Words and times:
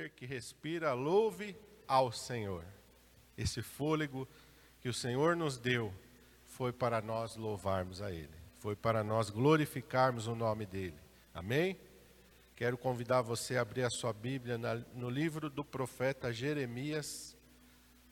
ser 0.00 0.10
que 0.10 0.24
respira, 0.24 0.94
louve 0.94 1.54
ao 1.86 2.10
Senhor. 2.10 2.64
Esse 3.36 3.60
fôlego 3.60 4.26
que 4.80 4.88
o 4.88 4.94
Senhor 4.94 5.36
nos 5.36 5.58
deu 5.58 5.92
foi 6.46 6.72
para 6.72 7.02
nós 7.02 7.36
louvarmos 7.36 8.00
a 8.00 8.10
Ele, 8.10 8.34
foi 8.58 8.74
para 8.74 9.04
nós 9.04 9.28
glorificarmos 9.28 10.26
o 10.26 10.34
nome 10.34 10.64
dEle. 10.64 10.98
Amém? 11.34 11.78
Quero 12.56 12.78
convidar 12.78 13.20
você 13.20 13.56
a 13.56 13.62
abrir 13.62 13.82
a 13.82 13.90
sua 13.90 14.12
Bíblia 14.12 14.58
no 14.94 15.10
livro 15.10 15.50
do 15.50 15.64
profeta 15.64 16.32
Jeremias, 16.32 17.36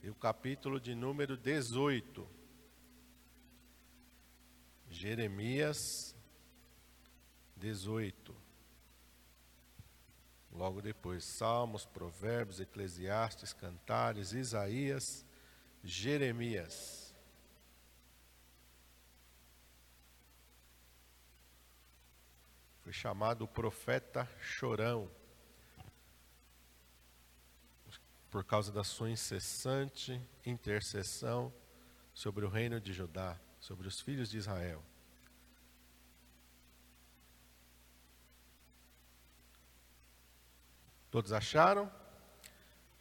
o 0.03 0.15
capítulo 0.15 0.79
de 0.79 0.93
número 0.93 1.35
18. 1.35 2.27
Jeremias 4.89 6.15
18. 7.57 8.38
Logo 10.59 10.81
depois, 10.81 11.23
Salmos, 11.23 11.85
Provérbios, 11.85 12.59
Eclesiastes, 12.59 13.53
Cantares, 13.53 14.33
Isaías, 14.33 15.25
Jeremias. 15.81 17.15
Foi 22.81 22.91
chamado 22.91 23.45
o 23.45 23.47
profeta 23.47 24.29
chorão, 24.41 25.09
por 28.29 28.43
causa 28.43 28.69
da 28.69 28.83
sua 28.83 29.09
incessante 29.09 30.21
intercessão 30.45 31.53
sobre 32.13 32.43
o 32.43 32.49
reino 32.49 32.81
de 32.81 32.91
Judá, 32.91 33.39
sobre 33.61 33.87
os 33.87 34.01
filhos 34.01 34.29
de 34.29 34.37
Israel. 34.37 34.83
Todos 41.11 41.33
acharam? 41.33 41.91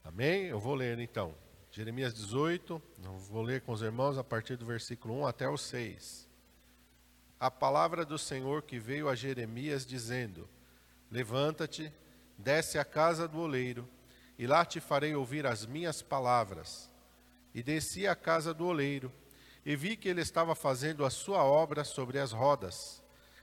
Amém? 0.02 0.44
Eu 0.44 0.58
vou 0.58 0.74
ler 0.74 0.98
então. 0.98 1.34
Jeremias 1.70 2.14
18, 2.14 2.80
eu 3.04 3.18
vou 3.18 3.42
ler 3.42 3.60
com 3.60 3.72
os 3.72 3.82
irmãos 3.82 4.16
a 4.16 4.24
partir 4.24 4.56
do 4.56 4.64
versículo 4.64 5.20
1 5.20 5.26
até 5.26 5.46
o 5.46 5.58
6. 5.58 6.26
A 7.38 7.50
palavra 7.50 8.06
do 8.06 8.16
Senhor 8.16 8.62
que 8.62 8.78
veio 8.78 9.10
a 9.10 9.14
Jeremias 9.14 9.84
dizendo: 9.84 10.48
Levanta-te, 11.10 11.92
desce 12.38 12.78
à 12.78 12.84
casa 12.84 13.28
do 13.28 13.40
oleiro, 13.40 13.86
e 14.38 14.46
lá 14.46 14.64
te 14.64 14.80
farei 14.80 15.14
ouvir 15.14 15.46
as 15.46 15.66
minhas 15.66 16.00
palavras. 16.00 16.90
E 17.54 17.62
desci 17.62 18.06
à 18.06 18.16
casa 18.16 18.54
do 18.54 18.64
oleiro, 18.64 19.12
e 19.66 19.76
vi 19.76 19.98
que 19.98 20.08
ele 20.08 20.22
estava 20.22 20.54
fazendo 20.54 21.04
a 21.04 21.10
sua 21.10 21.44
obra 21.44 21.84
sobre 21.84 22.18
as 22.18 22.32
rodas, 22.32 23.02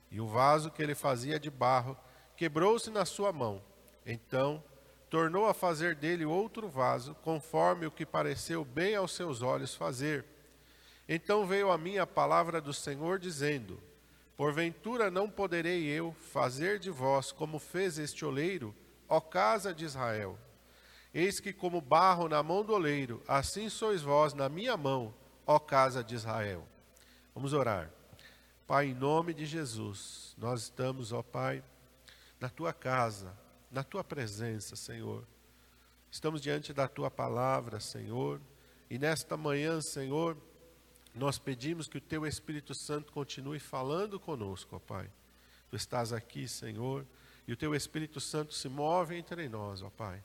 e 0.09 0.19
o 0.19 0.27
vaso 0.27 0.71
que 0.71 0.81
ele 0.81 0.95
fazia 0.95 1.39
de 1.39 1.52
barro 1.52 1.95
quebrou-se 2.36 2.89
na 2.89 3.05
sua 3.05 3.31
mão 3.31 3.61
então 4.06 4.64
tornou 5.09 5.48
a 5.48 5.53
fazer 5.53 5.95
dele 5.95 6.25
outro 6.25 6.67
vaso, 6.67 7.16
conforme 7.23 7.86
o 7.86 7.92
que 7.92 8.06
pareceu 8.06 8.64
bem 8.64 8.95
aos 8.95 9.14
seus 9.14 9.42
olhos 9.42 9.73
fazer. 9.73 10.25
Então 11.08 11.45
veio 11.45 11.72
a 11.72 11.78
mim 11.78 11.98
a 11.98 12.06
palavra 12.06 12.59
do 12.59 12.73
Senhor, 12.73 13.17
dizendo: 13.17 13.81
Porventura 14.36 15.09
não 15.09 15.30
poderei 15.30 15.86
eu 15.86 16.14
fazer 16.33 16.80
de 16.80 16.89
vós 16.89 17.31
como 17.31 17.59
fez 17.59 17.98
este 17.98 18.26
oleiro, 18.26 18.76
ó 19.08 19.20
casa 19.20 19.73
de 19.73 19.86
Israel. 19.86 20.38
Eis 21.14 21.39
que, 21.39 21.53
como 21.53 21.80
barro 21.80 22.28
na 22.28 22.44
mão 22.44 22.64
do 22.64 22.73
oleiro, 22.73 23.23
assim 23.26 23.70
sois 23.70 24.02
vós 24.02 24.33
na 24.33 24.50
minha 24.50 24.76
mão, 24.76 25.14
ó 25.48 25.58
casa 25.58 26.03
de 26.03 26.14
Israel. 26.14 26.67
Vamos 27.33 27.53
orar. 27.53 27.89
Pai, 28.67 28.88
em 28.88 28.94
nome 28.94 29.33
de 29.33 29.45
Jesus, 29.45 30.36
nós 30.38 30.64
estamos, 30.64 31.14
ó 31.14 31.23
Pai, 31.23 31.64
na 32.39 32.50
tua 32.50 32.73
casa 32.73 33.44
na 33.75 33.83
tua 33.83 34.05
presença, 34.05 34.73
Senhor. 34.73 35.27
Estamos 36.09 36.39
diante 36.39 36.71
da 36.71 36.87
tua 36.87 37.11
palavra, 37.11 37.81
Senhor, 37.81 38.39
e 38.89 38.97
nesta 38.97 39.36
manhã, 39.36 39.81
Senhor, 39.81 40.37
nós 41.13 41.37
pedimos 41.37 41.85
que 41.85 41.97
o 41.97 42.02
teu 42.02 42.25
Espírito 42.25 42.73
Santo 42.73 43.11
continue 43.11 43.59
falando 43.59 44.17
conosco, 44.17 44.77
ó 44.77 44.80
Pai. 44.80 45.11
Tu 45.69 45.75
estás 45.75 46.14
aqui, 46.14 46.47
Senhor, 46.47 47.05
e 47.45 47.52
o 47.52 47.58
teu 47.58 47.75
Espírito 47.75 48.21
Santo 48.21 48.53
se 48.53 48.69
move 48.69 49.14
entre 49.14 49.49
nós, 49.49 49.81
ó 49.81 49.89
Pai. 49.89 50.23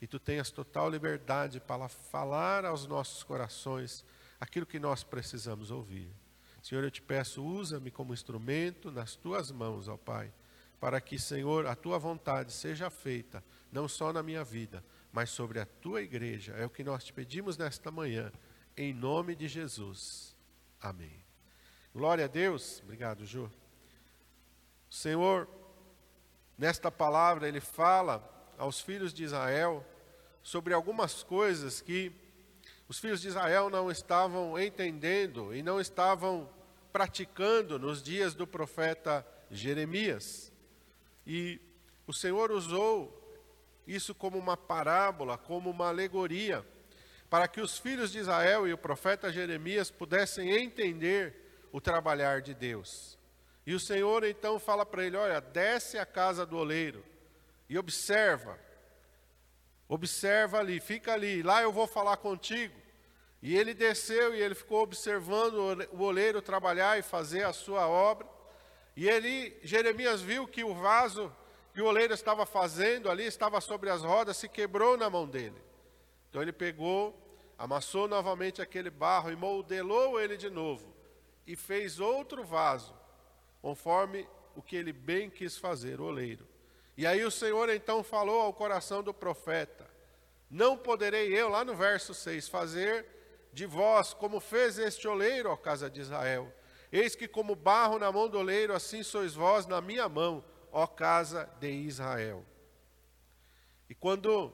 E 0.00 0.06
tu 0.06 0.20
tenhas 0.20 0.52
total 0.52 0.88
liberdade 0.88 1.58
para 1.58 1.88
falar 1.88 2.64
aos 2.64 2.86
nossos 2.86 3.24
corações 3.24 4.04
aquilo 4.38 4.64
que 4.64 4.78
nós 4.78 5.02
precisamos 5.02 5.72
ouvir. 5.72 6.08
Senhor, 6.62 6.84
eu 6.84 6.90
te 6.90 7.02
peço, 7.02 7.44
usa-me 7.44 7.90
como 7.90 8.14
instrumento 8.14 8.92
nas 8.92 9.16
tuas 9.16 9.50
mãos, 9.50 9.88
ó 9.88 9.96
Pai 9.96 10.32
para 10.82 11.00
que, 11.00 11.16
Senhor, 11.16 11.64
a 11.68 11.76
tua 11.76 11.96
vontade 11.96 12.50
seja 12.50 12.90
feita, 12.90 13.40
não 13.70 13.86
só 13.86 14.12
na 14.12 14.20
minha 14.20 14.42
vida, 14.42 14.84
mas 15.12 15.30
sobre 15.30 15.60
a 15.60 15.64
tua 15.64 16.02
igreja. 16.02 16.54
É 16.54 16.66
o 16.66 16.70
que 16.70 16.82
nós 16.82 17.04
te 17.04 17.12
pedimos 17.12 17.56
nesta 17.56 17.88
manhã, 17.88 18.32
em 18.76 18.92
nome 18.92 19.36
de 19.36 19.46
Jesus. 19.46 20.34
Amém. 20.80 21.24
Glória 21.94 22.24
a 22.24 22.26
Deus. 22.26 22.80
Obrigado, 22.82 23.24
Ju. 23.24 23.48
O 24.90 24.92
Senhor, 24.92 25.48
nesta 26.58 26.90
palavra, 26.90 27.46
ele 27.46 27.60
fala 27.60 28.20
aos 28.58 28.80
filhos 28.80 29.14
de 29.14 29.22
Israel 29.22 29.86
sobre 30.42 30.74
algumas 30.74 31.22
coisas 31.22 31.80
que 31.80 32.10
os 32.88 32.98
filhos 32.98 33.20
de 33.20 33.28
Israel 33.28 33.70
não 33.70 33.88
estavam 33.88 34.58
entendendo 34.58 35.54
e 35.54 35.62
não 35.62 35.80
estavam 35.80 36.50
praticando 36.92 37.78
nos 37.78 38.02
dias 38.02 38.34
do 38.34 38.48
profeta 38.48 39.24
Jeremias. 39.48 40.51
E 41.26 41.60
o 42.06 42.12
Senhor 42.12 42.50
usou 42.50 43.18
isso 43.86 44.14
como 44.14 44.38
uma 44.38 44.56
parábola, 44.56 45.36
como 45.36 45.70
uma 45.70 45.88
alegoria, 45.88 46.64
para 47.28 47.48
que 47.48 47.60
os 47.60 47.78
filhos 47.78 48.12
de 48.12 48.18
Israel 48.18 48.66
e 48.66 48.72
o 48.72 48.78
profeta 48.78 49.32
Jeremias 49.32 49.90
pudessem 49.90 50.50
entender 50.50 51.68
o 51.72 51.80
trabalhar 51.80 52.42
de 52.42 52.54
Deus. 52.54 53.18
E 53.66 53.74
o 53.74 53.80
Senhor 53.80 54.24
então 54.24 54.58
fala 54.58 54.84
para 54.84 55.04
ele: 55.04 55.16
Olha, 55.16 55.40
desce 55.40 55.98
à 55.98 56.04
casa 56.04 56.44
do 56.44 56.56
oleiro 56.56 57.04
e 57.68 57.78
observa, 57.78 58.58
observa 59.88 60.58
ali, 60.58 60.80
fica 60.80 61.12
ali, 61.12 61.42
lá 61.42 61.62
eu 61.62 61.72
vou 61.72 61.86
falar 61.86 62.16
contigo. 62.18 62.82
E 63.40 63.56
ele 63.56 63.74
desceu 63.74 64.34
e 64.34 64.40
ele 64.40 64.54
ficou 64.54 64.82
observando 64.82 65.88
o 65.92 66.02
oleiro 66.02 66.40
trabalhar 66.40 66.98
e 66.98 67.02
fazer 67.02 67.44
a 67.44 67.52
sua 67.52 67.88
obra. 67.88 68.28
E 68.96 69.08
ele, 69.08 69.56
Jeremias 69.62 70.20
viu 70.20 70.46
que 70.46 70.62
o 70.62 70.74
vaso 70.74 71.34
que 71.72 71.80
o 71.80 71.86
oleiro 71.86 72.12
estava 72.12 72.44
fazendo 72.44 73.10
ali, 73.10 73.24
estava 73.24 73.60
sobre 73.60 73.88
as 73.88 74.02
rodas, 74.02 74.36
se 74.36 74.48
quebrou 74.48 74.96
na 74.96 75.08
mão 75.08 75.26
dele. 75.26 75.56
Então 76.28 76.42
ele 76.42 76.52
pegou, 76.52 77.18
amassou 77.58 78.06
novamente 78.06 78.60
aquele 78.60 78.90
barro 78.90 79.30
e 79.30 79.36
modelou 79.36 80.20
ele 80.20 80.36
de 80.36 80.50
novo. 80.50 80.94
E 81.46 81.56
fez 81.56 81.98
outro 81.98 82.44
vaso, 82.44 82.94
conforme 83.62 84.28
o 84.54 84.62
que 84.62 84.76
ele 84.76 84.92
bem 84.92 85.30
quis 85.30 85.56
fazer, 85.56 85.98
o 85.98 86.04
oleiro. 86.04 86.46
E 86.96 87.06
aí 87.06 87.24
o 87.24 87.30
Senhor 87.30 87.70
então 87.70 88.04
falou 88.04 88.42
ao 88.42 88.52
coração 88.52 89.02
do 89.02 89.14
profeta: 89.14 89.88
Não 90.50 90.76
poderei 90.76 91.34
eu, 91.34 91.48
lá 91.48 91.64
no 91.64 91.74
verso 91.74 92.12
6, 92.12 92.48
fazer 92.48 93.06
de 93.50 93.64
vós 93.64 94.12
como 94.12 94.40
fez 94.40 94.78
este 94.78 95.08
oleiro, 95.08 95.50
ó 95.50 95.56
casa 95.56 95.88
de 95.88 96.02
Israel 96.02 96.52
Eis 96.92 97.16
que, 97.16 97.26
como 97.26 97.56
barro 97.56 97.98
na 97.98 98.12
mão 98.12 98.28
do 98.28 98.38
oleiro, 98.38 98.74
assim 98.74 99.02
sois 99.02 99.34
vós 99.34 99.66
na 99.66 99.80
minha 99.80 100.10
mão, 100.10 100.44
ó 100.70 100.86
casa 100.86 101.48
de 101.58 101.70
Israel. 101.70 102.44
E 103.88 103.94
quando 103.94 104.52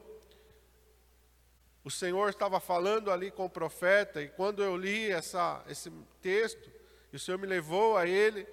o 1.82 1.90
Senhor 1.90 2.28
estava 2.28 2.60
falando 2.60 3.10
ali 3.10 3.32
com 3.32 3.46
o 3.46 3.50
profeta, 3.50 4.22
e 4.22 4.28
quando 4.28 4.62
eu 4.62 4.76
li 4.76 5.10
essa, 5.10 5.64
esse 5.68 5.90
texto, 6.22 6.70
e 7.12 7.16
o 7.16 7.18
Senhor 7.18 7.38
me 7.38 7.46
levou 7.46 7.96
a 7.96 8.06
ele, 8.06 8.46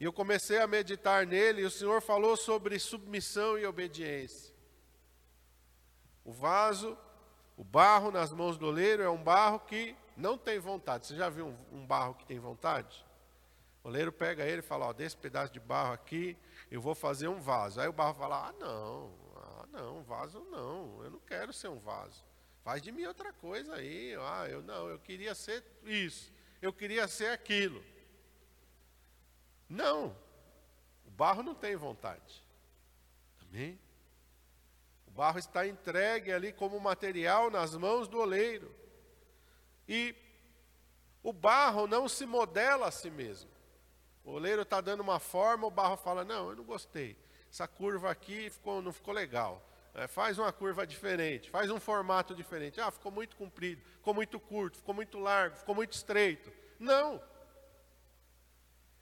e 0.00 0.04
eu 0.04 0.12
comecei 0.12 0.58
a 0.58 0.66
meditar 0.66 1.26
nele, 1.26 1.60
e 1.60 1.66
o 1.66 1.70
Senhor 1.70 2.00
falou 2.00 2.34
sobre 2.34 2.78
submissão 2.78 3.58
e 3.58 3.66
obediência. 3.66 4.54
O 6.24 6.32
vaso, 6.32 6.96
o 7.58 7.64
barro 7.64 8.10
nas 8.10 8.32
mãos 8.32 8.56
do 8.56 8.66
oleiro 8.66 9.02
é 9.02 9.10
um 9.10 9.22
barro 9.22 9.60
que 9.60 9.94
não 10.16 10.38
tem 10.38 10.58
vontade. 10.58 11.08
Você 11.08 11.16
já 11.16 11.28
viu 11.28 11.48
um, 11.48 11.80
um 11.80 11.86
barro 11.86 12.14
que 12.14 12.24
tem 12.24 12.38
vontade? 12.38 13.04
Oleiro 13.88 14.12
pega 14.12 14.44
ele 14.44 14.58
e 14.58 14.62
fala, 14.62 14.86
ó, 14.86 14.92
desse 14.92 15.16
pedaço 15.16 15.50
de 15.50 15.58
barro 15.58 15.94
aqui, 15.94 16.36
eu 16.70 16.78
vou 16.78 16.94
fazer 16.94 17.26
um 17.26 17.40
vaso. 17.40 17.80
Aí 17.80 17.88
o 17.88 17.92
barro 17.92 18.14
fala, 18.14 18.48
ah 18.48 18.52
não, 18.52 19.10
ah 19.34 19.66
não, 19.72 20.02
vaso 20.02 20.40
não, 20.50 21.02
eu 21.02 21.10
não 21.10 21.20
quero 21.20 21.54
ser 21.54 21.68
um 21.68 21.78
vaso. 21.78 22.22
Faz 22.62 22.82
de 22.82 22.92
mim 22.92 23.06
outra 23.06 23.32
coisa 23.32 23.76
aí. 23.76 24.14
Ah, 24.20 24.46
eu 24.46 24.60
não, 24.60 24.90
eu 24.90 24.98
queria 24.98 25.34
ser 25.34 25.64
isso, 25.84 26.30
eu 26.60 26.70
queria 26.70 27.08
ser 27.08 27.30
aquilo. 27.30 27.82
Não, 29.66 30.14
o 31.06 31.10
barro 31.10 31.42
não 31.42 31.54
tem 31.54 31.74
vontade. 31.74 32.44
Amém? 33.40 33.80
O 35.06 35.10
barro 35.10 35.38
está 35.38 35.66
entregue 35.66 36.30
ali 36.30 36.52
como 36.52 36.78
material 36.78 37.50
nas 37.50 37.74
mãos 37.74 38.06
do 38.06 38.18
oleiro. 38.18 38.70
E 39.88 40.14
o 41.22 41.32
barro 41.32 41.86
não 41.86 42.06
se 42.06 42.26
modela 42.26 42.88
a 42.88 42.90
si 42.90 43.10
mesmo. 43.10 43.57
O 44.28 44.32
oleiro 44.32 44.60
está 44.60 44.78
dando 44.82 45.00
uma 45.00 45.18
forma, 45.18 45.66
o 45.66 45.70
barro 45.70 45.96
fala: 45.96 46.22
Não, 46.22 46.50
eu 46.50 46.56
não 46.56 46.62
gostei. 46.62 47.16
Essa 47.50 47.66
curva 47.66 48.10
aqui 48.10 48.50
ficou, 48.50 48.82
não 48.82 48.92
ficou 48.92 49.14
legal. 49.14 49.66
É, 49.94 50.06
faz 50.06 50.38
uma 50.38 50.52
curva 50.52 50.86
diferente, 50.86 51.48
faz 51.48 51.70
um 51.70 51.80
formato 51.80 52.34
diferente. 52.34 52.78
Ah, 52.78 52.90
ficou 52.90 53.10
muito 53.10 53.34
comprido, 53.36 53.82
ficou 53.94 54.12
muito 54.12 54.38
curto, 54.38 54.76
ficou 54.76 54.94
muito 54.94 55.18
largo, 55.18 55.56
ficou 55.56 55.74
muito 55.74 55.94
estreito. 55.94 56.52
Não. 56.78 57.22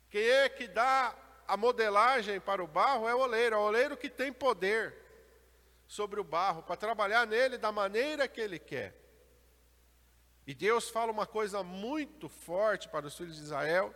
Quem 0.08 0.23
é 0.23 0.49
que 0.49 0.69
dá 0.69 1.12
a 1.49 1.56
modelagem 1.56 2.38
para 2.38 2.62
o 2.62 2.69
barro 2.69 3.08
é 3.08 3.14
o 3.14 3.19
oleiro, 3.19 3.56
é 3.56 3.58
o 3.58 3.62
oleiro 3.62 3.96
que 3.96 4.08
tem 4.08 4.32
poder 4.32 4.94
sobre 5.88 6.20
o 6.20 6.25
barro 6.25 6.62
para 6.62 6.76
trabalhar 6.76 7.26
nele 7.26 7.58
da 7.58 7.73
maneira 7.73 8.28
que 8.28 8.40
ele 8.40 8.61
quer. 8.61 8.94
E 10.46 10.55
Deus 10.55 10.88
fala 10.88 11.11
uma 11.11 11.26
coisa 11.26 11.64
muito 11.64 12.28
forte 12.28 12.88
para 12.88 13.08
os 13.08 13.17
filhos 13.17 13.34
de 13.34 13.43
Israel 13.43 13.93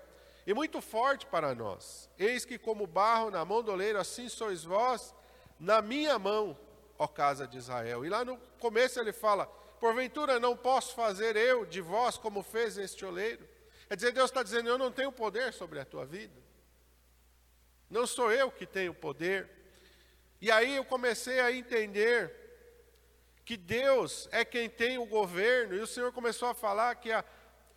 e 0.51 0.55
muito 0.55 0.81
forte 0.81 1.27
para 1.27 1.55
nós. 1.55 2.11
Eis 2.19 2.45
que 2.45 2.59
como 2.59 2.85
barro 2.85 3.31
na 3.31 3.45
mão 3.45 3.63
do 3.63 3.71
oleiro, 3.71 4.01
assim 4.01 4.29
sois 4.29 4.65
vós 4.65 5.15
na 5.61 5.81
minha 5.81 6.19
mão, 6.19 6.59
ó 6.99 7.07
casa 7.07 7.47
de 7.47 7.57
Israel. 7.57 8.05
E 8.05 8.09
lá 8.09 8.25
no 8.25 8.37
começo 8.59 8.99
ele 8.99 9.13
fala: 9.13 9.47
Porventura 9.79 10.41
não 10.41 10.57
posso 10.57 10.93
fazer 10.97 11.37
eu 11.37 11.65
de 11.65 11.81
vós 11.81 12.19
como 12.19 12.43
fez 12.43 12.77
este 12.77 13.05
oleiro? 13.05 13.49
Quer 13.87 13.95
dizer, 13.95 14.11
Deus 14.11 14.29
está 14.29 14.43
dizendo: 14.43 14.69
Eu 14.69 14.77
não 14.77 14.91
tenho 14.91 15.13
poder 15.13 15.53
sobre 15.53 15.79
a 15.79 15.85
tua 15.85 16.05
vida. 16.05 16.35
Não 17.89 18.05
sou 18.05 18.33
eu 18.33 18.51
que 18.51 18.67
tenho 18.67 18.93
poder. 18.93 19.49
E 20.41 20.51
aí 20.51 20.75
eu 20.75 20.85
comecei 20.85 21.39
a 21.39 21.53
entender 21.53 22.35
que 23.45 23.57
Deus 23.57 24.29
é 24.33 24.45
quem 24.45 24.69
tem 24.69 24.99
o 24.99 25.07
governo, 25.07 25.77
e 25.77 25.79
o 25.79 25.87
Senhor 25.87 26.13
começou 26.13 26.49
a 26.49 26.55
falar 26.55 26.97
que 26.97 27.13
a, 27.13 27.25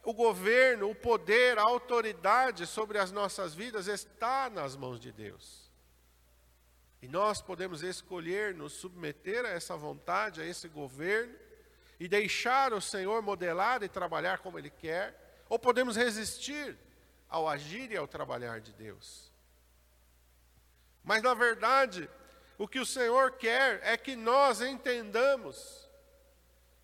o 0.03 0.13
governo, 0.13 0.89
o 0.89 0.95
poder, 0.95 1.57
a 1.57 1.63
autoridade 1.63 2.67
sobre 2.67 2.97
as 2.97 3.11
nossas 3.11 3.55
vidas 3.55 3.87
está 3.87 4.49
nas 4.49 4.75
mãos 4.75 4.99
de 4.99 5.11
Deus. 5.11 5.71
E 7.01 7.07
nós 7.07 7.41
podemos 7.41 7.81
escolher 7.81 8.53
nos 8.53 8.73
submeter 8.73 9.45
a 9.45 9.49
essa 9.49 9.77
vontade, 9.77 10.41
a 10.41 10.45
esse 10.45 10.67
governo, 10.67 11.33
e 11.99 12.07
deixar 12.07 12.73
o 12.73 12.81
Senhor 12.81 13.21
modelar 13.21 13.81
e 13.81 13.87
trabalhar 13.87 14.39
como 14.39 14.59
Ele 14.59 14.69
quer, 14.69 15.43
ou 15.47 15.57
podemos 15.57 15.95
resistir 15.95 16.77
ao 17.29 17.47
agir 17.47 17.91
e 17.91 17.95
ao 17.95 18.07
trabalhar 18.07 18.59
de 18.59 18.73
Deus. 18.73 19.31
Mas, 21.03 21.21
na 21.21 21.33
verdade, 21.33 22.09
o 22.57 22.67
que 22.67 22.79
o 22.79 22.85
Senhor 22.85 23.33
quer 23.33 23.79
é 23.83 23.95
que 23.95 24.15
nós 24.15 24.61
entendamos 24.61 25.89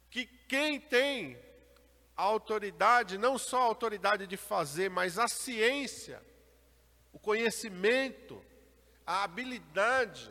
que 0.10 0.25
quem 0.25 0.80
tem 0.80 1.38
a 2.19 2.24
autoridade, 2.24 3.18
não 3.18 3.38
só 3.38 3.62
a 3.62 3.66
autoridade 3.66 4.27
de 4.27 4.36
fazer, 4.36 4.89
mas 4.89 5.18
a 5.18 5.30
ciência, 5.30 6.21
o 7.13 7.18
conhecimento, 7.18 8.44
a 9.07 9.24
habilidade 9.24 10.30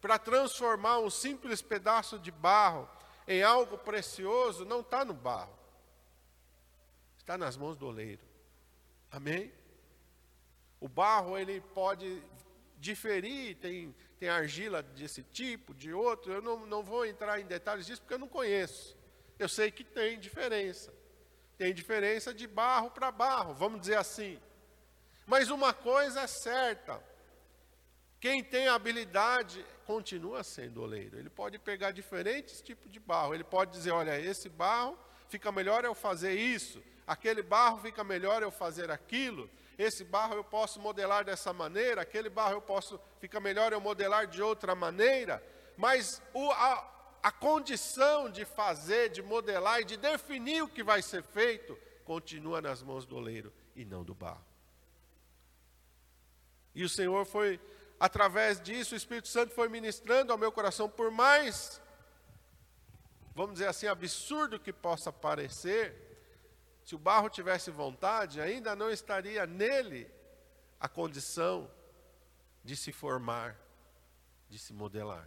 para 0.00 0.18
transformar 0.18 0.98
um 0.98 1.08
simples 1.08 1.62
pedaço 1.62 2.18
de 2.18 2.32
barro 2.32 2.90
em 3.28 3.44
algo 3.44 3.78
precioso, 3.78 4.64
não 4.64 4.80
está 4.80 5.04
no 5.04 5.14
barro, 5.14 5.56
está 7.16 7.38
nas 7.38 7.56
mãos 7.56 7.76
do 7.76 7.86
oleiro. 7.86 8.24
Amém? 9.08 9.52
O 10.80 10.88
barro 10.88 11.38
ele 11.38 11.60
pode 11.60 12.20
diferir, 12.80 13.54
tem 13.58 13.94
tem 14.18 14.28
argila 14.28 14.82
desse 14.82 15.22
tipo, 15.22 15.74
de 15.74 15.92
outro. 15.92 16.32
Eu 16.32 16.42
não, 16.42 16.64
não 16.64 16.82
vou 16.82 17.04
entrar 17.04 17.38
em 17.38 17.44
detalhes 17.44 17.84
disso 17.84 18.00
porque 18.00 18.14
eu 18.14 18.18
não 18.18 18.26
conheço. 18.26 18.96
Eu 19.38 19.48
sei 19.48 19.70
que 19.70 19.84
tem 19.84 20.18
diferença. 20.18 21.03
Tem 21.56 21.72
diferença 21.72 22.34
de 22.34 22.46
barro 22.46 22.90
para 22.90 23.10
barro, 23.10 23.54
vamos 23.54 23.80
dizer 23.80 23.96
assim. 23.96 24.40
Mas 25.26 25.50
uma 25.50 25.72
coisa 25.72 26.22
é 26.22 26.26
certa: 26.26 27.02
quem 28.20 28.42
tem 28.42 28.68
habilidade 28.68 29.64
continua 29.86 30.42
sendo 30.42 30.82
oleiro. 30.82 31.18
Ele 31.18 31.30
pode 31.30 31.58
pegar 31.58 31.90
diferentes 31.90 32.60
tipos 32.60 32.90
de 32.90 32.98
barro. 32.98 33.34
Ele 33.34 33.44
pode 33.44 33.70
dizer: 33.72 33.92
olha, 33.92 34.20
esse 34.20 34.48
barro 34.48 34.98
fica 35.28 35.50
melhor 35.52 35.84
eu 35.84 35.94
fazer 35.94 36.34
isso, 36.34 36.82
aquele 37.06 37.42
barro 37.42 37.78
fica 37.78 38.04
melhor 38.04 38.42
eu 38.42 38.50
fazer 38.50 38.90
aquilo 38.90 39.50
esse 39.78 40.04
barro 40.04 40.34
eu 40.34 40.44
posso 40.44 40.80
modelar 40.80 41.24
dessa 41.24 41.52
maneira, 41.52 42.02
aquele 42.02 42.28
barro 42.28 42.54
eu 42.54 42.62
posso, 42.62 43.00
fica 43.20 43.40
melhor 43.40 43.72
eu 43.72 43.80
modelar 43.80 44.26
de 44.26 44.40
outra 44.40 44.74
maneira, 44.74 45.42
mas 45.76 46.22
o, 46.32 46.50
a, 46.52 46.93
a 47.24 47.32
condição 47.32 48.28
de 48.28 48.44
fazer, 48.44 49.08
de 49.08 49.22
modelar 49.22 49.80
e 49.80 49.84
de 49.86 49.96
definir 49.96 50.62
o 50.62 50.68
que 50.68 50.82
vai 50.82 51.00
ser 51.00 51.22
feito, 51.22 51.74
continua 52.04 52.60
nas 52.60 52.82
mãos 52.82 53.06
do 53.06 53.16
oleiro 53.16 53.50
e 53.74 53.82
não 53.82 54.04
do 54.04 54.14
barro. 54.14 54.44
E 56.74 56.84
o 56.84 56.88
Senhor 56.88 57.24
foi, 57.24 57.58
através 57.98 58.60
disso, 58.60 58.92
o 58.92 58.98
Espírito 58.98 59.28
Santo 59.28 59.54
foi 59.54 59.70
ministrando 59.70 60.32
ao 60.32 60.38
meu 60.38 60.52
coração, 60.52 60.86
por 60.86 61.10
mais, 61.10 61.80
vamos 63.34 63.54
dizer 63.54 63.68
assim, 63.68 63.86
absurdo 63.86 64.60
que 64.60 64.70
possa 64.70 65.10
parecer, 65.10 65.96
se 66.84 66.94
o 66.94 66.98
barro 66.98 67.30
tivesse 67.30 67.70
vontade, 67.70 68.38
ainda 68.38 68.76
não 68.76 68.90
estaria 68.90 69.46
nele 69.46 70.10
a 70.78 70.90
condição 70.90 71.70
de 72.62 72.76
se 72.76 72.92
formar, 72.92 73.58
de 74.50 74.58
se 74.58 74.74
modelar. 74.74 75.26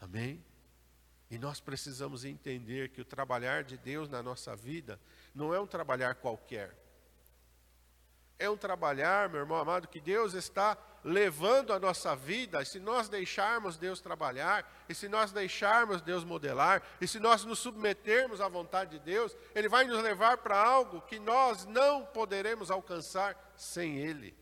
Amém? 0.00 0.42
E 1.30 1.38
nós 1.38 1.60
precisamos 1.60 2.24
entender 2.24 2.88
que 2.88 3.00
o 3.00 3.04
trabalhar 3.04 3.62
de 3.62 3.76
Deus 3.76 4.08
na 4.08 4.22
nossa 4.22 4.56
vida 4.56 5.00
não 5.34 5.54
é 5.54 5.60
um 5.60 5.66
trabalhar 5.66 6.16
qualquer. 6.16 6.74
É 8.36 8.48
um 8.48 8.56
trabalhar, 8.56 9.28
meu 9.28 9.40
irmão 9.40 9.58
amado, 9.58 9.86
que 9.86 10.00
Deus 10.00 10.32
está 10.32 10.76
levando 11.04 11.72
a 11.72 11.78
nossa 11.78 12.16
vida, 12.16 12.60
e 12.60 12.66
se 12.66 12.80
nós 12.80 13.08
deixarmos 13.08 13.76
Deus 13.76 14.00
trabalhar, 14.00 14.68
e 14.88 14.94
se 14.94 15.08
nós 15.08 15.30
deixarmos 15.30 16.00
Deus 16.00 16.24
modelar, 16.24 16.82
e 17.00 17.06
se 17.06 17.20
nós 17.20 17.44
nos 17.44 17.58
submetermos 17.58 18.40
à 18.40 18.48
vontade 18.48 18.98
de 18.98 19.04
Deus, 19.04 19.36
Ele 19.54 19.68
vai 19.68 19.84
nos 19.84 20.02
levar 20.02 20.38
para 20.38 20.58
algo 20.58 21.02
que 21.02 21.18
nós 21.18 21.66
não 21.66 22.04
poderemos 22.06 22.70
alcançar 22.70 23.36
sem 23.56 23.98
Ele. 23.98 24.34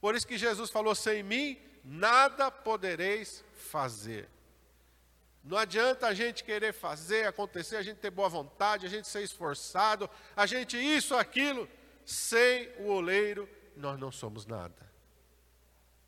Por 0.00 0.14
isso 0.14 0.26
que 0.26 0.38
Jesus 0.38 0.70
falou: 0.70 0.94
sem 0.94 1.22
mim 1.22 1.60
nada 1.84 2.50
podereis 2.50 3.44
fazer. 3.52 4.35
Não 5.46 5.56
adianta 5.56 6.08
a 6.08 6.12
gente 6.12 6.42
querer 6.42 6.72
fazer 6.72 7.24
acontecer, 7.24 7.76
a 7.76 7.82
gente 7.82 7.98
ter 7.98 8.10
boa 8.10 8.28
vontade, 8.28 8.84
a 8.84 8.88
gente 8.88 9.06
ser 9.06 9.22
esforçado, 9.22 10.10
a 10.34 10.44
gente 10.44 10.76
isso, 10.76 11.14
aquilo, 11.14 11.68
sem 12.04 12.68
o 12.80 12.88
oleiro, 12.88 13.48
nós 13.76 13.96
não 13.96 14.10
somos 14.10 14.44
nada. 14.44 14.90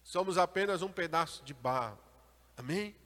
Somos 0.03 0.37
apenas 0.37 0.83
um 0.83 0.91
pedaço 0.91 1.45
de 1.45 1.55
barro. 1.55 1.99
Amém? 2.57 2.97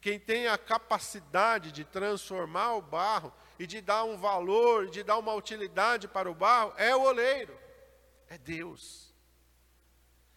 Quem 0.00 0.20
tem 0.20 0.46
a 0.46 0.56
capacidade 0.56 1.72
de 1.72 1.84
transformar 1.84 2.74
o 2.74 2.82
barro 2.82 3.32
e 3.58 3.66
de 3.66 3.80
dar 3.80 4.04
um 4.04 4.16
valor, 4.16 4.88
de 4.88 5.02
dar 5.02 5.18
uma 5.18 5.34
utilidade 5.34 6.06
para 6.06 6.30
o 6.30 6.34
barro, 6.34 6.72
é 6.76 6.94
o 6.94 7.02
oleiro. 7.02 7.58
É 8.28 8.38
Deus. 8.38 9.09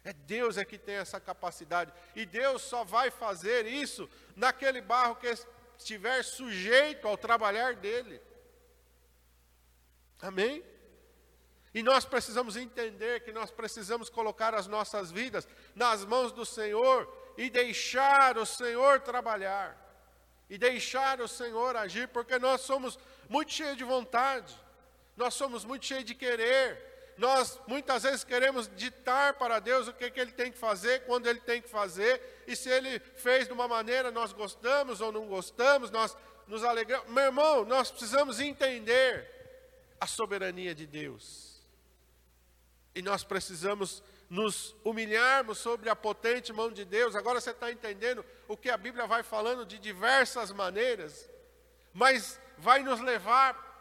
É 0.03 0.11
Deus 0.11 0.57
é 0.57 0.65
que 0.65 0.77
tem 0.77 0.95
essa 0.95 1.19
capacidade. 1.19 1.93
E 2.15 2.25
Deus 2.25 2.61
só 2.61 2.83
vai 2.83 3.09
fazer 3.09 3.65
isso 3.65 4.09
naquele 4.35 4.81
barro 4.81 5.15
que 5.15 5.33
estiver 5.77 6.23
sujeito 6.23 7.07
ao 7.07 7.17
trabalhar 7.17 7.75
dele. 7.75 8.21
Amém? 10.21 10.63
E 11.73 11.81
nós 11.81 12.05
precisamos 12.05 12.55
entender 12.55 13.23
que 13.23 13.31
nós 13.31 13.49
precisamos 13.49 14.09
colocar 14.09 14.53
as 14.53 14.67
nossas 14.67 15.09
vidas 15.09 15.47
nas 15.73 16.05
mãos 16.05 16.31
do 16.31 16.45
Senhor 16.45 17.11
e 17.35 17.49
deixar 17.49 18.37
o 18.37 18.45
Senhor 18.45 18.99
trabalhar, 18.99 19.75
e 20.49 20.57
deixar 20.57 21.19
o 21.19 21.27
Senhor 21.27 21.75
agir, 21.75 22.07
porque 22.09 22.37
nós 22.37 22.61
somos 22.61 22.99
muito 23.27 23.51
cheios 23.51 23.75
de 23.75 23.83
vontade, 23.83 24.55
nós 25.17 25.33
somos 25.33 25.65
muito 25.65 25.85
cheios 25.85 26.05
de 26.05 26.13
querer, 26.13 26.92
nós 27.17 27.59
muitas 27.67 28.03
vezes 28.03 28.23
queremos 28.23 28.69
ditar 28.75 29.33
para 29.35 29.59
Deus 29.59 29.87
o 29.87 29.93
que, 29.93 30.09
que 30.09 30.19
Ele 30.19 30.31
tem 30.31 30.51
que 30.51 30.57
fazer, 30.57 31.05
quando 31.05 31.27
Ele 31.27 31.39
tem 31.39 31.61
que 31.61 31.69
fazer, 31.69 32.43
e 32.47 32.55
se 32.55 32.69
Ele 32.69 32.99
fez 32.99 33.47
de 33.47 33.53
uma 33.53 33.67
maneira, 33.67 34.11
nós 34.11 34.33
gostamos 34.33 35.01
ou 35.01 35.11
não 35.11 35.27
gostamos, 35.27 35.91
nós 35.91 36.15
nos 36.47 36.63
alegramos. 36.63 37.09
Meu 37.09 37.25
irmão, 37.25 37.65
nós 37.65 37.91
precisamos 37.91 38.39
entender 38.39 39.29
a 39.99 40.07
soberania 40.07 40.73
de 40.75 40.85
Deus. 40.85 41.61
E 42.95 43.01
nós 43.01 43.23
precisamos 43.23 44.03
nos 44.29 44.75
humilharmos 44.83 45.59
sobre 45.59 45.89
a 45.89 45.95
potente 45.95 46.51
mão 46.51 46.71
de 46.71 46.83
Deus. 46.83 47.15
Agora 47.15 47.39
você 47.39 47.51
está 47.51 47.71
entendendo 47.71 48.25
o 48.47 48.57
que 48.57 48.69
a 48.69 48.77
Bíblia 48.77 49.05
vai 49.05 49.23
falando 49.23 49.65
de 49.65 49.79
diversas 49.79 50.51
maneiras, 50.51 51.29
mas 51.93 52.39
vai 52.57 52.83
nos 52.83 52.99
levar 52.99 53.71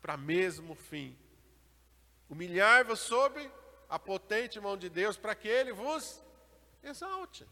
para 0.00 0.16
mesmo 0.16 0.74
fim. 0.74 1.16
Humilhar-vos 2.30 3.00
sobre 3.00 3.50
a 3.88 3.98
potente 3.98 4.58
mão 4.60 4.76
de 4.76 4.88
Deus, 4.88 5.18
para 5.18 5.34
que 5.34 5.48
Ele 5.48 5.72
vos 5.72 6.22
exalte. 6.82 7.46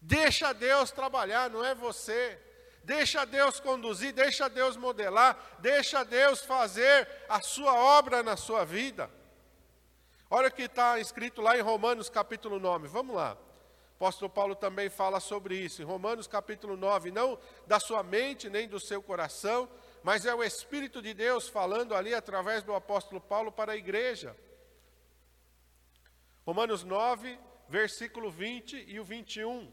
Deixa 0.00 0.52
Deus 0.52 0.90
trabalhar, 0.90 1.48
não 1.48 1.64
é 1.64 1.74
você. 1.74 2.38
Deixa 2.84 3.24
Deus 3.24 3.58
conduzir, 3.60 4.12
deixa 4.12 4.46
Deus 4.46 4.76
modelar, 4.76 5.56
deixa 5.60 6.04
Deus 6.04 6.42
fazer 6.42 7.08
a 7.28 7.40
sua 7.40 7.72
obra 7.72 8.22
na 8.22 8.36
sua 8.36 8.62
vida. 8.64 9.10
Olha 10.28 10.48
o 10.48 10.52
que 10.52 10.64
está 10.64 10.98
escrito 10.98 11.40
lá 11.40 11.56
em 11.56 11.62
Romanos 11.62 12.10
capítulo 12.10 12.60
9, 12.60 12.88
vamos 12.88 13.16
lá. 13.16 13.38
O 13.92 14.04
apóstolo 14.04 14.28
Paulo 14.28 14.54
também 14.54 14.90
fala 14.90 15.18
sobre 15.18 15.56
isso. 15.56 15.80
Em 15.80 15.84
Romanos 15.84 16.26
capítulo 16.26 16.76
9, 16.76 17.10
não 17.10 17.38
da 17.66 17.80
sua 17.80 18.02
mente 18.02 18.50
nem 18.50 18.68
do 18.68 18.78
seu 18.78 19.00
coração, 19.00 19.66
mas 20.04 20.26
é 20.26 20.34
o 20.34 20.44
Espírito 20.44 21.00
de 21.00 21.14
Deus 21.14 21.48
falando 21.48 21.94
ali 21.94 22.12
através 22.14 22.62
do 22.62 22.74
apóstolo 22.74 23.22
Paulo 23.22 23.50
para 23.50 23.72
a 23.72 23.76
igreja. 23.76 24.36
Romanos 26.44 26.84
9, 26.84 27.40
versículo 27.70 28.30
20 28.30 28.84
e 28.86 29.00
o 29.00 29.04
21. 29.04 29.72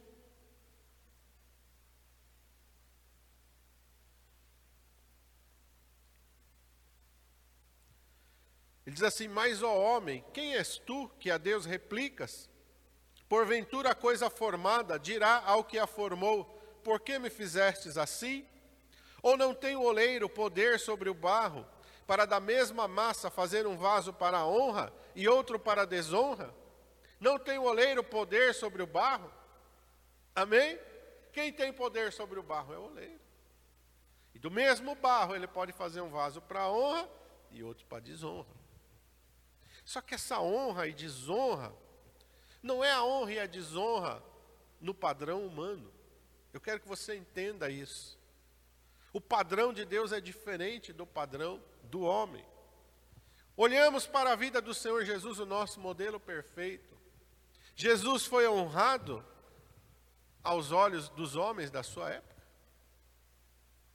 Ele 8.86 8.96
diz 8.96 9.04
assim: 9.04 9.28
Mas, 9.28 9.62
ó 9.62 9.78
homem, 9.78 10.24
quem 10.34 10.56
és 10.56 10.78
tu 10.78 11.10
que 11.20 11.30
a 11.30 11.38
Deus 11.38 11.66
replicas? 11.66 12.50
Porventura 13.28 13.92
a 13.92 13.96
coisa 13.96 14.30
formada 14.30 14.98
dirá 14.98 15.44
ao 15.46 15.66
que 15.66 15.78
a 15.78 15.86
formou: 15.86 16.46
Por 16.86 17.02
que 17.02 17.20
me 17.20 17.30
fizestes 17.30 17.98
assim? 17.98 18.48
Ou 19.22 19.38
não 19.38 19.54
tem 19.54 19.76
o 19.76 19.84
oleiro 19.84 20.28
poder 20.28 20.80
sobre 20.80 21.10
o 21.10 21.14
barro, 21.14 21.66
para 22.08 22.26
da 22.26 22.40
mesma 22.40 22.88
massa 22.88 23.30
fazer 23.30 23.68
um 23.68 23.78
vaso 23.78 24.12
para 24.14 24.40
a 24.40 24.48
honra 24.48 24.92
e 25.16 25.28
outro 25.28 25.60
para 25.60 25.84
a 25.84 25.86
desonra? 25.86 26.54
Não 27.20 27.38
tem 27.38 27.58
o 27.58 27.64
oleiro 27.64 28.04
poder 28.04 28.54
sobre 28.54 28.82
o 28.82 28.88
barro? 28.88 29.32
Amém? 30.36 30.80
Quem 31.32 31.54
tem 31.54 31.72
poder 31.72 32.12
sobre 32.12 32.40
o 32.40 32.44
barro 32.44 32.74
é 32.74 32.78
o 32.78 32.86
oleiro. 32.86 33.22
E 34.34 34.40
do 34.40 34.50
mesmo 34.50 34.96
barro 34.96 35.36
ele 35.36 35.48
pode 35.48 35.72
fazer 35.72 36.02
um 36.02 36.10
vaso 36.10 36.42
para 36.42 36.62
a 36.62 36.72
honra 36.72 37.10
e 37.52 37.64
outro 37.64 37.86
para 37.86 38.00
a 38.00 38.02
desonra. 38.02 38.62
Só 39.86 40.02
que 40.02 40.16
essa 40.16 40.40
honra 40.40 40.88
e 40.88 40.94
desonra 40.94 41.74
não 42.62 42.84
é 42.84 42.92
a 42.92 43.04
honra 43.04 43.34
e 43.34 43.40
a 43.40 43.46
desonra 43.46 44.24
no 44.80 44.94
padrão 44.94 45.46
humano. 45.46 45.92
Eu 46.54 46.60
quero 46.60 46.80
que 46.80 46.88
você 46.88 47.16
entenda 47.16 47.70
isso. 47.70 48.20
O 49.14 49.20
padrão 49.20 49.74
de 49.74 49.86
Deus 49.86 50.12
é 50.12 50.22
diferente 50.22 50.94
do 50.94 51.06
padrão 51.06 51.62
do 51.84 52.02
homem. 52.02 52.46
Olhamos 53.58 54.08
para 54.08 54.32
a 54.32 54.36
vida 54.36 54.62
do 54.62 54.74
Senhor 54.74 55.04
Jesus, 55.04 55.40
o 55.40 55.46
nosso 55.46 55.80
modelo 55.80 56.20
perfeito. 56.20 56.98
Jesus 57.76 58.26
foi 58.26 58.48
honrado 58.48 59.26
aos 60.44 60.72
olhos 60.72 61.10
dos 61.10 61.36
homens 61.36 61.70
da 61.70 61.84
sua 61.84 62.10
época? 62.10 62.42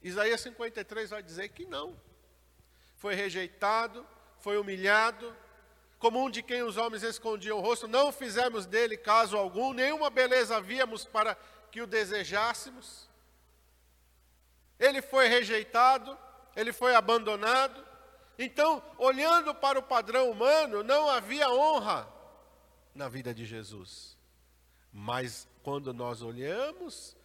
Isaías 0.03 0.41
53 0.43 1.11
vai 1.11 1.23
dizer 1.23 1.49
que 1.49 1.65
não. 1.65 1.99
Foi 2.97 3.15
rejeitado, 3.15 4.07
foi 4.39 4.59
humilhado, 4.59 5.35
como 5.99 6.23
um 6.23 6.31
de 6.31 6.43
quem 6.43 6.63
os 6.63 6.77
homens 6.77 7.03
escondiam 7.03 7.59
o 7.59 7.61
rosto, 7.61 7.89
não 7.89 8.13
fizemos 8.13 8.67
dele 8.67 8.97
caso 8.97 9.37
algum, 9.37 9.73
nenhuma 9.73 10.11
beleza 10.11 10.61
víamos 10.61 11.05
para 11.05 11.35
que 11.71 11.81
o 11.81 11.87
desejássemos. 11.87 13.06
Ele 14.78 15.00
foi 15.00 15.28
rejeitado, 15.28 16.16
ele 16.54 16.73
foi 16.73 16.95
abandonado. 16.95 17.85
Então, 18.38 18.83
olhando 18.99 19.54
para 19.54 19.78
o 19.78 19.83
padrão 19.83 20.30
humano, 20.30 20.83
não 20.83 21.09
havia 21.09 21.50
honra 21.50 22.09
na 22.95 23.09
vida 23.09 23.33
de 23.33 23.45
Jesus. 23.45 24.16
Mas 24.92 25.49
quando 25.62 25.92
nós 25.92 26.23
olhamos 26.23 27.16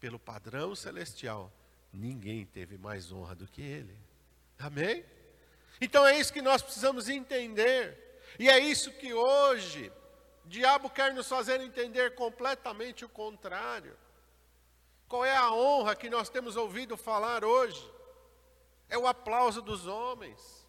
pelo 0.00 0.18
padrão 0.18 0.74
celestial, 0.74 1.52
ninguém 1.92 2.44
teve 2.44 2.76
mais 2.76 3.10
honra 3.10 3.34
do 3.34 3.46
que 3.46 3.62
ele. 3.62 3.96
Amém? 4.58 5.04
Então 5.80 6.06
é 6.06 6.18
isso 6.18 6.32
que 6.32 6.42
nós 6.42 6.62
precisamos 6.62 7.08
entender. 7.08 8.20
E 8.38 8.48
é 8.48 8.58
isso 8.58 8.92
que 8.92 9.12
hoje 9.12 9.92
o 10.44 10.48
diabo 10.48 10.90
quer 10.90 11.12
nos 11.12 11.28
fazer 11.28 11.60
entender 11.60 12.14
completamente 12.14 13.04
o 13.04 13.08
contrário. 13.08 13.96
Qual 15.14 15.24
é 15.24 15.36
a 15.36 15.52
honra 15.52 15.94
que 15.94 16.10
nós 16.10 16.28
temos 16.28 16.56
ouvido 16.56 16.96
falar 16.96 17.44
hoje? 17.44 17.88
É 18.88 18.98
o 18.98 19.06
aplauso 19.06 19.62
dos 19.62 19.86
homens, 19.86 20.66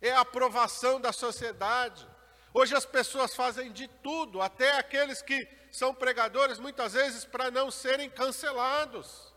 é 0.00 0.10
a 0.10 0.22
aprovação 0.22 1.00
da 1.00 1.12
sociedade, 1.12 2.04
Hoje 2.52 2.74
as 2.74 2.84
pessoas 2.84 3.32
fazem 3.32 3.70
de 3.70 3.86
tudo, 3.86 4.42
até 4.42 4.76
aqueles 4.76 5.22
que 5.22 5.46
são 5.70 5.94
pregadores, 5.94 6.58
muitas 6.58 6.94
vezes 6.94 7.24
para 7.24 7.48
não 7.48 7.70
serem 7.70 8.10
cancelados. 8.10 9.32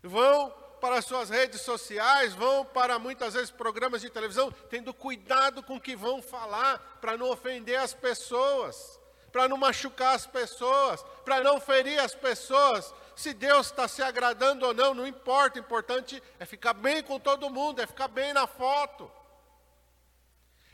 Vão 0.00 0.50
para 0.80 1.02
suas 1.02 1.28
redes 1.28 1.62
sociais, 1.62 2.34
vão 2.34 2.64
para 2.64 3.00
muitas 3.00 3.34
vezes 3.34 3.50
programas 3.50 4.00
de 4.00 4.10
televisão, 4.10 4.52
tendo 4.70 4.94
cuidado 4.94 5.60
com 5.64 5.74
o 5.74 5.80
que 5.80 5.96
vão 5.96 6.22
falar, 6.22 6.78
para 7.00 7.16
não 7.16 7.28
ofender 7.30 7.80
as 7.80 7.92
pessoas, 7.92 9.00
para 9.36 9.48
não 9.48 9.56
machucar 9.58 10.14
as 10.14 10.26
pessoas, 10.26 11.04
para 11.24 11.42
não 11.42 11.60
ferir 11.60 11.98
as 11.98 12.14
pessoas. 12.14 12.94
Se 13.14 13.34
Deus 13.34 13.66
está 13.66 13.86
se 13.86 14.02
agradando 14.02 14.66
ou 14.66 14.72
não, 14.72 14.94
não 14.94 15.06
importa, 15.06 15.58
o 15.58 15.62
importante 15.62 16.22
é 16.38 16.46
ficar 16.46 16.72
bem 16.72 17.02
com 17.02 17.20
todo 17.20 17.50
mundo, 17.50 17.80
é 17.80 17.86
ficar 17.86 18.08
bem 18.08 18.32
na 18.32 18.46
foto 18.46 19.10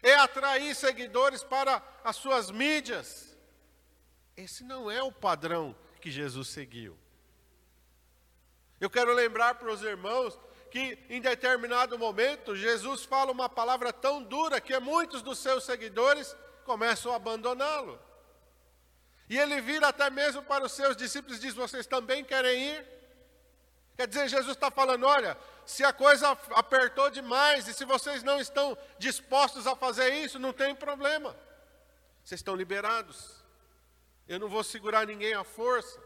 é 0.02 0.14
atrair 0.16 0.74
seguidores 0.74 1.44
para 1.44 1.80
as 2.02 2.16
suas 2.16 2.50
mídias. 2.50 3.36
Esse 4.36 4.64
não 4.64 4.90
é 4.90 5.02
o 5.02 5.12
padrão 5.12 5.76
que 6.00 6.10
Jesus 6.10 6.48
seguiu. 6.48 6.98
Eu 8.80 8.90
quero 8.90 9.14
lembrar 9.14 9.54
para 9.54 9.72
os 9.72 9.82
irmãos 9.82 10.36
que 10.72 10.98
em 11.08 11.20
determinado 11.20 11.96
momento 11.96 12.56
Jesus 12.56 13.04
fala 13.04 13.30
uma 13.30 13.48
palavra 13.48 13.92
tão 13.92 14.20
dura 14.22 14.60
que 14.60 14.76
muitos 14.80 15.22
dos 15.22 15.38
seus 15.38 15.62
seguidores 15.62 16.34
começam 16.64 17.12
a 17.12 17.16
abandoná-lo. 17.16 18.00
E 19.28 19.38
ele 19.38 19.60
vira 19.60 19.88
até 19.88 20.10
mesmo 20.10 20.42
para 20.42 20.64
os 20.64 20.72
seus 20.72 20.96
discípulos 20.96 21.38
e 21.38 21.40
diz: 21.40 21.54
Vocês 21.54 21.86
também 21.86 22.24
querem 22.24 22.76
ir? 22.76 22.92
Quer 23.96 24.06
dizer, 24.08 24.28
Jesus 24.28 24.56
está 24.56 24.70
falando: 24.70 25.06
olha, 25.06 25.36
se 25.64 25.84
a 25.84 25.92
coisa 25.92 26.30
apertou 26.50 27.10
demais 27.10 27.68
e 27.68 27.74
se 27.74 27.84
vocês 27.84 28.22
não 28.22 28.40
estão 28.40 28.76
dispostos 28.98 29.66
a 29.66 29.76
fazer 29.76 30.12
isso, 30.14 30.38
não 30.38 30.52
tem 30.52 30.74
problema. 30.74 31.36
Vocês 32.24 32.40
estão 32.40 32.54
liberados. 32.54 33.42
Eu 34.28 34.38
não 34.38 34.48
vou 34.48 34.64
segurar 34.64 35.06
ninguém 35.06 35.34
à 35.34 35.44
força. 35.44 36.00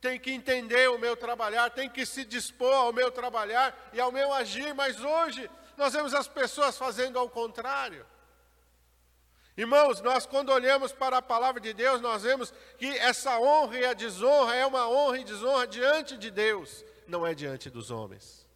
Tem 0.00 0.18
que 0.18 0.32
entender 0.32 0.90
o 0.90 0.98
meu 0.98 1.16
trabalhar, 1.16 1.70
tem 1.70 1.88
que 1.88 2.04
se 2.04 2.24
dispor 2.24 2.74
ao 2.74 2.92
meu 2.92 3.10
trabalhar 3.10 3.90
e 3.92 4.00
ao 4.00 4.10
meu 4.10 4.32
agir, 4.32 4.74
mas 4.74 5.00
hoje 5.00 5.48
nós 5.76 5.92
vemos 5.92 6.12
as 6.12 6.26
pessoas 6.26 6.76
fazendo 6.76 7.18
ao 7.18 7.28
contrário. 7.28 8.04
Irmãos, 9.56 10.00
nós 10.00 10.24
quando 10.24 10.50
olhamos 10.50 10.92
para 10.92 11.18
a 11.18 11.22
palavra 11.22 11.60
de 11.60 11.74
Deus, 11.74 12.00
nós 12.00 12.22
vemos 12.22 12.52
que 12.78 12.86
essa 12.86 13.38
honra 13.38 13.78
e 13.78 13.84
a 13.84 13.92
desonra 13.92 14.54
é 14.54 14.64
uma 14.64 14.88
honra 14.88 15.18
e 15.18 15.24
desonra 15.24 15.66
diante 15.66 16.16
de 16.16 16.30
Deus, 16.30 16.84
não 17.06 17.26
é 17.26 17.34
diante 17.34 17.68
dos 17.68 17.90
homens. 17.90 18.48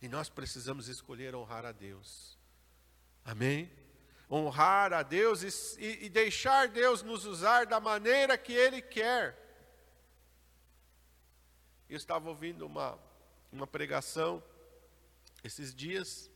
E 0.00 0.08
nós 0.08 0.28
precisamos 0.28 0.88
escolher 0.88 1.34
honrar 1.34 1.66
a 1.66 1.72
Deus. 1.72 2.38
Amém? 3.24 3.70
Honrar 4.30 4.92
a 4.92 5.02
Deus 5.02 5.42
e, 5.78 6.04
e 6.06 6.08
deixar 6.08 6.68
Deus 6.68 7.02
nos 7.02 7.26
usar 7.26 7.66
da 7.66 7.78
maneira 7.78 8.38
que 8.38 8.52
Ele 8.52 8.80
quer. 8.80 9.36
Eu 11.88 11.96
estava 11.96 12.28
ouvindo 12.28 12.66
uma, 12.66 12.98
uma 13.52 13.66
pregação 13.66 14.42
esses 15.44 15.74
dias, 15.74 16.30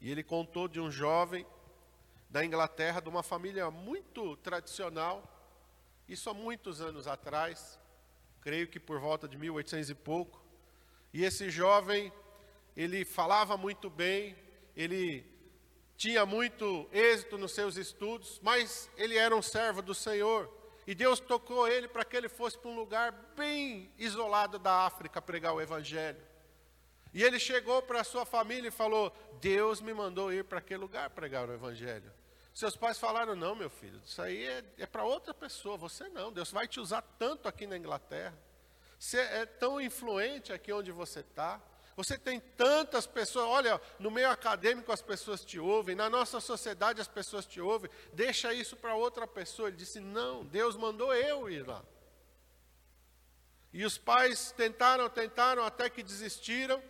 e 0.00 0.10
ele 0.10 0.22
contou 0.22 0.68
de 0.68 0.78
um 0.80 0.90
jovem 0.90 1.44
da 2.36 2.44
Inglaterra, 2.44 3.00
de 3.00 3.08
uma 3.08 3.22
família 3.22 3.70
muito 3.70 4.36
tradicional, 4.36 5.26
isso 6.06 6.28
há 6.28 6.34
muitos 6.34 6.82
anos 6.82 7.06
atrás, 7.06 7.78
creio 8.42 8.68
que 8.68 8.78
por 8.78 9.00
volta 9.00 9.26
de 9.26 9.38
1800 9.38 9.88
e 9.88 9.94
pouco. 9.94 10.44
E 11.14 11.24
esse 11.24 11.48
jovem, 11.48 12.12
ele 12.76 13.06
falava 13.06 13.56
muito 13.56 13.88
bem, 13.88 14.36
ele 14.76 15.24
tinha 15.96 16.26
muito 16.26 16.86
êxito 16.92 17.38
nos 17.38 17.52
seus 17.52 17.78
estudos, 17.78 18.38
mas 18.42 18.90
ele 18.98 19.16
era 19.16 19.34
um 19.34 19.40
servo 19.40 19.80
do 19.80 19.94
Senhor. 19.94 20.52
E 20.86 20.94
Deus 20.94 21.18
tocou 21.18 21.66
ele 21.66 21.88
para 21.88 22.04
que 22.04 22.18
ele 22.18 22.28
fosse 22.28 22.58
para 22.58 22.70
um 22.70 22.76
lugar 22.76 23.12
bem 23.34 23.90
isolado 23.96 24.58
da 24.58 24.84
África 24.84 25.22
pregar 25.22 25.54
o 25.54 25.60
Evangelho. 25.62 26.20
E 27.14 27.22
ele 27.22 27.40
chegou 27.40 27.80
para 27.80 28.02
a 28.02 28.04
sua 28.04 28.26
família 28.26 28.68
e 28.68 28.70
falou: 28.70 29.10
Deus 29.40 29.80
me 29.80 29.94
mandou 29.94 30.30
ir 30.30 30.44
para 30.44 30.58
aquele 30.58 30.80
lugar 30.80 31.08
pregar 31.08 31.48
o 31.48 31.54
Evangelho. 31.54 32.12
Seus 32.56 32.74
pais 32.74 32.98
falaram: 32.98 33.36
Não, 33.36 33.54
meu 33.54 33.68
filho, 33.68 34.00
isso 34.02 34.22
aí 34.22 34.46
é, 34.46 34.64
é 34.78 34.86
para 34.86 35.04
outra 35.04 35.34
pessoa, 35.34 35.76
você 35.76 36.08
não. 36.08 36.32
Deus 36.32 36.50
vai 36.50 36.66
te 36.66 36.80
usar 36.80 37.02
tanto 37.18 37.46
aqui 37.46 37.66
na 37.66 37.76
Inglaterra. 37.76 38.34
Você 38.98 39.18
é 39.18 39.44
tão 39.44 39.78
influente 39.78 40.54
aqui 40.54 40.72
onde 40.72 40.90
você 40.90 41.20
está. 41.20 41.60
Você 41.94 42.16
tem 42.16 42.40
tantas 42.40 43.06
pessoas, 43.06 43.44
olha, 43.46 43.78
no 43.98 44.10
meio 44.10 44.30
acadêmico 44.30 44.90
as 44.90 45.02
pessoas 45.02 45.44
te 45.44 45.58
ouvem, 45.58 45.94
na 45.94 46.08
nossa 46.08 46.40
sociedade 46.40 46.98
as 46.98 47.08
pessoas 47.08 47.44
te 47.44 47.60
ouvem, 47.60 47.90
deixa 48.14 48.54
isso 48.54 48.74
para 48.74 48.94
outra 48.94 49.26
pessoa. 49.26 49.68
Ele 49.68 49.76
disse: 49.76 50.00
Não, 50.00 50.42
Deus 50.42 50.76
mandou 50.76 51.14
eu 51.14 51.50
ir 51.50 51.66
lá. 51.66 51.84
E 53.70 53.84
os 53.84 53.98
pais 53.98 54.50
tentaram, 54.52 55.10
tentaram, 55.10 55.62
até 55.62 55.90
que 55.90 56.02
desistiram. 56.02 56.82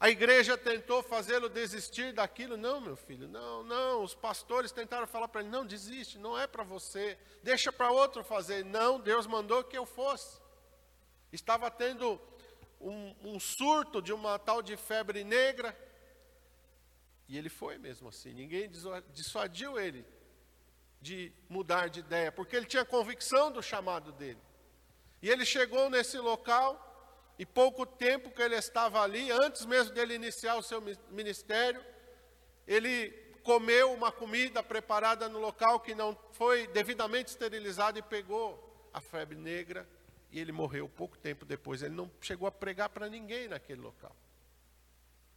A 0.00 0.08
igreja 0.08 0.56
tentou 0.56 1.02
fazê-lo 1.02 1.50
desistir 1.50 2.14
daquilo. 2.14 2.56
Não, 2.56 2.80
meu 2.80 2.96
filho, 2.96 3.28
não, 3.28 3.62
não. 3.62 4.02
Os 4.02 4.14
pastores 4.14 4.72
tentaram 4.72 5.06
falar 5.06 5.28
para 5.28 5.42
ele: 5.42 5.50
não, 5.50 5.66
desiste, 5.66 6.18
não 6.18 6.38
é 6.38 6.46
para 6.46 6.64
você, 6.64 7.18
deixa 7.42 7.70
para 7.70 7.90
outro 7.90 8.24
fazer. 8.24 8.64
Não, 8.64 8.98
Deus 8.98 9.26
mandou 9.26 9.62
que 9.62 9.76
eu 9.76 9.84
fosse. 9.84 10.40
Estava 11.30 11.70
tendo 11.70 12.18
um, 12.80 13.14
um 13.22 13.38
surto 13.38 14.00
de 14.00 14.10
uma 14.10 14.38
tal 14.38 14.62
de 14.62 14.74
febre 14.74 15.22
negra. 15.22 15.76
E 17.28 17.36
ele 17.36 17.50
foi 17.50 17.76
mesmo 17.76 18.08
assim. 18.08 18.32
Ninguém 18.32 18.70
dissuadiu 19.12 19.78
ele 19.78 20.04
de 20.98 21.30
mudar 21.46 21.88
de 21.88 22.00
ideia, 22.00 22.32
porque 22.32 22.56
ele 22.56 22.66
tinha 22.66 22.86
convicção 22.86 23.52
do 23.52 23.62
chamado 23.62 24.12
dele. 24.12 24.40
E 25.20 25.28
ele 25.28 25.44
chegou 25.44 25.90
nesse 25.90 26.18
local 26.18 26.89
e 27.40 27.46
pouco 27.46 27.86
tempo 27.86 28.30
que 28.30 28.42
ele 28.42 28.54
estava 28.54 29.00
ali, 29.00 29.30
antes 29.30 29.64
mesmo 29.64 29.94
dele 29.94 30.12
iniciar 30.12 30.56
o 30.56 30.62
seu 30.62 30.78
ministério, 31.08 31.82
ele 32.66 33.12
comeu 33.42 33.94
uma 33.94 34.12
comida 34.12 34.62
preparada 34.62 35.26
no 35.26 35.38
local 35.38 35.80
que 35.80 35.94
não 35.94 36.14
foi 36.32 36.66
devidamente 36.66 37.30
esterilizada 37.30 37.98
e 37.98 38.02
pegou 38.02 38.90
a 38.92 39.00
febre 39.00 39.38
negra 39.38 39.88
e 40.30 40.38
ele 40.38 40.52
morreu 40.52 40.86
pouco 40.86 41.16
tempo 41.16 41.46
depois. 41.46 41.82
Ele 41.82 41.94
não 41.94 42.10
chegou 42.20 42.46
a 42.46 42.52
pregar 42.52 42.90
para 42.90 43.08
ninguém 43.08 43.48
naquele 43.48 43.80
local. 43.80 44.14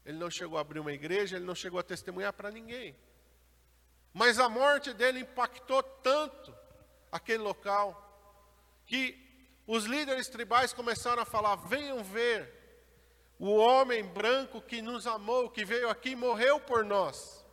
Ele 0.06 0.18
não 0.18 0.30
chegou 0.30 0.58
a 0.58 0.62
abrir 0.62 0.80
uma 0.80 0.92
igreja, 0.92 1.38
ele 1.38 1.46
não 1.46 1.56
chegou 1.56 1.80
a 1.80 1.84
testemunhar 1.84 2.34
para 2.34 2.52
ninguém. 2.52 2.94
Mas 4.14 4.40
a 4.40 4.50
morte 4.50 4.94
dele 4.94 5.22
impactou 5.22 5.82
tanto 5.82 6.54
aquele 7.10 7.42
local 7.42 7.98
que 8.86 9.23
os 9.65 9.86
líderes 9.86 10.27
tribais 10.27 10.74
começaram 10.74 11.22
a 11.22 11.25
falar: 11.25 11.55
venham 11.55 12.03
ver 12.03 12.62
o 13.39 13.55
homem 13.55 14.03
branco 14.03 14.62
que 14.62 14.82
nos 14.82 15.08
amou, 15.08 15.50
que 15.50 15.65
veio 15.65 15.89
aqui 15.89 16.10
e 16.12 16.15
morreu 16.15 16.60
por 16.60 16.84
nós. 16.84 17.43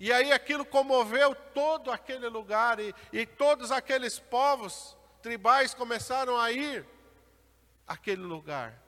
E 0.00 0.12
aí 0.12 0.32
aquilo 0.32 0.64
comoveu 0.64 1.34
todo 1.34 1.90
aquele 1.90 2.28
lugar, 2.28 2.78
e, 2.78 2.94
e 3.12 3.26
todos 3.26 3.72
aqueles 3.72 4.18
povos 4.18 4.96
tribais 5.22 5.74
começaram 5.74 6.38
a 6.38 6.52
ir 6.52 6.86
àquele 7.86 8.22
lugar. 8.22 8.80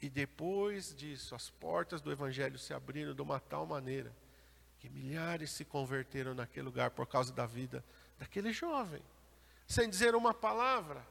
E 0.00 0.08
depois 0.08 0.94
disso, 0.94 1.34
as 1.34 1.50
portas 1.50 2.00
do 2.00 2.10
Evangelho 2.10 2.58
se 2.58 2.72
abriram 2.72 3.14
de 3.14 3.20
uma 3.20 3.38
tal 3.38 3.66
maneira 3.66 4.10
que 4.78 4.88
milhares 4.88 5.50
se 5.50 5.62
converteram 5.62 6.34
naquele 6.34 6.64
lugar 6.64 6.90
por 6.90 7.06
causa 7.06 7.30
da 7.34 7.44
vida 7.44 7.84
daquele 8.18 8.50
jovem 8.50 9.02
sem 9.70 9.88
dizer 9.88 10.16
uma 10.16 10.34
palavra, 10.34 11.06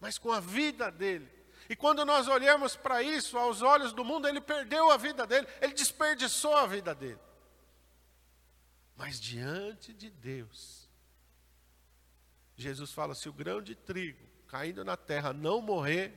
mas 0.00 0.18
com 0.18 0.32
a 0.32 0.40
vida 0.40 0.90
dele. 0.90 1.30
E 1.70 1.76
quando 1.76 2.04
nós 2.04 2.26
olhamos 2.26 2.74
para 2.74 3.00
isso, 3.02 3.38
aos 3.38 3.62
olhos 3.62 3.92
do 3.92 4.04
mundo, 4.04 4.26
ele 4.26 4.40
perdeu 4.40 4.90
a 4.90 4.96
vida 4.96 5.24
dele, 5.24 5.46
ele 5.60 5.72
desperdiçou 5.72 6.56
a 6.56 6.66
vida 6.66 6.92
dele. 6.92 7.20
Mas 8.96 9.20
diante 9.20 9.92
de 9.92 10.10
Deus, 10.10 10.88
Jesus 12.56 12.92
fala: 12.92 13.14
se 13.14 13.28
o 13.28 13.32
grão 13.32 13.62
de 13.62 13.76
trigo 13.76 14.26
caindo 14.48 14.84
na 14.84 14.96
terra 14.96 15.32
não 15.32 15.62
morrer, 15.62 16.12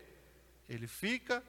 ele 0.67 0.88
fica 0.88 1.43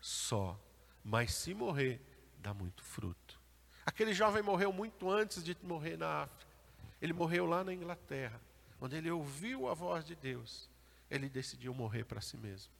só, 0.00 0.58
mas 1.04 1.34
se 1.34 1.52
morrer, 1.52 2.00
dá 2.38 2.54
muito 2.54 2.82
fruto. 2.82 3.38
Aquele 3.84 4.14
jovem 4.14 4.42
morreu 4.42 4.72
muito 4.72 5.10
antes 5.10 5.44
de 5.44 5.54
morrer 5.62 5.98
na 5.98 6.22
África, 6.22 6.50
ele 7.00 7.12
morreu 7.12 7.44
lá 7.44 7.62
na 7.62 7.74
Inglaterra. 7.74 8.40
Quando 8.80 8.94
ele 8.94 9.10
ouviu 9.10 9.68
a 9.68 9.74
voz 9.74 10.06
de 10.06 10.16
Deus, 10.16 10.66
ele 11.10 11.28
decidiu 11.28 11.74
morrer 11.74 12.02
para 12.02 12.22
si 12.22 12.38
mesmo. 12.38 12.72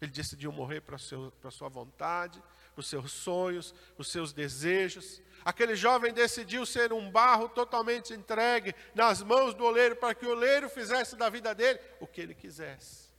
Ele 0.00 0.10
decidiu 0.10 0.50
morrer 0.50 0.80
para 0.80 0.96
a 0.96 1.50
sua 1.50 1.68
vontade, 1.68 2.42
para 2.72 2.80
os 2.80 2.88
seus 2.88 3.12
sonhos, 3.12 3.74
os 3.98 4.10
seus 4.10 4.32
desejos. 4.32 5.20
Aquele 5.44 5.76
jovem 5.76 6.10
decidiu 6.10 6.64
ser 6.64 6.90
um 6.90 7.10
barro 7.10 7.50
totalmente 7.50 8.14
entregue 8.14 8.74
nas 8.94 9.22
mãos 9.22 9.52
do 9.52 9.62
oleiro, 9.62 9.94
para 9.94 10.14
que 10.14 10.24
o 10.24 10.30
oleiro 10.30 10.70
fizesse 10.70 11.16
da 11.16 11.28
vida 11.28 11.54
dele 11.54 11.78
o 12.00 12.06
que 12.06 12.22
ele 12.22 12.34
quisesse. 12.34 13.12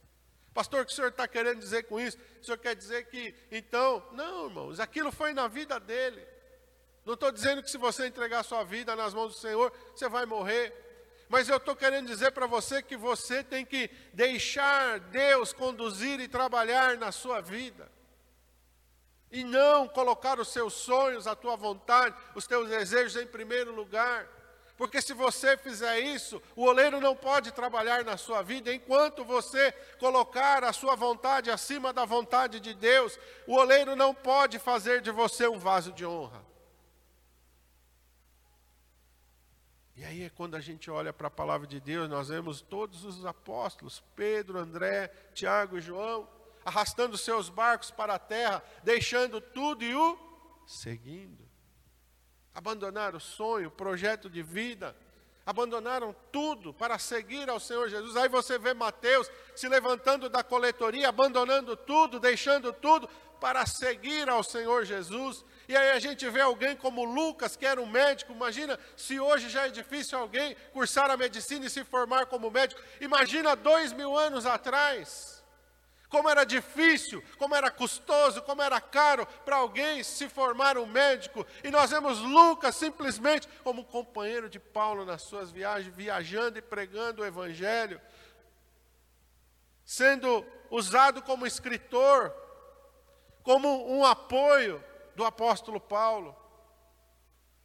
Pastor, 0.56 0.82
o 0.82 0.86
que 0.88 0.92
o 0.92 0.96
senhor 0.96 1.10
está 1.10 1.28
querendo 1.28 1.60
dizer 1.60 1.84
com 1.84 2.00
isso? 2.00 2.18
O 2.42 2.44
senhor 2.44 2.58
quer 2.58 2.76
dizer 2.76 3.06
que, 3.10 3.36
então, 3.52 4.04
não, 4.12 4.48
irmãos, 4.48 4.80
aquilo 4.80 5.12
foi 5.12 5.34
na 5.34 5.48
vida 5.48 5.80
dele. 5.80 6.26
Não 7.06 7.14
estou 7.14 7.32
dizendo 7.32 7.62
que 7.62 7.70
se 7.70 7.78
você 7.78 8.08
entregar 8.08 8.44
sua 8.44 8.64
vida 8.64 8.96
nas 8.96 9.14
mãos 9.14 9.34
do 9.34 9.40
Senhor, 9.40 9.72
você 9.94 10.08
vai 10.08 10.26
morrer. 10.26 10.83
Mas 11.34 11.50
eu 11.50 11.58
estou 11.58 11.76
querendo 11.76 12.06
dizer 12.06 12.32
para 12.32 12.46
você 12.46 12.80
que 12.80 12.96
você 12.96 13.44
tem 13.44 13.66
que 13.66 13.90
deixar 14.14 15.00
Deus 15.00 15.52
conduzir 15.52 16.20
e 16.20 16.28
trabalhar 16.28 16.96
na 16.96 17.12
sua 17.12 17.42
vida. 17.42 17.92
E 19.32 19.44
não 19.44 19.88
colocar 19.88 20.40
os 20.40 20.50
seus 20.50 20.74
sonhos, 20.74 21.26
a 21.26 21.36
tua 21.36 21.56
vontade, 21.56 22.16
os 22.36 22.46
teus 22.46 22.70
desejos 22.70 23.16
em 23.16 23.26
primeiro 23.26 23.74
lugar. 23.74 24.28
Porque 24.78 25.02
se 25.02 25.12
você 25.12 25.58
fizer 25.58 26.02
isso, 26.02 26.40
o 26.56 26.66
oleiro 26.66 27.02
não 27.02 27.16
pode 27.16 27.52
trabalhar 27.52 28.06
na 28.06 28.16
sua 28.16 28.44
vida 28.44 28.72
enquanto 28.72 29.26
você 29.26 29.72
colocar 29.98 30.64
a 30.64 30.72
sua 30.72 30.96
vontade 30.96 31.50
acima 31.50 31.92
da 31.92 32.06
vontade 32.06 32.60
de 32.60 32.76
Deus. 32.76 33.18
O 33.48 33.56
oleiro 33.56 33.96
não 33.96 34.14
pode 34.14 34.60
fazer 34.60 35.02
de 35.02 35.10
você 35.10 35.48
um 35.48 35.58
vaso 35.58 35.94
de 35.94 36.06
honra. 36.06 36.43
E 39.96 40.04
aí 40.04 40.24
é 40.24 40.30
quando 40.30 40.56
a 40.56 40.60
gente 40.60 40.90
olha 40.90 41.14
para 41.14 41.28
a 41.28 41.32
palavra 41.32 41.68
de 41.68 41.80
Deus, 41.80 42.10
nós 42.10 42.30
vemos 42.30 42.62
todos 42.62 43.06
os 43.06 43.26
apóstolos, 43.26 44.04
Pedro, 44.16 44.58
André, 44.58 45.08
Tiago 45.34 45.78
e 45.78 45.82
João, 45.82 46.28
arrastando 46.66 47.18
seus 47.18 47.48
barcos 47.50 47.92
para 47.92 48.16
a 48.16 48.20
terra, 48.20 48.64
deixando 48.84 49.40
tudo 49.40 49.84
e 49.84 49.94
o 49.94 50.18
seguindo. 50.66 51.48
Abandonaram 52.56 53.18
o 53.18 53.22
sonho, 53.22 53.68
o 53.68 53.72
projeto 53.72 54.30
de 54.30 54.42
vida, 54.42 54.96
abandonaram 55.46 56.16
tudo 56.32 56.74
para 56.74 56.98
seguir 56.98 57.50
ao 57.50 57.60
Senhor 57.60 57.88
Jesus. 57.90 58.16
Aí 58.16 58.30
você 58.30 58.58
vê 58.58 58.74
Mateus 58.74 59.30
se 59.56 59.68
levantando 59.68 60.30
da 60.30 60.44
coletoria, 60.44 61.10
abandonando 61.10 61.76
tudo, 61.76 62.20
deixando 62.20 62.74
tudo 62.74 63.08
para 63.44 63.66
seguir 63.66 64.30
ao 64.30 64.42
Senhor 64.42 64.86
Jesus. 64.86 65.44
E 65.68 65.76
aí 65.76 65.92
a 65.92 66.00
gente 66.00 66.30
vê 66.30 66.40
alguém 66.40 66.78
como 66.78 67.04
Lucas, 67.04 67.58
que 67.58 67.66
era 67.66 67.82
um 67.82 67.86
médico. 67.86 68.32
Imagina 68.32 68.80
se 68.96 69.20
hoje 69.20 69.50
já 69.50 69.68
é 69.68 69.70
difícil 69.70 70.18
alguém 70.18 70.56
cursar 70.72 71.12
a 71.12 71.18
medicina 71.18 71.66
e 71.66 71.70
se 71.70 71.84
formar 71.84 72.28
como 72.28 72.50
médico. 72.50 72.82
Imagina 73.02 73.54
dois 73.54 73.92
mil 73.92 74.18
anos 74.18 74.46
atrás. 74.46 75.44
Como 76.08 76.30
era 76.30 76.46
difícil, 76.46 77.22
como 77.38 77.54
era 77.54 77.70
custoso, 77.70 78.42
como 78.44 78.62
era 78.62 78.80
caro 78.80 79.28
para 79.44 79.58
alguém 79.58 80.02
se 80.04 80.30
formar 80.30 80.78
um 80.78 80.86
médico. 80.86 81.46
E 81.66 81.70
nós 81.70 81.92
vemos 81.92 82.20
Lucas 82.20 82.78
simplesmente 82.78 83.50
como 83.62 83.84
companheiro 83.84 84.48
de 84.48 84.58
Paulo 84.58 85.04
nas 85.04 85.22
suas 85.22 85.52
viagens, 85.52 85.94
viajando 85.94 86.60
e 86.60 86.62
pregando 86.62 87.24
o 87.24 87.26
Evangelho, 87.26 88.00
sendo 89.84 90.46
usado 90.72 91.22
como 91.22 91.46
escritor, 91.46 92.34
como 93.44 93.92
um 93.92 94.06
apoio 94.06 94.84
do 95.16 95.24
apóstolo 95.24 95.80
Paulo. 95.80 96.36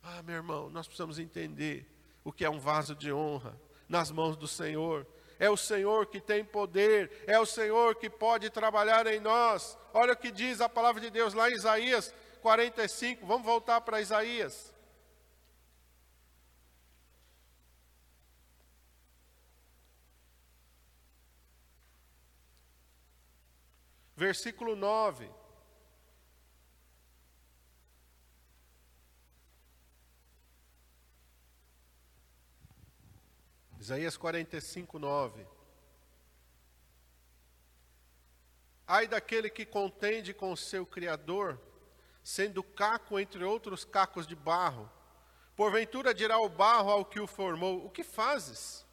Ah, 0.02 0.22
meu 0.22 0.36
irmão, 0.36 0.68
nós 0.68 0.86
precisamos 0.86 1.18
entender 1.18 1.86
o 2.24 2.32
que 2.32 2.44
é 2.44 2.50
um 2.50 2.58
vaso 2.58 2.94
de 2.94 3.12
honra 3.12 3.58
nas 3.88 4.10
mãos 4.10 4.36
do 4.36 4.46
Senhor. 4.46 5.06
É 5.38 5.48
o 5.48 5.56
Senhor 5.56 6.06
que 6.06 6.20
tem 6.20 6.44
poder, 6.44 7.24
é 7.26 7.38
o 7.38 7.46
Senhor 7.46 7.94
que 7.94 8.10
pode 8.10 8.50
trabalhar 8.50 9.06
em 9.06 9.20
nós. 9.20 9.78
Olha 9.94 10.12
o 10.12 10.16
que 10.16 10.32
diz 10.32 10.60
a 10.60 10.68
palavra 10.68 11.00
de 11.00 11.10
Deus 11.10 11.32
lá 11.32 11.48
em 11.48 11.54
Isaías 11.54 12.12
45. 12.42 13.24
Vamos 13.24 13.46
voltar 13.46 13.80
para 13.80 14.00
Isaías. 14.00 14.74
Versículo 24.16 24.74
9. 24.74 25.37
Isaías 33.88 34.18
45, 34.18 34.98
9. 34.98 35.46
Ai 38.86 39.08
daquele 39.08 39.48
que 39.48 39.64
contende 39.64 40.34
com 40.34 40.52
o 40.52 40.56
seu 40.58 40.84
Criador, 40.84 41.58
sendo 42.22 42.62
caco 42.62 43.18
entre 43.18 43.42
outros 43.44 43.86
cacos 43.86 44.26
de 44.26 44.36
barro. 44.36 44.90
Porventura 45.56 46.12
dirá 46.12 46.38
o 46.38 46.50
barro 46.50 46.90
ao 46.90 47.02
que 47.02 47.18
o 47.18 47.26
formou: 47.26 47.82
O 47.86 47.88
que 47.88 48.04
fazes? 48.04 48.84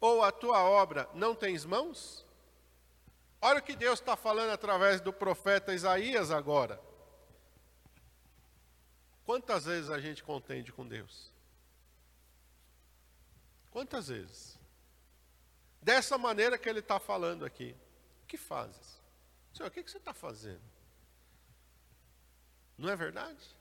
Ou 0.00 0.22
a 0.22 0.30
tua 0.30 0.62
obra 0.62 1.10
não 1.12 1.34
tens 1.34 1.64
mãos? 1.64 2.24
Olha 3.42 3.58
o 3.58 3.62
que 3.62 3.74
Deus 3.74 3.98
está 3.98 4.14
falando 4.14 4.50
através 4.50 5.00
do 5.00 5.12
profeta 5.12 5.74
Isaías 5.74 6.30
agora. 6.30 6.80
Quantas 9.24 9.64
vezes 9.64 9.90
a 9.90 9.98
gente 9.98 10.22
contende 10.22 10.70
com 10.70 10.86
Deus? 10.86 11.34
Quantas 13.76 14.08
vezes? 14.08 14.58
Dessa 15.82 16.16
maneira 16.16 16.56
que 16.56 16.66
ele 16.66 16.78
está 16.78 16.98
falando 16.98 17.44
aqui. 17.44 17.76
O 18.22 18.26
que 18.26 18.38
fazes? 18.38 19.02
Senhor, 19.52 19.68
o 19.68 19.70
que, 19.70 19.82
que 19.82 19.90
você 19.90 19.98
está 19.98 20.14
fazendo? 20.14 20.62
Não 22.78 22.88
é 22.88 22.96
verdade? 22.96 23.54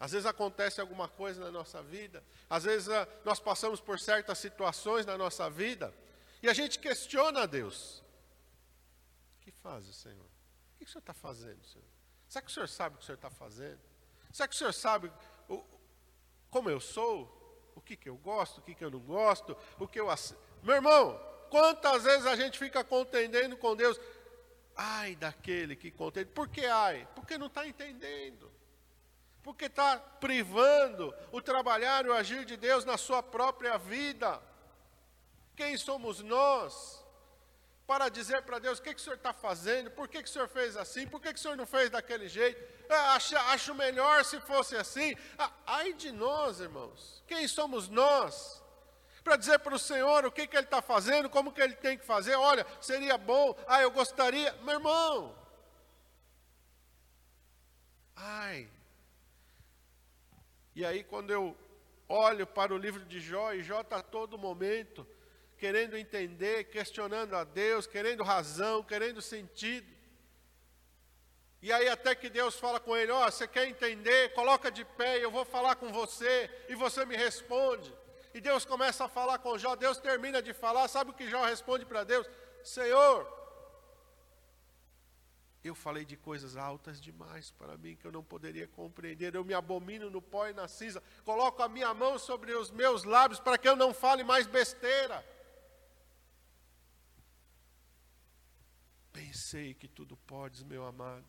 Às 0.00 0.10
vezes 0.10 0.26
acontece 0.26 0.80
alguma 0.80 1.08
coisa 1.08 1.40
na 1.40 1.52
nossa 1.52 1.80
vida, 1.80 2.20
às 2.50 2.64
vezes 2.64 2.88
ah, 2.88 3.06
nós 3.24 3.38
passamos 3.38 3.80
por 3.80 4.00
certas 4.00 4.38
situações 4.38 5.06
na 5.06 5.16
nossa 5.16 5.48
vida 5.48 5.94
e 6.42 6.48
a 6.48 6.52
gente 6.52 6.76
questiona 6.80 7.42
a 7.42 7.46
Deus. 7.46 8.02
O 9.36 9.42
que 9.42 9.52
faz 9.52 9.84
Senhor? 9.94 10.26
O 10.26 10.78
que 10.78 10.84
o 10.84 10.88
Senhor 10.88 10.98
está 10.98 11.14
fazendo, 11.14 11.64
Senhor? 11.64 11.86
Será 12.28 12.42
que 12.42 12.50
o 12.50 12.54
Senhor 12.54 12.68
sabe 12.68 12.96
o 12.96 12.98
que 12.98 13.04
o 13.04 13.06
Senhor 13.06 13.18
está 13.18 13.30
fazendo? 13.30 13.78
Será 14.32 14.48
que 14.48 14.54
o 14.56 14.58
Senhor 14.58 14.74
sabe 14.74 15.12
o, 15.48 15.64
como 16.50 16.68
eu 16.68 16.80
sou? 16.80 17.37
Que, 17.88 17.96
que 17.96 18.08
eu 18.10 18.16
gosto, 18.16 18.58
o 18.58 18.60
que, 18.60 18.74
que 18.74 18.84
eu 18.84 18.90
não 18.90 19.00
gosto, 19.00 19.56
o 19.78 19.88
que 19.88 19.98
eu 19.98 20.10
Meu 20.62 20.74
irmão, 20.74 21.18
quantas 21.48 22.02
vezes 22.02 22.26
a 22.26 22.36
gente 22.36 22.58
fica 22.58 22.84
contendendo 22.84 23.56
com 23.56 23.74
Deus? 23.74 23.98
Ai 24.76 25.16
daquele 25.16 25.74
que 25.74 25.90
contende. 25.90 26.26
Por 26.26 26.48
que 26.48 26.66
ai? 26.66 27.08
Porque 27.14 27.38
não 27.38 27.46
está 27.46 27.66
entendendo 27.66 28.52
porque 29.42 29.64
está 29.64 29.96
privando 29.96 31.14
o 31.32 31.40
trabalhar 31.40 32.04
e 32.04 32.10
o 32.10 32.12
agir 32.12 32.44
de 32.44 32.54
Deus 32.54 32.84
na 32.84 32.98
sua 32.98 33.22
própria 33.22 33.78
vida. 33.78 34.42
Quem 35.56 35.74
somos 35.78 36.22
nós 36.22 36.97
para 37.88 38.10
dizer 38.10 38.42
para 38.42 38.58
Deus 38.58 38.78
o 38.78 38.82
que, 38.82 38.92
que 38.92 39.00
o 39.00 39.02
Senhor 39.02 39.16
está 39.16 39.32
fazendo, 39.32 39.90
por 39.90 40.08
que, 40.08 40.22
que 40.22 40.28
o 40.28 40.32
Senhor 40.32 40.46
fez 40.46 40.76
assim, 40.76 41.08
por 41.08 41.22
que, 41.22 41.32
que 41.32 41.38
o 41.38 41.42
Senhor 41.42 41.56
não 41.56 41.64
fez 41.64 41.88
daquele 41.88 42.28
jeito? 42.28 42.62
Ah, 42.90 43.14
acho, 43.14 43.34
acho 43.34 43.74
melhor 43.74 44.26
se 44.26 44.38
fosse 44.40 44.76
assim. 44.76 45.16
Ai 45.66 45.94
de 45.94 46.12
nós, 46.12 46.60
irmãos, 46.60 47.24
quem 47.26 47.48
somos 47.48 47.88
nós? 47.88 48.62
Para 49.24 49.36
dizer 49.36 49.58
para 49.60 49.74
o 49.74 49.78
Senhor 49.78 50.26
o 50.26 50.30
que, 50.30 50.46
que 50.46 50.54
Ele 50.54 50.66
está 50.66 50.82
fazendo, 50.82 51.30
como 51.30 51.50
que 51.50 51.62
Ele 51.62 51.76
tem 51.76 51.96
que 51.96 52.04
fazer, 52.04 52.34
olha, 52.34 52.66
seria 52.78 53.16
bom, 53.16 53.58
ah, 53.66 53.80
eu 53.80 53.90
gostaria, 53.90 54.52
meu 54.64 54.74
irmão. 54.74 55.34
Ai, 58.14 58.68
e 60.76 60.84
aí, 60.84 61.02
quando 61.02 61.30
eu 61.30 61.56
olho 62.06 62.46
para 62.46 62.74
o 62.74 62.78
livro 62.78 63.02
de 63.06 63.18
Jó, 63.18 63.54
e 63.54 63.62
Jó 63.62 63.80
está 63.80 64.02
todo 64.02 64.36
momento 64.36 65.06
querendo 65.58 65.96
entender, 65.96 66.64
questionando 66.64 67.34
a 67.34 67.44
Deus, 67.44 67.86
querendo 67.86 68.22
razão, 68.22 68.82
querendo 68.82 69.20
sentido. 69.20 69.86
E 71.60 71.72
aí, 71.72 71.88
até 71.88 72.14
que 72.14 72.30
Deus 72.30 72.54
fala 72.54 72.78
com 72.78 72.96
ele: 72.96 73.10
Ó, 73.10 73.26
oh, 73.26 73.30
você 73.30 73.46
quer 73.46 73.66
entender? 73.66 74.32
Coloca 74.32 74.70
de 74.70 74.84
pé, 74.84 75.22
eu 75.22 75.30
vou 75.30 75.44
falar 75.44 75.74
com 75.74 75.92
você, 75.92 76.48
e 76.68 76.74
você 76.74 77.04
me 77.04 77.16
responde. 77.16 77.92
E 78.32 78.40
Deus 78.40 78.64
começa 78.64 79.04
a 79.04 79.08
falar 79.08 79.38
com 79.38 79.58
Jó, 79.58 79.74
Deus 79.74 79.98
termina 79.98 80.40
de 80.40 80.52
falar, 80.52 80.86
sabe 80.86 81.10
o 81.10 81.14
que 81.14 81.28
Jó 81.28 81.44
responde 81.44 81.84
para 81.84 82.04
Deus? 82.04 82.28
Senhor, 82.62 83.26
eu 85.64 85.74
falei 85.74 86.04
de 86.04 86.16
coisas 86.16 86.56
altas 86.56 87.00
demais 87.00 87.50
para 87.50 87.76
mim 87.76 87.96
que 87.96 88.06
eu 88.06 88.12
não 88.12 88.22
poderia 88.22 88.68
compreender. 88.68 89.34
Eu 89.34 89.44
me 89.44 89.54
abomino 89.54 90.08
no 90.08 90.22
pó 90.22 90.46
e 90.46 90.52
na 90.52 90.68
cinza. 90.68 91.02
Coloco 91.24 91.62
a 91.62 91.68
minha 91.68 91.92
mão 91.92 92.18
sobre 92.18 92.54
os 92.54 92.70
meus 92.70 93.02
lábios 93.02 93.40
para 93.40 93.58
que 93.58 93.68
eu 93.68 93.74
não 93.74 93.92
fale 93.92 94.22
mais 94.22 94.46
besteira. 94.46 95.24
Pensei 99.18 99.74
que 99.74 99.88
tudo 99.88 100.16
podes, 100.16 100.62
meu 100.62 100.86
amado, 100.86 101.24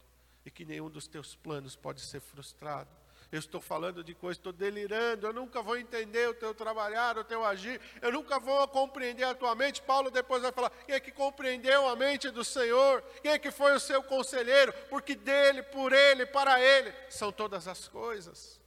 e 0.45 0.51
que 0.51 0.63
nenhum 0.63 0.89
dos 0.89 1.07
teus 1.07 1.35
planos 1.35 1.75
pode 1.75 2.01
ser 2.01 2.19
frustrado 2.19 2.89
eu 3.31 3.39
estou 3.39 3.61
falando 3.61 4.03
de 4.03 4.15
coisa, 4.15 4.39
estou 4.39 4.51
delirando, 4.51 5.27
eu 5.27 5.33
nunca 5.33 5.61
vou 5.61 5.77
entender 5.77 6.27
o 6.29 6.33
teu 6.33 6.53
trabalhar, 6.53 7.15
o 7.15 7.23
teu 7.23 7.45
agir, 7.45 7.79
eu 8.01 8.11
nunca 8.11 8.39
vou 8.39 8.67
compreender 8.67 9.23
a 9.23 9.35
tua 9.35 9.53
mente. 9.53 9.83
Paulo 9.83 10.09
depois 10.09 10.41
vai 10.41 10.51
falar: 10.51 10.71
quem 10.87 10.95
é 10.95 10.99
que 10.99 11.11
compreendeu 11.11 11.87
a 11.87 11.95
mente 11.95 12.31
do 12.31 12.43
Senhor? 12.43 13.03
Quem 13.21 13.31
é 13.31 13.37
que 13.37 13.51
foi 13.51 13.73
o 13.75 13.79
seu 13.79 14.01
conselheiro? 14.01 14.73
Porque 14.89 15.13
dele, 15.13 15.61
por 15.61 15.93
ele, 15.93 16.25
para 16.25 16.59
ele 16.59 16.91
são 17.07 17.31
todas 17.31 17.67
as 17.67 17.87
coisas. 17.87 18.59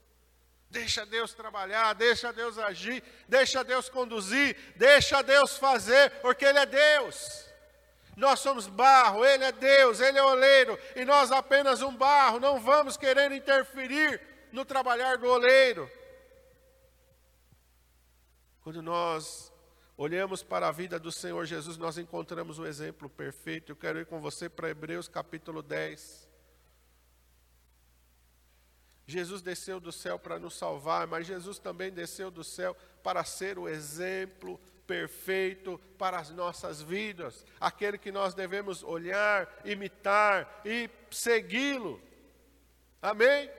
Deixa 0.71 1.05
Deus 1.05 1.35
trabalhar, 1.35 1.93
deixa 1.95 2.33
Deus 2.33 2.57
agir, 2.57 3.03
deixa 3.29 3.65
Deus 3.65 3.89
conduzir, 3.89 4.57
deixa 4.77 5.23
Deus 5.23 5.59
fazer, 5.59 6.11
porque 6.23 6.47
Ele 6.47 6.59
é 6.59 6.65
Deus. 6.65 7.52
Nós 8.17 8.41
somos 8.41 8.67
barro, 8.67 9.25
Ele 9.25 9.45
é 9.45 9.53
Deus, 9.53 10.01
Ele 10.01 10.19
é 10.19 10.23
oleiro, 10.23 10.79
e 10.95 11.05
nós 11.05 11.33
apenas 11.33 11.81
um 11.81 11.95
barro, 11.97 12.39
não 12.39 12.61
vamos 12.61 12.97
querer 12.97 13.33
interferir 13.33 14.21
no 14.53 14.65
trabalhar 14.65 15.17
do 15.17 15.27
oleiro. 15.27 15.91
Quando 18.61 18.83
nós 18.83 19.51
olhamos 19.97 20.43
para 20.43 20.69
a 20.69 20.73
vida 20.73 20.99
do 20.99 21.11
Senhor 21.11 21.45
Jesus, 21.47 21.79
nós 21.79 21.97
encontramos 21.97 22.59
o 22.59 22.63
um 22.63 22.67
exemplo 22.67 23.09
perfeito. 23.09 23.73
Eu 23.73 23.77
quero 23.77 23.99
ir 23.99 24.07
com 24.07 24.21
você 24.21 24.49
para 24.49 24.69
Hebreus 24.69 25.09
capítulo 25.09 25.63
10. 25.63 26.31
Jesus 29.07 29.43
desceu 29.43 29.81
do 29.81 29.91
céu 29.91 30.19
para 30.19 30.39
nos 30.39 30.55
salvar, 30.55 31.07
mas 31.07 31.27
Jesus 31.27 31.59
também 31.59 31.91
desceu 31.91 32.31
do 32.31 32.45
céu 32.45 32.77
para 33.03 33.25
ser 33.25 33.59
o 33.59 33.69
exemplo 33.69 34.59
perfeito 34.59 34.72
para 35.99 36.19
as 36.19 36.31
nossas 36.31 36.83
vidas, 36.83 37.45
aquele 37.61 37.97
que 37.97 38.13
nós 38.13 38.35
devemos 38.35 38.83
olhar, 38.83 39.49
imitar 39.65 40.61
e 40.65 40.91
segui-lo. 41.11 42.01
Amém? 43.01 43.51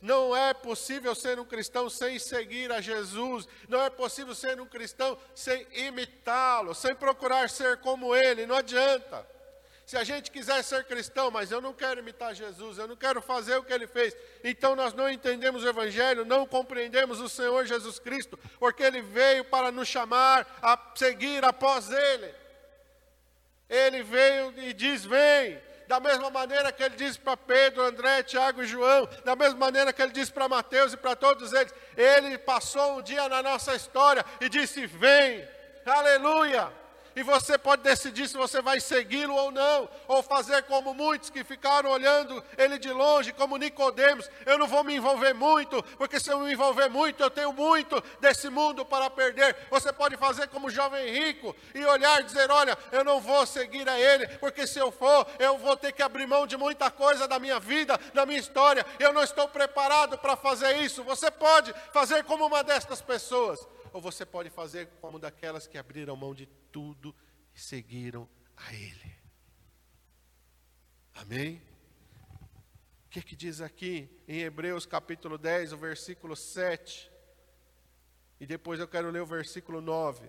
Não 0.00 0.36
é 0.36 0.54
possível 0.54 1.14
ser 1.14 1.40
um 1.40 1.44
cristão 1.44 1.90
sem 1.90 2.18
seguir 2.18 2.70
a 2.70 2.80
Jesus. 2.80 3.48
Não 3.68 3.82
é 3.82 3.90
possível 3.90 4.34
ser 4.34 4.60
um 4.60 4.66
cristão 4.66 5.18
sem 5.34 5.66
imitá-lo, 5.72 6.74
sem 6.74 6.94
procurar 6.94 7.50
ser 7.50 7.78
como 7.78 8.14
ele. 8.14 8.46
Não 8.46 8.56
adianta. 8.56 9.26
Se 9.88 9.96
a 9.96 10.04
gente 10.04 10.30
quiser 10.30 10.62
ser 10.62 10.84
cristão, 10.84 11.30
mas 11.30 11.50
eu 11.50 11.62
não 11.62 11.72
quero 11.72 12.00
imitar 12.00 12.34
Jesus, 12.34 12.76
eu 12.76 12.86
não 12.86 12.94
quero 12.94 13.22
fazer 13.22 13.56
o 13.56 13.64
que 13.64 13.72
ele 13.72 13.86
fez, 13.86 14.14
então 14.44 14.76
nós 14.76 14.92
não 14.92 15.08
entendemos 15.08 15.64
o 15.64 15.68
Evangelho, 15.68 16.26
não 16.26 16.46
compreendemos 16.46 17.22
o 17.22 17.28
Senhor 17.28 17.64
Jesus 17.64 17.98
Cristo, 17.98 18.38
porque 18.58 18.82
ele 18.82 19.00
veio 19.00 19.46
para 19.46 19.72
nos 19.72 19.88
chamar 19.88 20.46
a 20.60 20.78
seguir 20.94 21.42
após 21.42 21.90
ele. 21.90 22.34
Ele 23.66 24.02
veio 24.02 24.52
e 24.58 24.74
diz: 24.74 25.06
Vem, 25.06 25.58
da 25.86 25.98
mesma 25.98 26.28
maneira 26.28 26.70
que 26.70 26.82
ele 26.82 26.94
disse 26.94 27.18
para 27.18 27.34
Pedro, 27.34 27.82
André, 27.82 28.22
Tiago 28.22 28.62
e 28.62 28.66
João, 28.66 29.08
da 29.24 29.34
mesma 29.34 29.58
maneira 29.58 29.90
que 29.90 30.02
ele 30.02 30.12
disse 30.12 30.30
para 30.30 30.50
Mateus 30.50 30.92
e 30.92 30.98
para 30.98 31.16
todos 31.16 31.54
eles, 31.54 31.72
ele 31.96 32.36
passou 32.36 32.98
um 32.98 33.02
dia 33.02 33.26
na 33.26 33.42
nossa 33.42 33.74
história 33.74 34.22
e 34.38 34.50
disse: 34.50 34.84
Vem, 34.84 35.48
aleluia. 35.86 36.70
E 37.18 37.22
você 37.24 37.58
pode 37.58 37.82
decidir 37.82 38.28
se 38.28 38.36
você 38.36 38.62
vai 38.62 38.78
segui-lo 38.78 39.34
ou 39.34 39.50
não, 39.50 39.88
ou 40.06 40.22
fazer 40.22 40.62
como 40.62 40.94
muitos 40.94 41.30
que 41.30 41.42
ficaram 41.42 41.90
olhando 41.90 42.44
ele 42.56 42.78
de 42.78 42.92
longe, 42.92 43.32
como 43.32 43.56
Nicodemos, 43.56 44.30
eu 44.46 44.56
não 44.56 44.68
vou 44.68 44.84
me 44.84 44.94
envolver 44.94 45.34
muito, 45.34 45.82
porque 45.96 46.20
se 46.20 46.30
eu 46.30 46.38
me 46.38 46.52
envolver 46.52 46.88
muito, 46.88 47.20
eu 47.20 47.28
tenho 47.28 47.52
muito 47.52 48.00
desse 48.20 48.48
mundo 48.48 48.86
para 48.86 49.10
perder. 49.10 49.56
Você 49.68 49.92
pode 49.92 50.16
fazer 50.16 50.46
como 50.46 50.70
jovem 50.70 51.10
rico 51.12 51.56
e 51.74 51.84
olhar 51.84 52.20
e 52.20 52.22
dizer: 52.22 52.48
"Olha, 52.52 52.78
eu 52.92 53.02
não 53.02 53.20
vou 53.20 53.44
seguir 53.44 53.88
a 53.88 53.98
ele, 53.98 54.28
porque 54.38 54.64
se 54.64 54.78
eu 54.78 54.92
for, 54.92 55.26
eu 55.40 55.58
vou 55.58 55.76
ter 55.76 55.90
que 55.90 56.04
abrir 56.04 56.24
mão 56.24 56.46
de 56.46 56.56
muita 56.56 56.88
coisa 56.88 57.26
da 57.26 57.40
minha 57.40 57.58
vida, 57.58 57.98
da 58.14 58.24
minha 58.24 58.38
história. 58.38 58.86
Eu 58.96 59.12
não 59.12 59.24
estou 59.24 59.48
preparado 59.48 60.16
para 60.18 60.36
fazer 60.36 60.76
isso". 60.76 61.02
Você 61.02 61.32
pode 61.32 61.74
fazer 61.92 62.22
como 62.22 62.46
uma 62.46 62.62
destas 62.62 63.02
pessoas 63.02 63.66
ou 63.98 64.02
você 64.02 64.24
pode 64.24 64.48
fazer 64.48 64.86
como 65.00 65.18
daquelas 65.18 65.66
que 65.66 65.76
abriram 65.76 66.14
mão 66.14 66.32
de 66.32 66.46
tudo 66.70 67.12
e 67.52 67.60
seguiram 67.60 68.28
a 68.56 68.72
Ele. 68.72 69.12
Amém? 71.16 71.60
O 73.04 73.08
que, 73.10 73.20
que 73.20 73.34
diz 73.34 73.60
aqui 73.60 74.08
em 74.28 74.42
Hebreus 74.42 74.86
capítulo 74.86 75.36
10, 75.36 75.72
o 75.72 75.76
versículo 75.76 76.36
7? 76.36 77.10
E 78.38 78.46
depois 78.46 78.78
eu 78.78 78.86
quero 78.86 79.10
ler 79.10 79.20
o 79.20 79.26
versículo 79.26 79.80
9. 79.80 80.28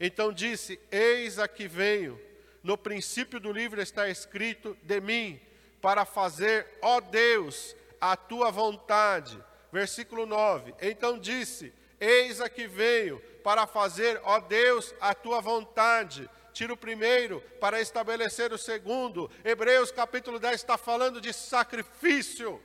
Então 0.00 0.32
disse: 0.32 0.80
Eis 0.90 1.38
aqui 1.38 1.68
venho. 1.68 2.18
No 2.62 2.78
princípio 2.78 3.38
do 3.38 3.52
livro 3.52 3.82
está 3.82 4.08
escrito 4.08 4.74
de 4.84 5.02
mim, 5.02 5.38
para 5.82 6.06
fazer, 6.06 6.66
ó 6.80 6.98
Deus, 6.98 7.76
a 8.00 8.16
tua 8.16 8.50
vontade. 8.50 9.38
Versículo 9.70 10.24
9. 10.24 10.74
Então 10.80 11.18
disse: 11.18 11.74
Eis 12.04 12.40
aqui 12.40 12.66
venho 12.66 13.20
para 13.44 13.64
fazer, 13.64 14.20
ó 14.24 14.40
Deus, 14.40 14.92
a 15.00 15.14
tua 15.14 15.40
vontade. 15.40 16.28
Tira 16.52 16.72
o 16.72 16.76
primeiro 16.76 17.40
para 17.60 17.80
estabelecer 17.80 18.52
o 18.52 18.58
segundo. 18.58 19.30
Hebreus 19.44 19.92
capítulo 19.92 20.40
10 20.40 20.56
está 20.56 20.76
falando 20.76 21.20
de 21.20 21.32
sacrifício. 21.32 22.60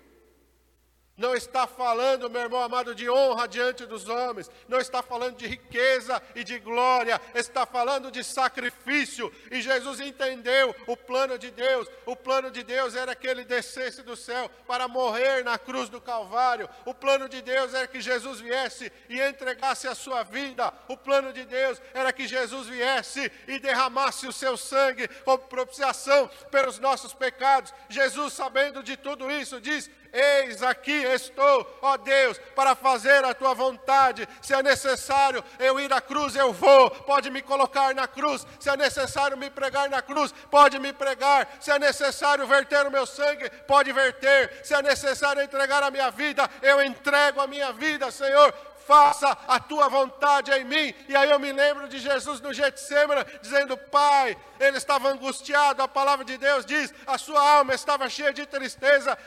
Não 1.18 1.34
está 1.34 1.66
falando, 1.66 2.30
meu 2.30 2.42
irmão 2.42 2.62
amado, 2.62 2.94
de 2.94 3.10
honra 3.10 3.48
diante 3.48 3.88
dos 3.88 4.08
homens, 4.08 4.52
não 4.68 4.78
está 4.78 5.02
falando 5.02 5.36
de 5.36 5.48
riqueza 5.48 6.22
e 6.36 6.44
de 6.44 6.60
glória, 6.60 7.20
está 7.34 7.66
falando 7.66 8.12
de 8.12 8.24
sacrifício. 8.24 9.34
E 9.50 9.60
Jesus 9.60 10.00
entendeu 10.00 10.76
o 10.86 10.96
plano 10.96 11.36
de 11.40 11.50
Deus. 11.50 11.88
O 12.06 12.16
plano 12.16 12.52
de 12.52 12.62
Deus 12.62 12.96
era 12.96 13.16
que 13.16 13.26
ele 13.26 13.44
descesse 13.44 14.04
do 14.04 14.16
céu 14.16 14.48
para 14.68 14.88
morrer 14.88 15.44
na 15.44 15.58
cruz 15.58 15.90
do 15.90 16.00
Calvário. 16.00 16.70
O 16.86 16.94
plano 16.94 17.28
de 17.28 17.42
Deus 17.42 17.74
era 17.74 17.88
que 17.88 18.00
Jesus 18.00 18.40
viesse 18.40 18.92
e 19.10 19.20
entregasse 19.20 19.88
a 19.88 19.96
sua 19.96 20.22
vida. 20.22 20.72
O 20.88 20.96
plano 20.96 21.34
de 21.34 21.46
Deus 21.46 21.82
era 21.96 22.14
que 22.14 22.28
Jesus 22.28 22.68
viesse 22.68 23.32
e 23.48 23.58
derramasse 23.58 24.28
o 24.28 24.32
seu 24.32 24.56
sangue 24.56 25.08
como 25.26 25.40
propiciação 25.40 26.30
pelos 26.52 26.78
nossos 26.78 27.12
pecados. 27.12 27.74
Jesus, 27.90 28.34
sabendo 28.34 28.84
de 28.84 28.96
tudo 28.96 29.32
isso, 29.32 29.60
diz: 29.60 29.90
Eis 30.20 30.64
aqui 30.64 31.04
estou, 31.04 31.78
ó 31.80 31.96
Deus, 31.96 32.40
para 32.56 32.74
fazer 32.74 33.24
a 33.24 33.36
tua 33.36 33.54
vontade. 33.54 34.28
Se 34.42 34.52
é 34.52 34.64
necessário 34.64 35.44
eu 35.60 35.80
ir 35.80 35.94
à 35.94 36.02
cruz, 36.02 36.36
eu 36.36 36.52
vou. 36.52 36.90
Pode 36.90 37.30
me 37.30 37.40
colocar 37.40 37.94
na 37.94 38.08
cruz. 38.08 38.46
Se 38.60 38.68
é 38.68 38.76
necessário 38.76 39.38
me 39.38 39.52
pregar 39.52 39.88
na 39.92 40.02
cruz, 40.02 40.34
pode 40.50 40.80
me 40.80 40.92
pregar. 40.92 41.48
Se 41.60 41.70
é 41.70 41.78
necessário 41.78 42.48
verter 42.48 42.88
o 42.88 42.92
meu 42.92 43.06
sangue, 43.06 43.48
pode 43.68 43.94
verter. 43.94 44.62
Se 44.64 44.74
é 44.74 44.82
necessário 44.82 45.44
entregar 45.44 45.84
a 45.84 45.92
minha 45.92 46.10
vida, 46.10 46.50
eu 46.64 46.82
entrego 46.82 47.40
a 47.40 47.46
minha 47.46 47.72
vida, 47.72 48.10
Senhor 48.10 48.52
faça 48.88 49.38
a 49.48 49.60
tua 49.60 49.90
vontade 49.90 50.50
em 50.52 50.64
mim. 50.64 50.94
E 51.10 51.16
aí 51.16 51.30
eu 51.30 51.38
me 51.38 51.52
lembro 51.52 51.90
de 51.90 52.00
Jesus 52.00 52.40
no 52.40 52.54
Getsemane, 52.54 53.26
dizendo, 53.42 53.78
Pai, 53.78 54.38
ele 54.60 54.78
estava 54.78 55.10
angustiado, 55.10 55.84
a 55.84 55.88
palavra 55.88 56.24
de 56.24 56.38
Deus 56.38 56.66
diz, 56.66 56.94
a 57.06 57.18
sua 57.18 57.58
alma 57.58 57.74
estava 57.74 58.10
cheia 58.10 58.34
de 58.34 58.46
tristeza 58.46 59.18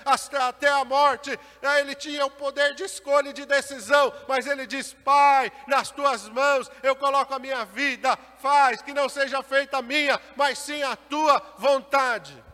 até 0.48 0.68
a 0.68 0.84
morte. 0.84 1.38
Ele 1.78 1.94
tinha 1.94 2.24
o 2.24 2.30
poder 2.30 2.74
de 2.74 2.84
escolha 2.84 3.28
e 3.28 3.34
de 3.34 3.44
decisão, 3.44 4.12
mas 4.26 4.46
ele 4.46 4.66
diz, 4.66 4.94
Pai, 5.04 5.52
nas 5.66 5.90
tuas 5.90 6.28
mãos 6.28 6.70
eu 6.82 6.96
coloco 6.96 7.34
a 7.34 7.38
minha 7.38 7.64
vida, 7.66 8.18
faz 8.38 8.80
que 8.80 8.94
não 8.94 9.08
seja 9.08 9.42
feita 9.42 9.78
a 9.78 9.82
minha, 9.82 10.18
mas 10.36 10.58
sim 10.58 10.82
a 10.82 10.96
tua 10.96 11.40
vontade. 11.58 12.49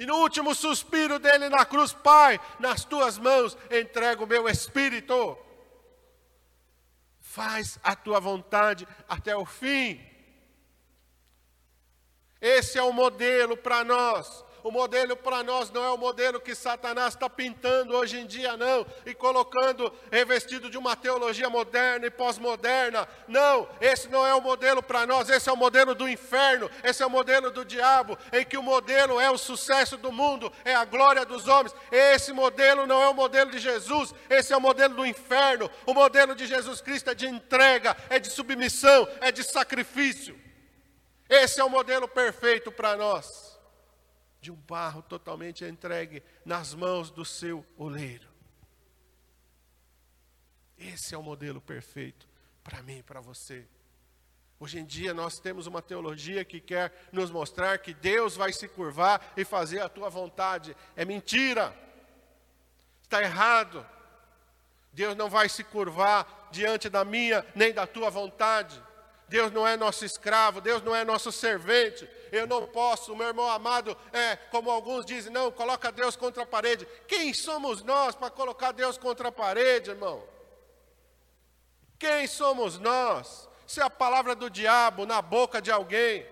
E 0.00 0.06
no 0.06 0.16
último 0.16 0.54
suspiro 0.54 1.18
dele 1.18 1.50
na 1.50 1.62
cruz, 1.66 1.92
Pai, 1.92 2.40
nas 2.58 2.86
tuas 2.86 3.18
mãos 3.18 3.54
entrego 3.70 4.24
o 4.24 4.26
meu 4.26 4.48
espírito. 4.48 5.36
Faz 7.20 7.78
a 7.82 7.94
tua 7.94 8.18
vontade 8.18 8.88
até 9.06 9.36
o 9.36 9.44
fim. 9.44 10.00
Esse 12.40 12.78
é 12.78 12.82
o 12.82 12.94
modelo 12.94 13.58
para 13.58 13.84
nós. 13.84 14.42
O 14.62 14.70
modelo 14.70 15.16
para 15.16 15.42
nós 15.42 15.70
não 15.70 15.84
é 15.84 15.90
o 15.90 15.96
modelo 15.96 16.40
que 16.40 16.54
Satanás 16.54 17.14
está 17.14 17.30
pintando 17.30 17.94
hoje 17.94 18.18
em 18.18 18.26
dia, 18.26 18.56
não, 18.56 18.86
e 19.06 19.14
colocando 19.14 19.92
revestido 20.10 20.68
de 20.68 20.76
uma 20.76 20.94
teologia 20.94 21.48
moderna 21.48 22.06
e 22.06 22.10
pós-moderna. 22.10 23.08
Não, 23.26 23.68
esse 23.80 24.08
não 24.08 24.26
é 24.26 24.34
o 24.34 24.40
modelo 24.40 24.82
para 24.82 25.06
nós, 25.06 25.30
esse 25.30 25.48
é 25.48 25.52
o 25.52 25.56
modelo 25.56 25.94
do 25.94 26.08
inferno, 26.08 26.70
esse 26.84 27.02
é 27.02 27.06
o 27.06 27.10
modelo 27.10 27.50
do 27.50 27.64
diabo, 27.64 28.18
em 28.32 28.44
que 28.44 28.58
o 28.58 28.62
modelo 28.62 29.18
é 29.18 29.30
o 29.30 29.38
sucesso 29.38 29.96
do 29.96 30.12
mundo, 30.12 30.52
é 30.64 30.74
a 30.74 30.84
glória 30.84 31.24
dos 31.24 31.48
homens. 31.48 31.74
Esse 31.90 32.32
modelo 32.32 32.86
não 32.86 33.02
é 33.02 33.08
o 33.08 33.14
modelo 33.14 33.50
de 33.50 33.58
Jesus, 33.58 34.14
esse 34.28 34.52
é 34.52 34.56
o 34.56 34.60
modelo 34.60 34.94
do 34.94 35.06
inferno. 35.06 35.70
O 35.86 35.94
modelo 35.94 36.34
de 36.34 36.46
Jesus 36.46 36.80
Cristo 36.80 37.10
é 37.10 37.14
de 37.14 37.26
entrega, 37.26 37.96
é 38.10 38.18
de 38.18 38.28
submissão, 38.28 39.08
é 39.20 39.32
de 39.32 39.42
sacrifício. 39.42 40.38
Esse 41.28 41.60
é 41.60 41.64
o 41.64 41.70
modelo 41.70 42.08
perfeito 42.08 42.72
para 42.72 42.96
nós 42.96 43.49
de 44.40 44.50
um 44.50 44.56
barro 44.56 45.02
totalmente 45.02 45.64
entregue 45.64 46.22
nas 46.44 46.74
mãos 46.74 47.10
do 47.10 47.24
seu 47.24 47.64
oleiro. 47.76 48.28
Esse 50.78 51.14
é 51.14 51.18
o 51.18 51.22
modelo 51.22 51.60
perfeito 51.60 52.26
para 52.64 52.82
mim 52.82 52.98
e 52.98 53.02
para 53.02 53.20
você. 53.20 53.66
Hoje 54.58 54.78
em 54.78 54.84
dia 54.84 55.14
nós 55.14 55.38
temos 55.38 55.66
uma 55.66 55.80
teologia 55.80 56.44
que 56.44 56.60
quer 56.60 57.08
nos 57.12 57.30
mostrar 57.30 57.78
que 57.78 57.94
Deus 57.94 58.36
vai 58.36 58.52
se 58.52 58.68
curvar 58.68 59.32
e 59.36 59.44
fazer 59.44 59.80
a 59.80 59.88
tua 59.88 60.08
vontade. 60.08 60.76
É 60.96 61.04
mentira. 61.04 61.74
Está 63.02 63.22
errado. 63.22 63.86
Deus 64.92 65.16
não 65.16 65.30
vai 65.30 65.48
se 65.48 65.64
curvar 65.64 66.48
diante 66.50 66.88
da 66.88 67.04
minha 67.04 67.44
nem 67.54 67.72
da 67.72 67.86
tua 67.86 68.10
vontade. 68.10 68.82
Deus 69.28 69.52
não 69.52 69.66
é 69.66 69.76
nosso 69.76 70.04
escravo, 70.04 70.60
Deus 70.60 70.82
não 70.82 70.94
é 70.94 71.04
nosso 71.04 71.30
servente. 71.30 72.08
Eu 72.32 72.46
não 72.46 72.66
posso, 72.66 73.14
meu 73.16 73.28
irmão 73.28 73.48
amado, 73.48 73.96
é 74.12 74.36
como 74.36 74.70
alguns 74.70 75.04
dizem, 75.04 75.32
não, 75.32 75.50
coloca 75.50 75.90
Deus 75.90 76.16
contra 76.16 76.42
a 76.42 76.46
parede. 76.46 76.86
Quem 77.06 77.34
somos 77.34 77.82
nós 77.82 78.14
para 78.14 78.30
colocar 78.30 78.72
Deus 78.72 78.96
contra 78.96 79.28
a 79.28 79.32
parede, 79.32 79.90
irmão? 79.90 80.22
Quem 81.98 82.26
somos 82.26 82.78
nós? 82.78 83.48
Se 83.66 83.80
a 83.80 83.90
palavra 83.90 84.34
do 84.34 84.50
diabo 84.50 85.06
na 85.06 85.20
boca 85.20 85.60
de 85.60 85.70
alguém, 85.70 86.26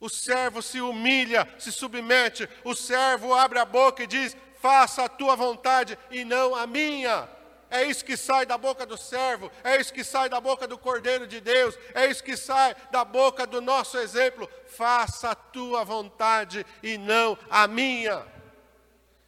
o 0.00 0.08
servo 0.08 0.60
se 0.62 0.80
humilha, 0.80 1.48
se 1.58 1.72
submete, 1.72 2.48
o 2.64 2.74
servo 2.74 3.34
abre 3.34 3.58
a 3.58 3.64
boca 3.64 4.02
e 4.02 4.06
diz: 4.06 4.36
Faça 4.60 5.04
a 5.04 5.08
tua 5.08 5.36
vontade 5.36 5.98
e 6.10 6.24
não 6.24 6.54
a 6.54 6.66
minha. 6.66 7.35
É 7.76 7.84
isso 7.84 8.02
que 8.02 8.16
sai 8.16 8.46
da 8.46 8.56
boca 8.56 8.86
do 8.86 8.96
servo, 8.96 9.52
é 9.62 9.78
isso 9.78 9.92
que 9.92 10.02
sai 10.02 10.30
da 10.30 10.40
boca 10.40 10.66
do 10.66 10.78
Cordeiro 10.78 11.26
de 11.26 11.42
Deus, 11.42 11.78
é 11.92 12.06
isso 12.06 12.24
que 12.24 12.34
sai 12.34 12.74
da 12.90 13.04
boca 13.04 13.46
do 13.46 13.60
nosso 13.60 13.98
exemplo. 13.98 14.48
Faça 14.66 15.32
a 15.32 15.34
tua 15.34 15.84
vontade 15.84 16.64
e 16.82 16.96
não 16.96 17.36
a 17.50 17.68
minha. 17.68 18.26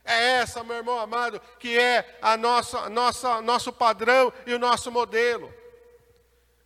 É 0.03 0.39
essa, 0.41 0.65
meu 0.65 0.77
irmão 0.77 0.99
amado, 0.99 1.39
que 1.59 1.79
é 1.79 2.19
a 2.23 2.39
nossa, 2.39 2.89
nossa, 2.89 3.43
nosso 3.43 3.71
padrão 3.71 4.33
e 4.47 4.55
o 4.55 4.59
nosso 4.59 4.91
modelo. 4.91 5.53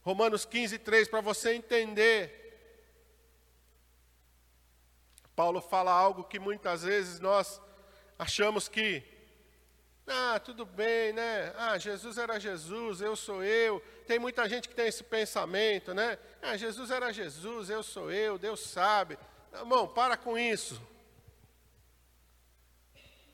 Romanos 0.03 0.45
15, 0.45 0.79
3, 0.79 1.09
para 1.09 1.21
você 1.21 1.53
entender. 1.55 2.39
Paulo 5.35 5.61
fala 5.61 5.91
algo 5.91 6.23
que 6.23 6.39
muitas 6.39 6.85
vezes 6.85 7.19
nós 7.19 7.61
achamos 8.17 8.69
que 8.69 9.12
ah, 10.07 10.41
tudo 10.41 10.65
bem, 10.65 11.13
né? 11.13 11.53
Ah, 11.57 11.79
Jesus 11.79 12.19
era 12.19 12.39
Jesus, 12.39 13.01
eu 13.01 13.15
sou 13.15 13.45
eu. 13.45 13.81
Tem 14.07 14.19
muita 14.19 14.49
gente 14.49 14.69
que 14.69 14.75
tem 14.75 14.89
esse 14.89 15.05
pensamento, 15.05 15.95
né? 15.95 16.19
Ah, 16.41 16.57
Jesus 16.57 16.91
era 16.91 17.13
Jesus, 17.13 17.71
eu 17.71 17.83
sou 17.83 18.11
eu, 18.11 18.37
Deus 18.37 18.61
sabe. 18.61 19.19
Irmão, 19.53 19.87
para 19.87 20.17
com 20.17 20.37
isso. 20.37 20.81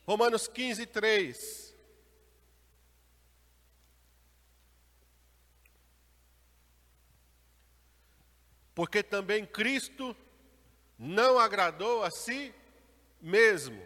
Romanos 0.06 0.46
15, 0.46 0.86
3. 0.86 1.74
Porque 8.74 9.02
também 9.02 9.44
Cristo 9.44 10.14
não 10.98 11.38
agradou 11.38 12.04
a 12.04 12.10
si 12.10 12.54
mesmo, 13.20 13.82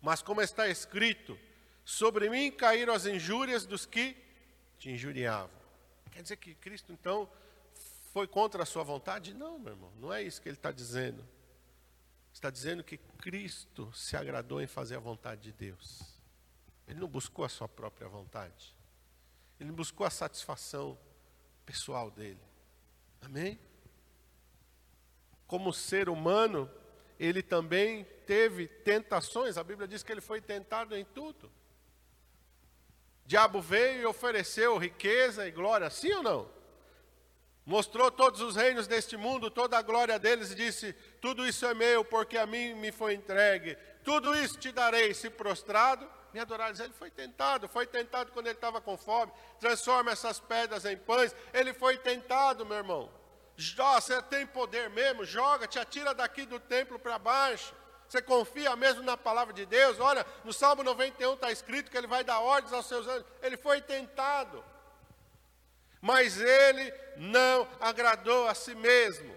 mas 0.00 0.22
como 0.22 0.42
está 0.42 0.68
escrito, 0.68 1.38
Sobre 1.90 2.30
mim 2.30 2.52
caíram 2.52 2.94
as 2.94 3.04
injúrias 3.04 3.66
dos 3.66 3.84
que 3.84 4.16
te 4.78 4.92
injuriavam. 4.92 5.50
Quer 6.12 6.22
dizer 6.22 6.36
que 6.36 6.54
Cristo, 6.54 6.92
então, 6.92 7.28
foi 8.12 8.28
contra 8.28 8.62
a 8.62 8.66
sua 8.66 8.84
vontade? 8.84 9.34
Não, 9.34 9.58
meu 9.58 9.72
irmão, 9.72 9.92
não 9.98 10.12
é 10.12 10.22
isso 10.22 10.40
que 10.40 10.48
ele 10.48 10.56
está 10.56 10.70
dizendo. 10.70 11.26
Está 12.32 12.48
dizendo 12.48 12.84
que 12.84 12.96
Cristo 13.18 13.92
se 13.92 14.16
agradou 14.16 14.62
em 14.62 14.68
fazer 14.68 14.94
a 14.94 15.00
vontade 15.00 15.40
de 15.40 15.52
Deus. 15.52 16.00
Ele 16.86 17.00
não 17.00 17.08
buscou 17.08 17.44
a 17.44 17.48
sua 17.48 17.68
própria 17.68 18.06
vontade. 18.06 18.72
Ele 19.58 19.72
buscou 19.72 20.06
a 20.06 20.10
satisfação 20.10 20.96
pessoal 21.66 22.08
dele. 22.08 22.40
Amém? 23.20 23.58
Como 25.44 25.72
ser 25.72 26.08
humano, 26.08 26.70
ele 27.18 27.42
também 27.42 28.04
teve 28.28 28.68
tentações. 28.68 29.58
A 29.58 29.64
Bíblia 29.64 29.88
diz 29.88 30.04
que 30.04 30.12
ele 30.12 30.20
foi 30.20 30.40
tentado 30.40 30.96
em 30.96 31.04
tudo 31.04 31.50
diabo 33.30 33.60
veio 33.60 34.02
e 34.02 34.06
ofereceu 34.06 34.76
riqueza 34.76 35.46
e 35.46 35.52
glória, 35.52 35.88
sim 35.88 36.12
ou 36.14 36.22
não? 36.22 36.50
Mostrou 37.64 38.10
todos 38.10 38.40
os 38.40 38.56
reinos 38.56 38.88
deste 38.88 39.16
mundo, 39.16 39.48
toda 39.48 39.78
a 39.78 39.82
glória 39.82 40.18
deles 40.18 40.50
e 40.50 40.56
disse: 40.56 40.92
Tudo 41.20 41.46
isso 41.46 41.64
é 41.64 41.72
meu, 41.72 42.04
porque 42.04 42.36
a 42.36 42.44
mim 42.44 42.74
me 42.74 42.90
foi 42.90 43.14
entregue. 43.14 43.78
Tudo 44.02 44.34
isso 44.34 44.58
te 44.58 44.72
darei, 44.72 45.14
se 45.14 45.30
prostrado, 45.30 46.10
me 46.34 46.40
adorares. 46.40 46.80
Ele 46.80 46.92
foi 46.92 47.08
tentado, 47.08 47.68
foi 47.68 47.86
tentado 47.86 48.32
quando 48.32 48.48
ele 48.48 48.56
estava 48.56 48.80
com 48.80 48.96
fome. 48.96 49.30
Transforma 49.60 50.10
essas 50.10 50.40
pedras 50.40 50.84
em 50.84 50.96
pães. 50.96 51.32
Ele 51.54 51.72
foi 51.72 51.98
tentado, 51.98 52.66
meu 52.66 52.78
irmão. 52.78 53.08
Você 53.56 54.20
tem 54.22 54.44
poder 54.44 54.90
mesmo, 54.90 55.24
joga, 55.24 55.68
te 55.68 55.78
atira 55.78 56.12
daqui 56.12 56.44
do 56.44 56.58
templo 56.58 56.98
para 56.98 57.16
baixo. 57.16 57.72
Você 58.10 58.20
confia 58.20 58.74
mesmo 58.74 59.04
na 59.04 59.16
palavra 59.16 59.54
de 59.54 59.64
Deus? 59.64 60.00
Olha, 60.00 60.26
no 60.44 60.52
Salmo 60.52 60.82
91 60.82 61.34
está 61.34 61.52
escrito 61.52 61.88
que 61.88 61.96
ele 61.96 62.08
vai 62.08 62.24
dar 62.24 62.40
ordens 62.40 62.72
aos 62.72 62.86
seus 62.86 63.06
anjos. 63.06 63.24
Ele 63.40 63.56
foi 63.56 63.80
tentado, 63.80 64.64
mas 66.00 66.40
ele 66.40 66.92
não 67.16 67.68
agradou 67.80 68.48
a 68.48 68.54
si 68.54 68.74
mesmo. 68.74 69.32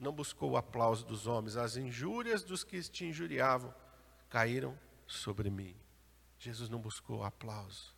Não 0.00 0.10
buscou 0.10 0.52
o 0.52 0.56
aplauso 0.56 1.04
dos 1.04 1.26
homens, 1.26 1.58
as 1.58 1.76
injúrias 1.76 2.42
dos 2.42 2.64
que 2.64 2.80
te 2.82 3.04
injuriavam 3.04 3.74
caíram 4.30 4.78
sobre 5.06 5.50
mim. 5.50 5.76
Jesus 6.38 6.70
não 6.70 6.78
buscou 6.78 7.24
aplauso. 7.24 7.94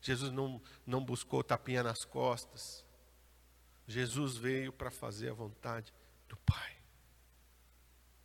Jesus 0.00 0.30
não, 0.30 0.62
não 0.86 1.04
buscou 1.04 1.42
tapinha 1.42 1.82
nas 1.82 2.04
costas. 2.04 2.84
Jesus 3.88 4.36
veio 4.36 4.72
para 4.72 4.92
fazer 4.92 5.30
a 5.30 5.34
vontade 5.34 5.92
do 6.28 6.36
Pai. 6.36 6.73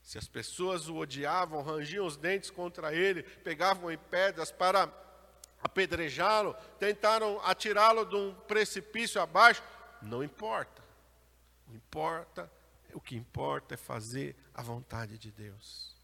Se 0.09 0.17
as 0.17 0.27
pessoas 0.27 0.89
o 0.89 0.95
odiavam, 0.95 1.61
rangiam 1.61 2.03
os 2.03 2.17
dentes 2.17 2.49
contra 2.49 2.95
ele, 2.95 3.21
pegavam 3.21 3.91
em 3.91 3.97
pedras 3.99 4.51
para 4.51 4.91
apedrejá-lo, 5.61 6.55
tentaram 6.79 7.39
atirá-lo 7.41 8.03
de 8.05 8.15
um 8.15 8.33
precipício 8.33 9.21
abaixo, 9.21 9.61
não 10.01 10.23
importa. 10.23 10.83
O 11.67 11.75
importa, 11.75 12.51
o 12.91 12.99
que 12.99 13.15
importa 13.15 13.75
é 13.75 13.77
fazer 13.77 14.35
a 14.51 14.63
vontade 14.63 15.15
de 15.19 15.31
Deus. 15.31 15.95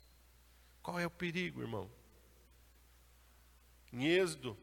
Qual 0.83 0.99
é 0.99 1.07
o 1.07 1.09
perigo, 1.09 1.63
irmão? 1.63 1.89
Em 3.91 4.05
Êxodo, 4.05 4.55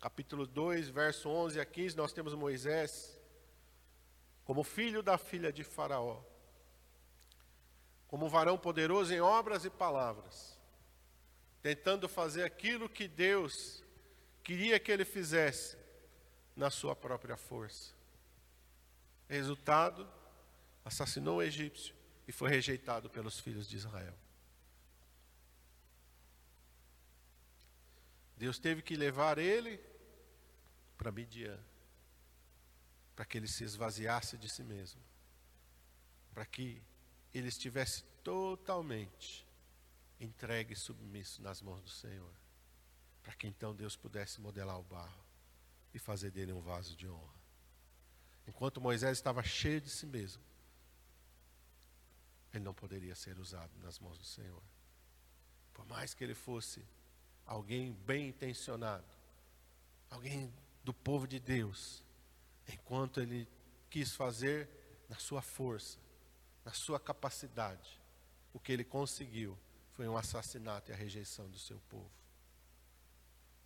capítulo 0.00 0.46
2, 0.46 0.88
verso 0.88 1.28
11 1.28 1.60
a 1.60 1.64
15, 1.66 1.94
nós 1.94 2.10
temos 2.10 2.32
Moisés 2.32 3.20
como 4.46 4.64
filho 4.64 5.02
da 5.02 5.18
filha 5.18 5.52
de 5.52 5.62
Faraó, 5.62 6.22
como 8.10 8.28
varão 8.28 8.58
poderoso 8.58 9.14
em 9.14 9.20
obras 9.20 9.64
e 9.64 9.70
palavras, 9.70 10.58
tentando 11.62 12.08
fazer 12.08 12.42
aquilo 12.42 12.88
que 12.88 13.06
Deus 13.06 13.84
queria 14.42 14.80
que 14.80 14.90
ele 14.90 15.04
fizesse 15.04 15.78
na 16.56 16.70
sua 16.70 16.96
própria 16.96 17.36
força. 17.36 17.94
Resultado, 19.28 20.10
assassinou 20.84 21.36
o 21.36 21.42
egípcio 21.42 21.94
e 22.26 22.32
foi 22.32 22.50
rejeitado 22.50 23.08
pelos 23.08 23.38
filhos 23.38 23.68
de 23.68 23.76
Israel. 23.76 24.18
Deus 28.36 28.58
teve 28.58 28.82
que 28.82 28.96
levar 28.96 29.38
ele 29.38 29.80
para 30.98 31.12
Midian, 31.12 31.60
para 33.14 33.24
que 33.24 33.38
ele 33.38 33.46
se 33.46 33.62
esvaziasse 33.62 34.36
de 34.36 34.48
si 34.48 34.64
mesmo, 34.64 35.00
para 36.34 36.44
que 36.44 36.82
ele 37.32 37.48
estivesse 37.48 38.02
totalmente 38.22 39.46
entregue 40.18 40.74
e 40.74 40.76
submisso 40.76 41.40
nas 41.42 41.62
mãos 41.62 41.80
do 41.82 41.88
Senhor, 41.88 42.32
para 43.22 43.34
que 43.34 43.46
então 43.46 43.74
Deus 43.74 43.96
pudesse 43.96 44.40
modelar 44.40 44.78
o 44.78 44.82
barro 44.82 45.24
e 45.94 45.98
fazer 45.98 46.30
dele 46.30 46.52
um 46.52 46.60
vaso 46.60 46.96
de 46.96 47.08
honra. 47.08 47.40
Enquanto 48.46 48.80
Moisés 48.80 49.18
estava 49.18 49.42
cheio 49.42 49.80
de 49.80 49.88
si 49.88 50.06
mesmo, 50.06 50.42
ele 52.52 52.64
não 52.64 52.74
poderia 52.74 53.14
ser 53.14 53.38
usado 53.38 53.70
nas 53.78 53.98
mãos 53.98 54.18
do 54.18 54.24
Senhor. 54.24 54.62
Por 55.72 55.86
mais 55.86 56.14
que 56.14 56.24
ele 56.24 56.34
fosse 56.34 56.84
alguém 57.46 57.92
bem 57.92 58.28
intencionado, 58.28 59.06
alguém 60.10 60.52
do 60.82 60.92
povo 60.92 61.26
de 61.26 61.38
Deus, 61.38 62.02
enquanto 62.68 63.20
ele 63.20 63.48
quis 63.88 64.14
fazer 64.14 64.68
na 65.08 65.16
sua 65.16 65.40
força, 65.40 65.98
na 66.70 66.74
sua 66.74 67.00
capacidade, 67.00 68.00
o 68.52 68.60
que 68.60 68.70
ele 68.70 68.84
conseguiu 68.84 69.58
foi 69.94 70.06
um 70.06 70.16
assassinato 70.16 70.92
e 70.92 70.94
a 70.94 70.96
rejeição 70.96 71.50
do 71.50 71.58
seu 71.58 71.80
povo. 71.88 72.08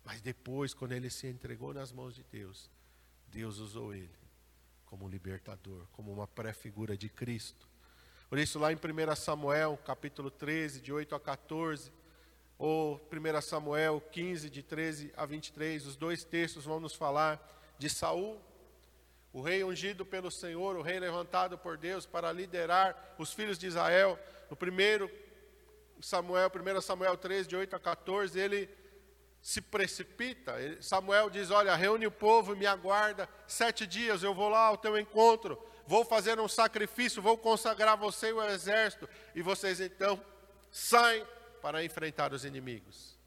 Mas 0.03 0.21
depois, 0.21 0.73
quando 0.73 0.93
ele 0.93 1.11
se 1.11 1.27
entregou 1.27 1.71
nas 1.71 1.91
mãos 1.91 2.15
de 2.15 2.23
Deus, 2.23 2.67
Deus 3.27 3.59
usou 3.59 3.93
ele 3.93 4.09
como 4.87 5.07
libertador, 5.07 5.85
como 5.91 6.11
uma 6.11 6.25
pré-figura 6.25 6.97
de 6.97 7.07
Cristo. 7.07 7.67
Por 8.27 8.39
isso, 8.39 8.57
lá 8.57 8.73
em 8.73 8.75
1 8.75 9.15
Samuel, 9.15 9.77
capítulo 9.85 10.31
13, 10.31 10.81
de 10.81 10.91
8 10.91 11.13
a 11.13 11.19
14, 11.19 11.91
ou 12.57 12.99
1 13.11 13.41
Samuel 13.41 14.01
15, 14.01 14.49
de 14.49 14.63
13 14.63 15.13
a 15.15 15.27
23, 15.27 15.85
os 15.85 15.95
dois 15.95 16.23
textos 16.23 16.65
vão 16.65 16.79
nos 16.79 16.95
falar 16.95 17.39
de 17.77 17.87
Saul, 17.87 18.41
o 19.35 19.41
rei 19.41 19.65
ungido 19.65 20.05
pelo 20.05 20.31
Senhor, 20.31 20.77
o 20.77 20.81
rei 20.81 20.97
levantado 20.97 21.57
por 21.57 21.75
Deus 21.75 22.05
para 22.05 22.31
liderar 22.31 23.15
os 23.17 23.33
filhos 23.33 23.59
de 23.59 23.67
Israel. 23.67 24.17
No 24.49 24.55
primeiro 24.55 25.11
Samuel, 25.99 26.49
1 26.49 26.79
Samuel 26.79 27.17
13, 27.17 27.49
de 27.49 27.53
8 27.53 27.75
a 27.75 27.79
14, 27.79 28.39
ele 28.39 28.69
se 29.41 29.59
precipita. 29.59 30.55
Samuel 30.81 31.29
diz: 31.29 31.51
Olha, 31.51 31.75
reúne 31.75 32.07
o 32.07 32.11
povo 32.11 32.53
e 32.53 32.57
me 32.57 32.65
aguarda 32.65 33.27
sete 33.45 33.85
dias, 33.85 34.23
eu 34.23 34.33
vou 34.33 34.47
lá 34.47 34.67
ao 34.67 34.77
teu 34.77 34.97
encontro, 34.97 35.61
vou 35.85 36.05
fazer 36.05 36.39
um 36.39 36.47
sacrifício, 36.47 37.21
vou 37.21 37.37
consagrar 37.37 37.97
você 37.97 38.29
e 38.29 38.33
o 38.33 38.41
exército, 38.41 39.09
e 39.35 39.41
vocês 39.41 39.81
então 39.81 40.17
saem 40.71 41.27
para 41.61 41.83
enfrentar 41.83 42.31
os 42.31 42.45
inimigos. 42.45 43.19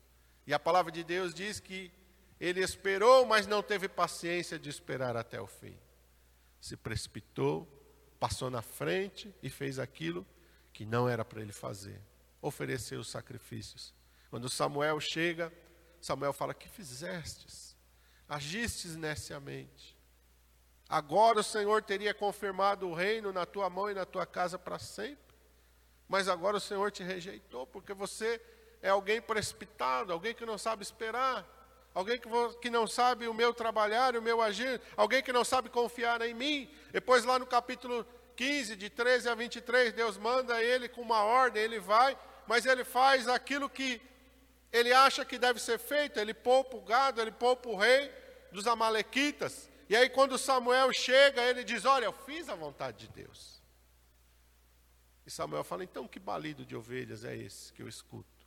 E 0.46 0.54
a 0.54 0.58
palavra 0.58 0.90
de 0.90 1.04
Deus 1.04 1.34
diz 1.34 1.60
que 1.60 1.92
ele 2.40 2.60
esperou, 2.60 3.26
mas 3.26 3.46
não 3.46 3.62
teve 3.62 3.90
paciência 3.90 4.58
de 4.58 4.70
esperar 4.70 5.14
até 5.14 5.38
o 5.38 5.46
fim. 5.46 5.76
Se 6.60 6.76
precipitou, 6.76 7.66
passou 8.18 8.50
na 8.50 8.62
frente 8.62 9.34
e 9.42 9.48
fez 9.48 9.78
aquilo 9.78 10.26
que 10.72 10.84
não 10.84 11.08
era 11.08 11.24
para 11.24 11.40
ele 11.40 11.52
fazer 11.52 12.00
ofereceu 12.40 13.00
os 13.00 13.10
sacrifícios. 13.10 13.94
Quando 14.30 14.48
Samuel 14.48 14.98
chega, 15.00 15.52
Samuel 16.00 16.32
fala: 16.32 16.54
Que 16.54 16.68
fizestes? 16.68 17.76
Agistes 18.28 18.96
neciamente. 18.96 19.96
Agora 20.88 21.40
o 21.40 21.44
Senhor 21.44 21.82
teria 21.82 22.14
confirmado 22.14 22.88
o 22.88 22.94
reino 22.94 23.32
na 23.32 23.44
tua 23.44 23.68
mão 23.68 23.90
e 23.90 23.94
na 23.94 24.06
tua 24.06 24.24
casa 24.24 24.58
para 24.58 24.78
sempre. 24.78 25.36
Mas 26.08 26.28
agora 26.28 26.56
o 26.56 26.60
Senhor 26.60 26.90
te 26.90 27.02
rejeitou, 27.02 27.66
porque 27.66 27.92
você 27.92 28.40
é 28.80 28.88
alguém 28.88 29.20
precipitado, 29.20 30.12
alguém 30.12 30.34
que 30.34 30.46
não 30.46 30.56
sabe 30.56 30.82
esperar, 30.82 31.46
alguém 31.98 32.16
que, 32.16 32.28
que 32.60 32.70
não 32.70 32.86
sabe 32.86 33.26
o 33.26 33.34
meu 33.34 33.52
trabalhar, 33.52 34.14
o 34.14 34.22
meu 34.22 34.40
agir, 34.40 34.80
alguém 34.96 35.20
que 35.20 35.32
não 35.32 35.44
sabe 35.44 35.68
confiar 35.68 36.22
em 36.22 36.32
mim. 36.32 36.70
Depois, 36.92 37.24
lá 37.24 37.40
no 37.40 37.46
capítulo 37.46 38.06
15, 38.36 38.76
de 38.76 38.88
13 38.88 39.28
a 39.28 39.34
23, 39.34 39.92
Deus 39.92 40.16
manda 40.16 40.62
ele 40.62 40.88
com 40.88 41.02
uma 41.02 41.24
ordem, 41.24 41.60
ele 41.60 41.80
vai, 41.80 42.16
mas 42.46 42.66
ele 42.66 42.84
faz 42.84 43.26
aquilo 43.26 43.68
que 43.68 44.00
ele 44.72 44.92
acha 44.92 45.24
que 45.24 45.36
deve 45.36 45.58
ser 45.58 45.76
feito, 45.76 46.20
ele 46.20 46.32
poupa 46.32 46.76
o 46.76 46.82
gado, 46.82 47.20
ele 47.20 47.32
poupa 47.32 47.68
o 47.68 47.76
rei 47.76 48.12
dos 48.52 48.68
Amalequitas. 48.68 49.68
E 49.88 49.96
aí, 49.96 50.08
quando 50.08 50.38
Samuel 50.38 50.92
chega, 50.92 51.42
ele 51.42 51.64
diz: 51.64 51.84
Olha, 51.84 52.04
eu 52.04 52.12
fiz 52.12 52.48
a 52.48 52.54
vontade 52.54 53.08
de 53.08 53.08
Deus. 53.08 53.60
E 55.26 55.32
Samuel 55.32 55.64
fala: 55.64 55.82
Então, 55.82 56.06
que 56.06 56.20
balido 56.20 56.64
de 56.64 56.76
ovelhas 56.76 57.24
é 57.24 57.36
esse 57.36 57.72
que 57.72 57.82
eu 57.82 57.88
escuto? 57.88 58.46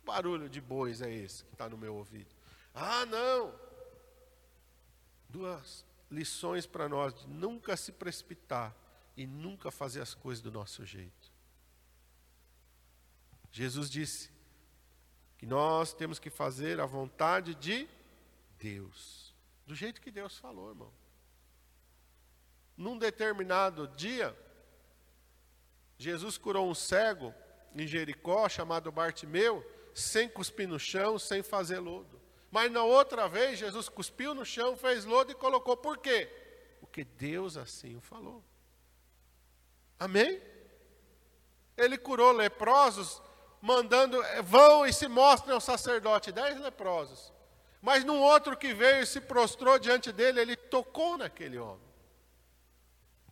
Que 0.00 0.04
barulho 0.04 0.48
de 0.48 0.60
bois 0.60 1.00
é 1.00 1.12
esse 1.12 1.44
que 1.44 1.52
está 1.52 1.68
no 1.68 1.78
meu 1.78 1.94
ouvido? 1.94 2.41
Ah, 2.74 3.06
não! 3.06 3.54
Duas 5.28 5.84
lições 6.10 6.66
para 6.66 6.88
nós: 6.88 7.14
de 7.14 7.26
nunca 7.26 7.76
se 7.76 7.92
precipitar 7.92 8.74
e 9.16 9.26
nunca 9.26 9.70
fazer 9.70 10.00
as 10.00 10.14
coisas 10.14 10.42
do 10.42 10.50
nosso 10.50 10.84
jeito. 10.84 11.30
Jesus 13.50 13.90
disse: 13.90 14.32
que 15.42 15.46
nós 15.46 15.92
temos 15.92 16.20
que 16.20 16.30
fazer 16.30 16.78
a 16.78 16.86
vontade 16.86 17.52
de 17.56 17.88
Deus, 18.60 19.34
do 19.66 19.74
jeito 19.74 20.00
que 20.00 20.08
Deus 20.08 20.38
falou, 20.38 20.68
irmão. 20.68 20.92
Num 22.76 22.96
determinado 22.96 23.88
dia, 23.88 24.38
Jesus 25.98 26.38
curou 26.38 26.70
um 26.70 26.74
cego 26.76 27.34
em 27.74 27.88
Jericó, 27.88 28.48
chamado 28.48 28.92
Bartimeu, 28.92 29.68
sem 29.92 30.28
cuspir 30.28 30.68
no 30.68 30.78
chão, 30.78 31.18
sem 31.18 31.42
fazer 31.42 31.80
lodo. 31.80 32.11
Mas 32.52 32.70
na 32.70 32.84
outra 32.84 33.26
vez, 33.26 33.58
Jesus 33.58 33.88
cuspiu 33.88 34.34
no 34.34 34.44
chão, 34.44 34.76
fez 34.76 35.06
lodo 35.06 35.32
e 35.32 35.34
colocou. 35.34 35.74
Por 35.74 35.96
quê? 35.96 36.30
Porque 36.80 37.02
Deus 37.02 37.56
assim 37.56 37.96
o 37.96 38.00
falou. 38.02 38.44
Amém? 39.98 40.38
Ele 41.78 41.96
curou 41.96 42.30
leprosos 42.30 43.22
mandando, 43.62 44.22
eh, 44.22 44.42
vão 44.42 44.84
e 44.84 44.92
se 44.92 45.08
mostrem 45.08 45.54
ao 45.54 45.62
sacerdote, 45.62 46.30
dez 46.30 46.60
leprosos. 46.60 47.32
Mas 47.80 48.04
num 48.04 48.20
outro 48.20 48.54
que 48.54 48.74
veio 48.74 49.02
e 49.02 49.06
se 49.06 49.20
prostrou 49.20 49.78
diante 49.78 50.12
dele, 50.12 50.38
ele 50.38 50.54
tocou 50.54 51.16
naquele 51.16 51.56
homem. 51.56 51.88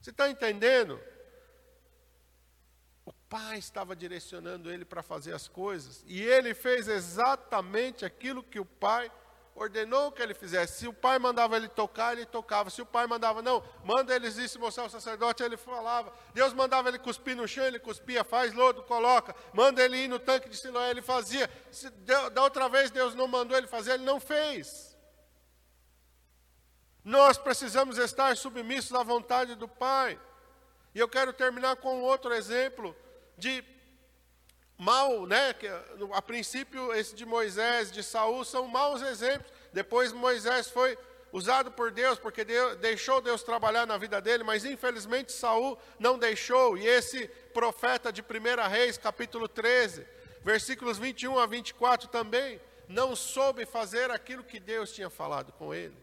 Você 0.01 0.11
está 0.11 0.31
entendendo? 0.31 0.99
Pai 3.31 3.59
estava 3.59 3.95
direcionando 3.95 4.73
ele 4.73 4.85
para 4.85 5.05
fazer 5.05 5.33
as 5.33 5.47
coisas, 5.47 6.03
e 6.05 6.21
ele 6.21 6.53
fez 6.53 6.89
exatamente 6.89 8.05
aquilo 8.05 8.43
que 8.43 8.59
o 8.59 8.65
pai 8.65 9.11
ordenou 9.55 10.11
que 10.11 10.21
ele 10.21 10.35
fizesse. 10.35 10.81
Se 10.81 10.89
o 10.89 10.93
pai 10.93 11.17
mandava 11.19 11.57
ele 11.57 11.69
tocar, 11.69 12.13
ele 12.13 12.27
tocava. 12.27 12.71
Se 12.71 12.83
o 12.83 12.87
pai 12.87 13.07
mandava, 13.07 13.41
não, 13.41 13.63
manda 13.85 14.17
eles 14.17 14.37
ir 14.37 14.49
se 14.49 14.59
mostrar 14.59 14.85
ao 14.85 14.91
sacerdote, 14.91 15.45
ele 15.45 15.57
falava. 15.57 16.13
Deus 16.35 16.53
mandava 16.53 16.89
ele 16.89 16.99
cuspir 16.99 17.37
no 17.37 17.47
chão, 17.47 17.65
ele 17.65 17.79
cuspia, 17.79 18.25
faz 18.25 18.53
lodo, 18.53 18.83
coloca. 18.83 19.33
Manda 19.53 19.81
ele 19.81 19.99
ir 19.99 20.09
no 20.09 20.19
tanque 20.19 20.49
de 20.49 20.57
Siloé, 20.57 20.91
ele 20.91 21.03
fazia. 21.03 21.49
Se, 21.71 21.89
da 21.91 22.43
outra 22.43 22.69
vez 22.69 22.91
Deus 22.91 23.15
não 23.15 23.29
mandou 23.29 23.57
ele 23.57 23.69
fazer, 23.69 23.93
ele 23.93 24.05
não 24.05 24.19
fez. 24.19 24.99
Nós 27.05 27.39
precisamos 27.39 27.97
estar 27.97 28.37
submissos 28.37 28.93
à 28.93 29.05
vontade 29.05 29.55
do 29.55 29.69
Pai. 29.69 30.19
E 30.93 30.99
eu 30.99 31.09
quero 31.09 31.33
terminar 31.33 31.77
com 31.77 32.03
outro 32.03 32.33
exemplo 32.35 32.97
de 33.41 33.65
mal, 34.79 35.27
né? 35.27 35.55
A 36.13 36.23
princípio, 36.23 36.93
esse 36.95 37.15
de 37.15 37.27
Moisés, 37.27 37.91
de 37.91 38.03
Saul, 38.03 38.45
são 38.45 38.69
maus 38.69 39.03
exemplos. 39.03 39.53
Depois 39.73 40.13
Moisés 40.13 40.71
foi 40.71 40.97
usado 41.33 41.71
por 41.71 41.91
Deus, 41.91 42.19
porque 42.19 42.45
Deus, 42.45 42.77
deixou 42.77 43.21
Deus 43.21 43.43
trabalhar 43.43 43.87
na 43.87 43.97
vida 43.97 44.21
dele, 44.21 44.43
mas 44.45 44.65
infelizmente 44.65 45.33
Saul 45.33 45.79
não 45.99 46.19
deixou. 46.19 46.79
E 46.79 46.87
esse 46.87 47.29
profeta 47.53 48.13
de 48.13 48.23
1 48.23 48.69
Reis, 48.69 48.97
capítulo 48.97 49.49
13, 49.49 50.07
versículos 50.43 50.99
21 50.99 51.39
a 51.39 51.47
24 51.47 52.09
também, 52.09 52.61
não 52.89 53.15
soube 53.15 53.65
fazer 53.67 54.11
aquilo 54.11 54.43
que 54.43 54.59
Deus 54.59 54.93
tinha 54.93 55.09
falado 55.09 55.53
com 55.53 55.73
ele. 55.73 55.97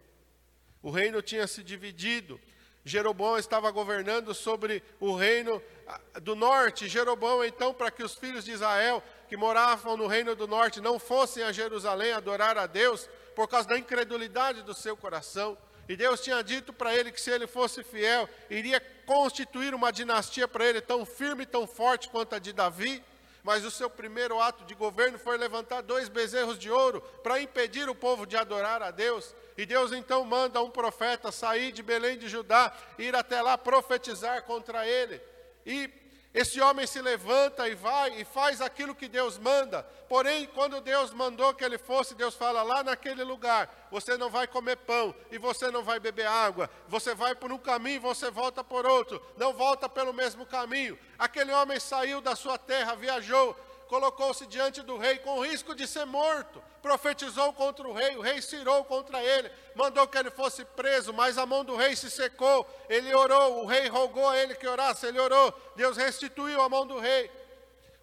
O 0.82 0.90
reino 0.90 1.22
tinha 1.22 1.48
se 1.48 1.64
dividido. 1.64 2.40
Jeroboão 2.88 3.38
estava 3.38 3.70
governando 3.70 4.34
sobre 4.34 4.82
o 5.00 5.14
reino 5.14 5.62
ah, 5.88 6.00
do 6.22 6.36
norte. 6.36 6.88
Jeroboão, 6.88 7.44
então, 7.44 7.74
para 7.74 7.92
que 7.92 8.02
os 8.02 8.16
filhos 8.16 8.46
de 8.46 8.52
Israel 8.52 9.04
que 9.28 9.36
moravam 9.36 9.98
no 9.98 10.08
reino 10.08 10.36
do 10.36 10.48
norte 10.48 10.80
não 10.80 10.98
fossem 10.98 11.44
a 11.44 11.52
Jerusalém 11.52 12.14
adorar 12.14 12.58
a 12.58 12.66
Deus 12.66 13.10
por 13.36 13.48
causa 13.48 13.68
da 13.68 13.78
incredulidade 13.78 14.64
do 14.64 14.74
seu 14.74 14.96
coração. 14.96 15.58
E 15.90 15.96
Deus 15.96 16.22
tinha 16.22 16.42
dito 16.42 16.74
para 16.74 16.96
ele 16.96 17.12
que 17.12 17.22
se 17.22 17.30
ele 17.32 17.48
fosse 17.48 17.84
fiel, 17.84 18.28
iria 18.50 18.80
constituir 19.06 19.74
uma 19.74 19.92
dinastia 19.92 20.48
para 20.48 20.66
ele 20.66 20.82
tão 20.82 21.06
firme 21.06 21.44
e 21.44 21.46
tão 21.46 21.68
forte 21.68 22.10
quanto 22.10 22.36
a 22.36 22.40
de 22.40 22.52
Davi. 22.52 23.04
Mas 23.48 23.64
o 23.64 23.72
seu 23.72 23.90
primeiro 23.90 24.42
ato 24.42 24.66
de 24.66 24.76
governo 24.76 25.18
foi 25.18 25.38
levantar 25.38 25.80
dois 25.82 26.10
bezerros 26.10 26.60
de 26.60 26.70
ouro 26.70 27.00
para 27.24 27.40
impedir 27.40 27.88
o 27.88 27.96
povo 27.96 28.26
de 28.26 28.36
adorar 28.36 28.84
a 28.84 28.92
Deus. 28.92 29.34
E 29.58 29.66
Deus 29.66 29.94
então 29.94 30.26
manda 30.26 30.62
um 30.62 30.70
profeta 30.70 31.32
sair 31.32 31.72
de 31.72 31.82
Belém 31.82 32.18
de 32.18 32.28
Judá, 32.28 32.76
ir 33.00 33.16
até 33.16 33.42
lá 33.42 33.58
profetizar 33.58 34.44
contra 34.44 34.86
ele. 34.86 35.22
E 35.66 35.90
esse 36.38 36.62
homem 36.62 36.86
se 36.86 37.02
levanta 37.02 37.68
e 37.68 37.74
vai 37.74 38.22
e 38.22 38.24
faz 38.24 38.62
aquilo 38.62 38.94
que 38.94 39.08
Deus 39.08 39.40
manda. 39.40 39.82
Porém, 40.08 40.46
quando 40.46 40.80
Deus 40.80 41.12
mandou 41.12 41.52
que 41.52 41.66
ele 41.66 41.80
fosse, 41.80 42.14
Deus 42.14 42.36
fala: 42.36 42.62
lá 42.62 42.84
naquele 42.84 43.24
lugar, 43.24 43.88
você 43.90 44.16
não 44.18 44.30
vai 44.30 44.46
comer 44.46 44.76
pão 44.76 45.16
e 45.32 45.40
você 45.40 45.72
não 45.72 45.82
vai 45.84 46.00
beber 46.00 46.28
água. 46.28 46.70
Você 46.88 47.16
vai 47.16 47.34
por 47.34 47.52
um 47.52 47.58
caminho 47.58 47.96
e 47.96 48.00
você 48.00 48.30
volta 48.30 48.64
por 48.64 48.86
outro. 48.86 49.20
Não 49.36 49.52
volta 49.52 49.90
pelo 49.90 50.14
mesmo 50.14 50.46
caminho. 50.46 50.96
Aquele 51.18 51.52
homem 51.52 51.80
saiu 51.80 52.22
da 52.22 52.36
sua 52.36 52.60
terra, 52.60 52.96
viajou, 52.96 53.58
colocou-se 53.88 54.46
diante 54.46 54.82
do 54.82 54.98
rei 54.98 55.18
com 55.18 55.42
risco 55.42 55.74
de 55.74 55.88
ser 55.88 56.06
morto, 56.06 56.62
profetizou 56.82 57.52
contra 57.54 57.88
o 57.88 57.94
rei, 57.94 58.16
o 58.16 58.22
rei 58.22 58.42
cirou 58.42 58.84
contra 58.86 59.24
ele, 59.24 59.52
mandou 59.76 60.08
que 60.08 60.18
ele 60.18 60.30
fosse 60.30 60.64
preso, 60.64 61.14
mas 61.14 61.38
a 61.38 61.46
mão 61.46 61.66
do 61.66 61.76
rei 61.76 61.96
se 61.96 62.10
secou, 62.10 62.68
ele 62.90 63.14
orou, 63.14 63.64
o 63.64 63.66
rei 63.66 63.88
rogou 63.88 64.28
a 64.28 64.38
ele 64.38 64.56
que 64.56 64.68
orasse, 64.68 65.06
ele 65.06 65.20
orou, 65.20 65.54
Deus 65.76 65.98
restituiu 65.98 66.62
a 66.62 66.70
mão 66.70 66.86
do 66.86 67.00
rei. 67.00 67.32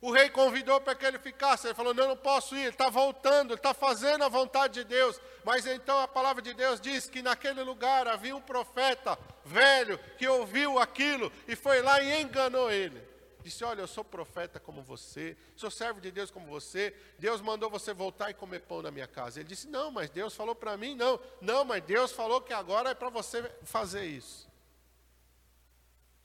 O 0.00 0.10
rei 0.10 0.28
convidou 0.28 0.80
para 0.82 0.94
que 0.94 1.06
ele 1.06 1.18
ficasse, 1.18 1.66
ele 1.66 1.74
falou: 1.74 1.94
Não, 1.94 2.08
não 2.08 2.16
posso 2.16 2.54
ir, 2.54 2.60
ele 2.60 2.68
está 2.68 2.90
voltando, 2.90 3.52
ele 3.52 3.58
está 3.58 3.72
fazendo 3.72 4.22
a 4.22 4.28
vontade 4.28 4.74
de 4.74 4.84
Deus. 4.84 5.18
Mas 5.42 5.66
então 5.66 5.98
a 5.98 6.06
palavra 6.06 6.42
de 6.42 6.52
Deus 6.52 6.78
diz 6.78 7.08
que 7.08 7.22
naquele 7.22 7.62
lugar 7.62 8.06
havia 8.06 8.36
um 8.36 8.40
profeta 8.40 9.18
velho 9.46 9.98
que 10.18 10.28
ouviu 10.28 10.78
aquilo 10.78 11.32
e 11.48 11.56
foi 11.56 11.80
lá 11.80 12.02
e 12.02 12.20
enganou 12.20 12.70
ele 12.70 13.13
disse: 13.44 13.62
Olha, 13.62 13.82
eu 13.82 13.86
sou 13.86 14.02
profeta 14.02 14.58
como 14.58 14.82
você, 14.82 15.36
sou 15.54 15.70
servo 15.70 16.00
de 16.00 16.10
Deus 16.10 16.30
como 16.30 16.46
você, 16.46 16.96
Deus 17.18 17.40
mandou 17.40 17.68
você 17.68 17.92
voltar 17.92 18.30
e 18.30 18.34
comer 18.34 18.60
pão 18.60 18.80
na 18.80 18.90
minha 18.90 19.06
casa. 19.06 19.38
Ele 19.38 19.48
disse: 19.48 19.68
Não, 19.68 19.90
mas 19.90 20.10
Deus 20.10 20.34
falou 20.34 20.54
para 20.54 20.76
mim, 20.76 20.94
não, 20.94 21.20
não, 21.40 21.64
mas 21.64 21.84
Deus 21.84 22.10
falou 22.10 22.40
que 22.40 22.52
agora 22.52 22.90
é 22.90 22.94
para 22.94 23.10
você 23.10 23.42
fazer 23.62 24.06
isso. 24.06 24.50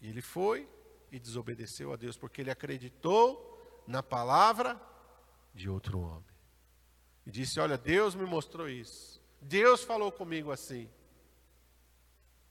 E 0.01 0.07
ele 0.07 0.21
foi 0.21 0.67
e 1.11 1.19
desobedeceu 1.19 1.91
a 1.91 1.97
Deus, 1.97 2.17
porque 2.17 2.41
ele 2.41 2.51
acreditou 2.51 3.83
na 3.85 4.01
palavra 4.01 4.79
de 5.53 5.69
outro 5.69 5.99
homem. 5.99 6.23
E 7.27 7.31
disse: 7.31 7.59
Olha, 7.59 7.77
Deus 7.77 8.15
me 8.15 8.25
mostrou 8.25 8.69
isso, 8.69 9.21
Deus 9.41 9.83
falou 9.83 10.11
comigo 10.11 10.51
assim. 10.51 10.89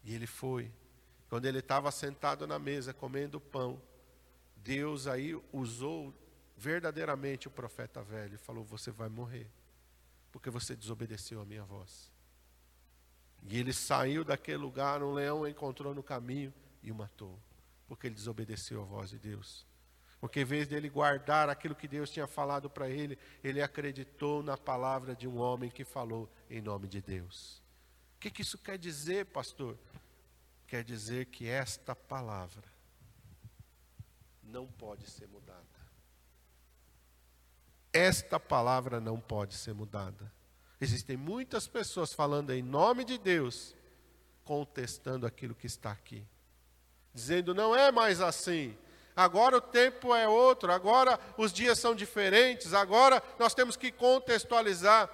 E 0.04 0.14
ele 0.14 0.26
foi. 0.26 0.70
Quando 1.28 1.46
ele 1.46 1.58
estava 1.58 1.90
sentado 1.90 2.46
na 2.46 2.58
mesa 2.58 2.94
comendo 2.94 3.38
pão, 3.38 3.80
Deus 4.68 5.06
aí 5.06 5.34
usou 5.50 6.14
verdadeiramente 6.54 7.48
o 7.48 7.50
profeta 7.50 8.02
velho 8.02 8.34
e 8.34 8.36
falou: 8.38 8.62
Você 8.64 8.90
vai 8.90 9.08
morrer, 9.08 9.50
porque 10.30 10.50
você 10.50 10.76
desobedeceu 10.76 11.40
a 11.40 11.44
minha 11.46 11.64
voz. 11.64 12.12
E 13.44 13.58
ele 13.58 13.72
saiu 13.72 14.22
daquele 14.22 14.58
lugar, 14.58 15.02
um 15.02 15.14
leão 15.14 15.40
o 15.40 15.48
encontrou 15.48 15.94
no 15.94 16.02
caminho 16.02 16.52
e 16.82 16.92
o 16.92 16.94
matou, 16.94 17.38
porque 17.86 18.08
ele 18.08 18.14
desobedeceu 18.14 18.82
a 18.82 18.84
voz 18.84 19.08
de 19.08 19.18
Deus. 19.18 19.66
Porque 20.20 20.40
em 20.40 20.44
vez 20.44 20.68
dele 20.68 20.90
guardar 20.90 21.48
aquilo 21.48 21.74
que 21.74 21.88
Deus 21.88 22.10
tinha 22.10 22.26
falado 22.26 22.68
para 22.68 22.90
ele, 22.90 23.18
ele 23.42 23.62
acreditou 23.62 24.42
na 24.42 24.58
palavra 24.58 25.16
de 25.16 25.26
um 25.26 25.38
homem 25.38 25.70
que 25.70 25.82
falou 25.82 26.30
em 26.50 26.60
nome 26.60 26.88
de 26.88 27.00
Deus. 27.00 27.62
O 28.16 28.20
que, 28.20 28.30
que 28.30 28.42
isso 28.42 28.58
quer 28.58 28.76
dizer, 28.76 29.24
pastor? 29.26 29.78
Quer 30.66 30.84
dizer 30.84 31.24
que 31.24 31.48
esta 31.48 31.96
palavra 31.96 32.77
não 34.48 34.66
pode 34.66 35.08
ser 35.08 35.28
mudada. 35.28 35.62
Esta 37.92 38.38
palavra 38.38 39.00
não 39.00 39.20
pode 39.20 39.54
ser 39.54 39.74
mudada. 39.74 40.32
Existem 40.80 41.16
muitas 41.16 41.66
pessoas 41.66 42.12
falando 42.12 42.52
em 42.52 42.62
nome 42.62 43.04
de 43.04 43.18
Deus, 43.18 43.74
contestando 44.44 45.26
aquilo 45.26 45.54
que 45.54 45.66
está 45.66 45.90
aqui, 45.90 46.26
dizendo 47.12 47.54
não 47.54 47.74
é 47.74 47.90
mais 47.90 48.20
assim. 48.20 48.76
Agora 49.16 49.56
o 49.56 49.60
tempo 49.60 50.14
é 50.14 50.28
outro, 50.28 50.72
agora 50.72 51.18
os 51.36 51.52
dias 51.52 51.78
são 51.78 51.94
diferentes, 51.94 52.72
agora 52.72 53.22
nós 53.38 53.52
temos 53.52 53.76
que 53.76 53.90
contextualizar 53.90 55.10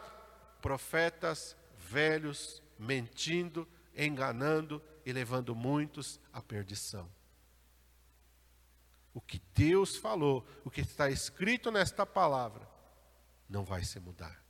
profetas 0.61 1.57
velhos 1.78 2.62
mentindo, 2.78 3.66
enganando 3.97 4.82
e 5.07 5.12
levando 5.12 5.55
muitos 5.55 6.20
à 6.32 6.43
perdição. 6.43 7.09
O 9.14 9.20
que 9.20 9.40
Deus 9.54 9.96
falou, 9.96 10.44
o 10.64 10.70
que 10.70 10.80
está 10.80 11.08
escrito 11.08 11.70
nesta 11.70 12.04
palavra, 12.04 12.68
não 13.48 13.64
vai 13.64 13.84
se 13.84 14.00
mudar. 14.00 14.44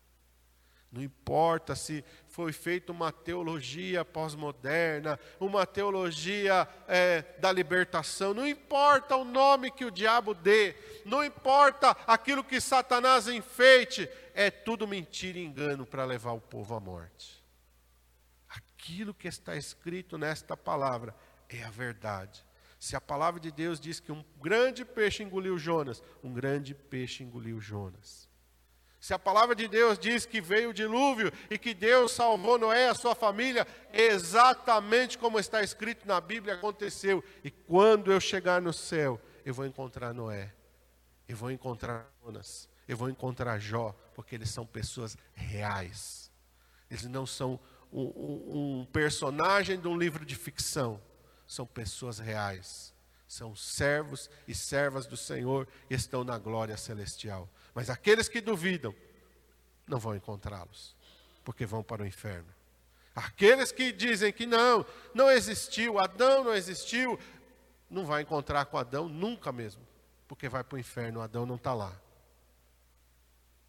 Não 0.94 1.02
importa 1.02 1.74
se 1.74 2.04
foi 2.28 2.52
feita 2.52 2.92
uma 2.92 3.10
teologia 3.10 4.04
pós-moderna, 4.04 5.18
uma 5.40 5.66
teologia 5.66 6.68
é, 6.86 7.22
da 7.40 7.50
libertação, 7.50 8.32
não 8.32 8.46
importa 8.46 9.16
o 9.16 9.24
nome 9.24 9.72
que 9.72 9.84
o 9.84 9.90
diabo 9.90 10.32
dê, 10.32 10.76
não 11.04 11.24
importa 11.24 11.90
aquilo 12.06 12.44
que 12.44 12.60
Satanás 12.60 13.26
enfeite, 13.26 14.08
é 14.34 14.52
tudo 14.52 14.86
mentira 14.86 15.36
e 15.36 15.44
engano 15.44 15.84
para 15.84 16.04
levar 16.04 16.30
o 16.30 16.40
povo 16.40 16.76
à 16.76 16.80
morte. 16.80 17.44
Aquilo 18.48 19.12
que 19.12 19.26
está 19.26 19.56
escrito 19.56 20.16
nesta 20.16 20.56
palavra 20.56 21.12
é 21.48 21.64
a 21.64 21.70
verdade. 21.70 22.43
Se 22.84 22.94
a 22.94 23.00
palavra 23.00 23.40
de 23.40 23.50
Deus 23.50 23.80
diz 23.80 23.98
que 23.98 24.12
um 24.12 24.22
grande 24.42 24.84
peixe 24.84 25.22
engoliu 25.22 25.56
Jonas, 25.56 26.02
um 26.22 26.34
grande 26.34 26.74
peixe 26.74 27.24
engoliu 27.24 27.58
Jonas. 27.58 28.28
Se 29.00 29.14
a 29.14 29.18
palavra 29.18 29.54
de 29.54 29.66
Deus 29.66 29.98
diz 29.98 30.26
que 30.26 30.38
veio 30.38 30.68
o 30.68 30.74
dilúvio 30.74 31.32
e 31.48 31.56
que 31.56 31.72
Deus 31.72 32.12
salvou 32.12 32.58
Noé 32.58 32.84
e 32.84 32.88
a 32.90 32.94
sua 32.94 33.14
família, 33.14 33.66
exatamente 33.90 35.16
como 35.16 35.38
está 35.38 35.62
escrito 35.62 36.06
na 36.06 36.20
Bíblia 36.20 36.56
aconteceu. 36.56 37.24
E 37.42 37.50
quando 37.50 38.12
eu 38.12 38.20
chegar 38.20 38.60
no 38.60 38.70
céu, 38.70 39.18
eu 39.46 39.54
vou 39.54 39.64
encontrar 39.64 40.12
Noé, 40.12 40.52
eu 41.26 41.38
vou 41.38 41.50
encontrar 41.50 42.06
Jonas, 42.22 42.68
eu 42.86 42.98
vou 42.98 43.08
encontrar 43.08 43.58
Jó, 43.58 43.96
porque 44.14 44.34
eles 44.34 44.50
são 44.50 44.66
pessoas 44.66 45.16
reais. 45.32 46.30
Eles 46.90 47.04
não 47.04 47.24
são 47.24 47.58
um, 47.90 48.02
um, 48.02 48.80
um 48.80 48.84
personagem 48.84 49.80
de 49.80 49.88
um 49.88 49.96
livro 49.96 50.22
de 50.22 50.36
ficção 50.36 51.00
são 51.46 51.66
pessoas 51.66 52.18
reais, 52.18 52.92
são 53.26 53.54
servos 53.54 54.30
e 54.46 54.54
servas 54.54 55.06
do 55.06 55.16
Senhor 55.16 55.68
e 55.90 55.94
estão 55.94 56.24
na 56.24 56.38
glória 56.38 56.76
celestial. 56.76 57.48
Mas 57.74 57.90
aqueles 57.90 58.28
que 58.28 58.40
duvidam, 58.40 58.94
não 59.86 59.98
vão 59.98 60.14
encontrá-los, 60.14 60.96
porque 61.44 61.66
vão 61.66 61.82
para 61.82 62.02
o 62.02 62.06
inferno. 62.06 62.48
Aqueles 63.14 63.70
que 63.70 63.92
dizem 63.92 64.32
que 64.32 64.46
não, 64.46 64.84
não 65.14 65.30
existiu, 65.30 65.98
Adão 65.98 66.42
não 66.44 66.54
existiu, 66.54 67.18
não 67.88 68.04
vai 68.04 68.22
encontrar 68.22 68.66
com 68.66 68.76
Adão 68.76 69.08
nunca 69.08 69.52
mesmo, 69.52 69.86
porque 70.26 70.48
vai 70.48 70.64
para 70.64 70.76
o 70.76 70.78
inferno, 70.78 71.20
Adão 71.20 71.46
não 71.46 71.54
está 71.56 71.72
lá. 71.74 71.94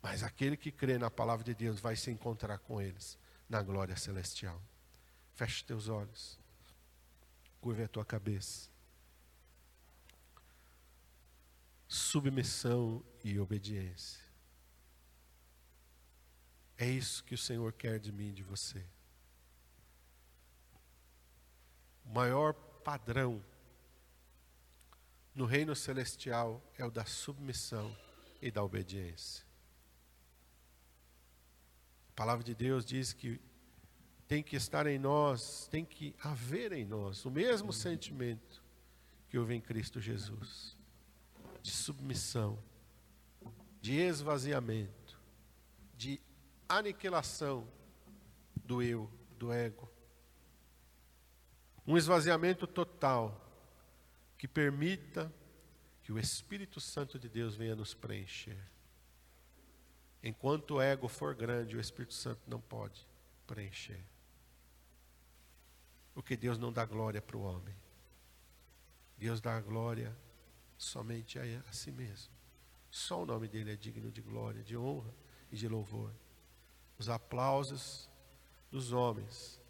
Mas 0.01 0.23
aquele 0.23 0.55
que 0.55 0.71
crê 0.71 0.97
na 0.97 1.09
palavra 1.09 1.43
de 1.43 1.53
Deus 1.53 1.79
vai 1.79 1.95
se 1.95 2.11
encontrar 2.11 2.59
com 2.59 2.81
eles 2.81 3.17
na 3.49 3.61
glória 3.61 3.95
celestial. 3.95 4.61
Feche 5.33 5.63
teus 5.63 5.89
olhos. 5.89 6.39
Curve 7.65 7.81
a 7.81 7.87
tua 7.87 8.05
cabeça. 8.05 8.69
Submissão 11.87 13.03
e 13.23 13.39
obediência. 13.39 14.23
É 16.77 16.87
isso 16.87 17.23
que 17.23 17.33
o 17.33 17.37
Senhor 17.39 17.73
quer 17.73 17.99
de 17.99 18.11
mim 18.11 18.27
e 18.27 18.33
de 18.33 18.43
você. 18.43 18.85
O 22.05 22.09
maior 22.09 22.53
padrão 22.53 23.43
no 25.33 25.45
reino 25.45 25.75
celestial 25.75 26.61
é 26.77 26.85
o 26.85 26.91
da 26.91 27.05
submissão 27.05 27.97
e 28.39 28.51
da 28.51 28.63
obediência. 28.63 29.43
A 32.09 32.13
palavra 32.15 32.43
de 32.43 32.53
Deus 32.53 32.85
diz 32.85 33.11
que 33.11 33.41
tem 34.27 34.41
que 34.41 34.55
estar 34.55 34.87
em 34.87 34.97
nós, 34.97 35.67
tem 35.69 35.85
que 35.85 36.15
haver 36.21 36.71
em 36.71 36.85
nós 36.85 37.25
o 37.25 37.31
mesmo 37.31 37.71
sentimento 37.71 38.63
que 39.29 39.37
houve 39.37 39.53
em 39.53 39.61
Cristo 39.61 39.99
Jesus 39.99 40.75
de 41.65 41.71
submissão, 41.71 42.59
de 43.81 43.95
esvaziamento, 43.95 45.19
de 45.97 46.21
aniquilação 46.69 47.67
do 48.63 48.83
eu, 48.83 49.09
do 49.39 49.51
ego. 49.51 49.89
Um 51.87 51.97
esvaziamento 51.97 52.67
total 52.67 53.41
que 54.37 54.47
permita 54.47 55.33
que 56.03 56.11
o 56.11 56.19
Espírito 56.19 56.79
Santo 56.79 57.17
de 57.17 57.27
Deus 57.27 57.55
venha 57.55 57.75
nos 57.75 57.95
preencher. 57.95 58.63
Enquanto 60.21 60.75
o 60.75 60.81
ego 60.81 61.07
for 61.07 61.33
grande, 61.33 61.75
o 61.75 61.79
Espírito 61.79 62.13
Santo 62.13 62.41
não 62.47 62.61
pode 62.61 63.07
preencher. 63.47 64.03
Porque 66.15 66.35
Deus 66.37 66.57
não 66.57 66.71
dá 66.71 66.85
glória 66.85 67.21
para 67.21 67.37
o 67.37 67.43
homem. 67.43 67.75
Deus 69.17 69.41
dá 69.41 69.59
glória 69.59 70.15
somente 70.77 71.37
a, 71.37 71.43
a 71.69 71.73
si 71.73 71.91
mesmo. 71.91 72.33
Só 72.89 73.21
o 73.21 73.25
nome 73.25 73.49
dele 73.49 73.73
é 73.73 73.75
digno 73.75 74.09
de 74.09 74.21
glória, 74.21 74.63
de 74.63 74.77
honra 74.77 75.13
e 75.51 75.57
de 75.57 75.67
louvor. 75.67 76.11
Os 76.97 77.09
aplausos 77.09 78.09
dos 78.71 78.93
homens 78.93 79.61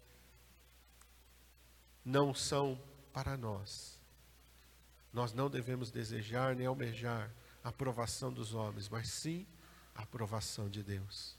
não 2.04 2.32
são 2.32 2.80
para 3.12 3.36
nós. 3.36 4.00
Nós 5.12 5.32
não 5.32 5.50
devemos 5.50 5.90
desejar 5.90 6.54
nem 6.54 6.66
almejar 6.66 7.34
a 7.64 7.70
aprovação 7.70 8.32
dos 8.32 8.54
homens, 8.54 8.88
mas 8.88 9.08
sim 9.08 9.44
a 9.96 10.02
aprovação 10.02 10.68
de 10.68 10.84
Deus. 10.84 11.36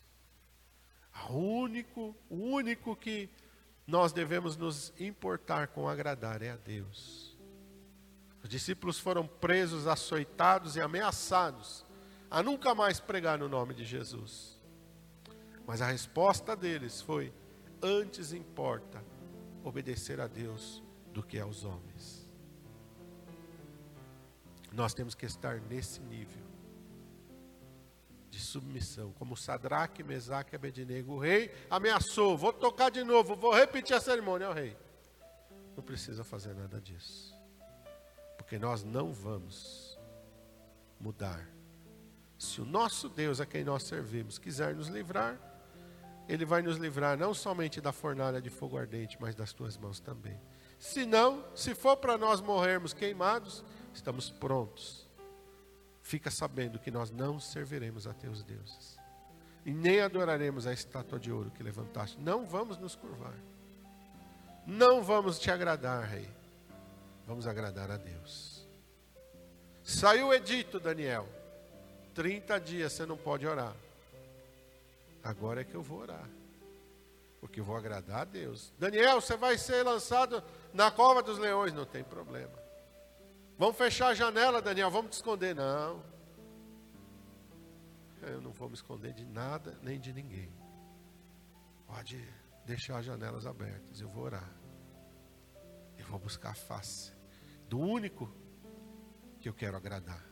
O 1.30 1.38
único, 1.38 2.14
o 2.30 2.36
único 2.36 2.95
que 2.95 3.30
nós 3.88 4.11
devemos 4.11 4.57
nos 4.57 4.93
importar 4.99 5.69
com 5.69 5.88
agradar 5.88 6.41
é 6.41 6.51
a 6.51 6.57
Deus. 6.57 7.38
Os 8.43 8.49
discípulos 8.49 8.99
foram 8.99 9.25
presos, 9.25 9.88
açoitados 9.88 10.75
e 10.75 10.81
ameaçados 10.81 11.85
a 12.29 12.43
nunca 12.43 12.75
mais 12.75 12.99
pregar 12.99 13.39
no 13.39 13.47
nome 13.47 13.73
de 13.73 13.85
Jesus. 13.85 14.59
Mas 15.65 15.81
a 15.81 15.88
resposta 15.88 16.55
deles 16.55 17.01
foi: 17.01 17.33
antes 17.81 18.33
importa 18.33 19.01
obedecer 19.63 20.19
a 20.19 20.27
Deus 20.27 20.83
do 21.13 21.23
que 21.23 21.39
aos 21.39 21.63
homens. 21.63 22.27
Nós 24.73 24.93
temos 24.93 25.15
que 25.15 25.25
estar 25.25 25.61
nesse 25.61 26.01
nível 26.01 26.45
de 28.38 28.43
submissão, 28.43 29.11
como 29.13 29.35
Sadraque, 29.35 30.03
Mesaque 30.03 30.53
e 30.53 30.55
Abednego. 30.55 31.13
O 31.13 31.19
rei 31.19 31.51
ameaçou, 31.69 32.38
vou 32.38 32.53
tocar 32.53 32.91
de 32.91 33.03
novo, 33.03 33.35
vou 33.35 33.51
repetir 33.51 33.95
a 33.95 33.99
cerimônia 33.99 34.47
ao 34.47 34.53
rei. 34.53 34.77
Não 35.75 35.83
precisa 35.83 36.23
fazer 36.23 36.53
nada 36.53 36.79
disso. 36.79 37.35
Porque 38.38 38.59
nós 38.59 38.83
não 38.83 39.11
vamos 39.11 39.99
mudar. 40.99 41.47
Se 42.38 42.61
o 42.61 42.65
nosso 42.65 43.09
Deus, 43.09 43.41
a 43.41 43.45
quem 43.45 43.63
nós 43.63 43.83
servimos, 43.83 44.38
quiser 44.38 44.75
nos 44.75 44.88
livrar, 44.88 45.39
Ele 46.29 46.45
vai 46.45 46.61
nos 46.61 46.77
livrar 46.77 47.17
não 47.17 47.33
somente 47.33 47.81
da 47.81 47.91
fornalha 47.91 48.39
de 48.39 48.51
fogo 48.51 48.77
ardente, 48.77 49.17
mas 49.19 49.33
das 49.33 49.51
tuas 49.51 49.75
mãos 49.77 49.99
também. 49.99 50.39
Se 50.77 51.07
não, 51.07 51.43
se 51.55 51.73
for 51.73 51.97
para 51.97 52.19
nós 52.19 52.39
morrermos 52.39 52.93
queimados, 52.93 53.63
estamos 53.93 54.29
prontos 54.29 55.07
fica 56.08 56.32
sabendo 56.32 56.80
que 56.80 56.89
nós 56.89 57.12
não 57.12 57.38
serviremos 57.38 58.08
a 58.08 58.14
teus 58.14 58.41
deuses. 58.41 58.97
E 59.66 59.74
nem 59.74 59.99
adoraremos 59.99 60.66
a 60.66 60.72
estátua 60.72 61.20
de 61.20 61.30
ouro 61.30 61.51
que 61.51 61.62
levantaste. 61.62 62.18
Não 62.18 62.45
vamos 62.45 62.78
nos 62.78 62.95
curvar. 62.95 63.34
Não 64.66 65.03
vamos 65.03 65.38
te 65.38 65.51
agradar, 65.51 66.08
rei. 66.08 66.30
Vamos 67.28 67.45
agradar 67.45 67.91
a 67.91 67.97
Deus. 67.97 68.66
Saiu 69.84 70.28
o 70.28 70.34
edito, 70.34 70.80
Daniel. 70.80 71.28
30 72.16 72.58
dias 72.62 72.93
você 72.93 73.05
não 73.05 73.18
pode 73.18 73.45
orar. 73.45 73.76
Agora 75.22 75.60
é 75.60 75.66
que 75.66 75.76
eu 75.76 75.82
vou 75.82 75.99
orar. 75.99 76.30
Porque 77.41 77.60
eu 77.60 77.66
vou 77.66 77.76
agradar 77.76 78.22
a 78.22 78.26
Deus. 78.26 78.72
Daniel, 78.80 79.20
você 79.20 79.36
vai 79.36 79.58
ser 79.58 79.84
lançado 79.84 80.41
na 80.74 80.89
cova 80.89 81.22
dos 81.22 81.38
leões. 81.38 81.74
Não 81.74 81.86
tem 81.86 82.01
problema. 82.01 82.66
Vamos 83.58 83.76
fechar 83.76 84.10
a 84.10 84.14
janela, 84.14 84.62
Daniel, 84.62 84.91
vamos 84.91 85.12
te 85.12 85.14
esconder. 85.14 85.55
Não. 85.55 86.03
Eu 88.22 88.39
não 88.39 88.51
vou 88.51 88.70
me 88.70 88.76
esconder 88.76 89.14
de 89.14 89.26
nada 89.26 89.78
nem 89.82 89.99
de 89.99 90.14
ninguém. 90.14 90.51
Pode 91.88 92.24
deixar 92.66 92.99
as 92.99 93.05
janelas 93.05 93.47
abertas, 93.47 93.99
eu 93.99 94.10
vou 94.10 94.26
orar. 94.26 94.51
Eu 95.97 96.05
vou 96.05 96.20
buscar 96.20 96.51
a 96.51 96.53
face 96.53 97.14
do 97.68 97.80
único 97.80 98.32
que 99.39 99.49
eu 99.49 99.53
quero 99.53 99.76
agradar. 99.76 100.24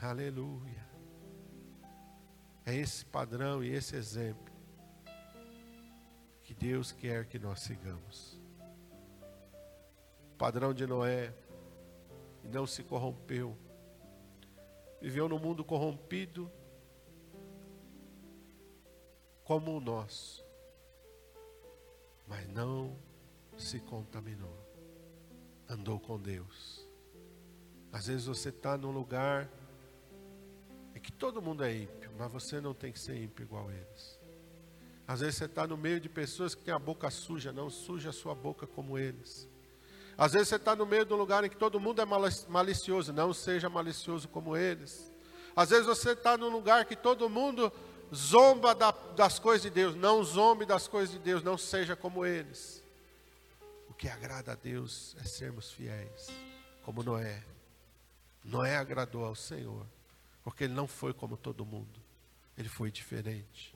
Aleluia. 0.00 0.86
É 2.66 2.74
esse 2.74 3.04
padrão 3.04 3.62
e 3.62 3.70
esse 3.70 3.94
exemplo 3.94 4.52
que 6.42 6.54
Deus 6.54 6.90
quer 6.90 7.26
que 7.26 7.38
nós 7.38 7.60
sigamos. 7.60 8.40
O 10.32 10.36
padrão 10.36 10.74
de 10.74 10.86
Noé 10.86 11.32
e 12.48 12.50
não 12.50 12.66
se 12.66 12.82
corrompeu. 12.82 13.56
Viveu 15.00 15.28
num 15.28 15.38
mundo 15.38 15.62
corrompido 15.64 16.50
como 19.44 19.76
o 19.76 19.80
nosso, 19.80 20.44
mas 22.26 22.48
não 22.48 22.98
se 23.56 23.78
contaminou. 23.80 24.66
Andou 25.68 26.00
com 26.00 26.18
Deus. 26.18 26.88
Às 27.92 28.06
vezes 28.06 28.26
você 28.26 28.48
está 28.48 28.76
num 28.76 28.90
lugar 28.90 29.48
em 30.94 31.00
que 31.00 31.12
todo 31.12 31.42
mundo 31.42 31.62
é 31.64 31.74
ímpio, 31.74 32.10
mas 32.18 32.32
você 32.32 32.60
não 32.60 32.74
tem 32.74 32.92
que 32.92 32.98
ser 32.98 33.22
ímpio 33.22 33.42
igual 33.42 33.70
eles. 33.70 34.18
Às 35.06 35.20
vezes 35.20 35.36
você 35.36 35.44
está 35.44 35.66
no 35.66 35.76
meio 35.76 36.00
de 36.00 36.08
pessoas 36.08 36.54
que 36.54 36.62
têm 36.62 36.74
a 36.74 36.78
boca 36.78 37.10
suja, 37.10 37.52
não 37.52 37.70
suja 37.70 38.10
a 38.10 38.12
sua 38.12 38.34
boca 38.34 38.66
como 38.66 38.98
eles. 38.98 39.48
Às 40.18 40.32
vezes 40.32 40.48
você 40.48 40.56
está 40.56 40.74
no 40.74 40.84
meio 40.84 41.04
de 41.04 41.14
um 41.14 41.16
lugar 41.16 41.44
em 41.44 41.48
que 41.48 41.56
todo 41.56 41.78
mundo 41.78 42.02
é 42.02 42.04
malicioso, 42.48 43.12
não 43.12 43.32
seja 43.32 43.70
malicioso 43.70 44.26
como 44.26 44.56
eles. 44.56 45.12
Às 45.54 45.70
vezes 45.70 45.86
você 45.86 46.10
está 46.10 46.36
num 46.36 46.48
lugar 46.48 46.84
que 46.86 46.96
todo 46.96 47.30
mundo 47.30 47.72
zomba 48.12 48.74
da, 48.74 48.90
das 48.90 49.38
coisas 49.38 49.62
de 49.62 49.70
Deus, 49.70 49.94
não 49.94 50.24
zombe 50.24 50.66
das 50.66 50.88
coisas 50.88 51.12
de 51.14 51.20
Deus, 51.20 51.44
não 51.44 51.56
seja 51.56 51.94
como 51.94 52.26
eles. 52.26 52.82
O 53.88 53.94
que 53.94 54.08
agrada 54.08 54.52
a 54.52 54.54
Deus 54.56 55.16
é 55.20 55.24
sermos 55.24 55.70
fiéis, 55.70 56.26
como 56.82 57.04
Noé. 57.04 57.44
Noé 58.42 58.76
agradou 58.76 59.24
ao 59.24 59.36
Senhor, 59.36 59.86
porque 60.42 60.64
ele 60.64 60.74
não 60.74 60.88
foi 60.88 61.12
como 61.12 61.36
todo 61.36 61.64
mundo, 61.64 62.00
ele 62.56 62.68
foi 62.68 62.90
diferente. 62.90 63.72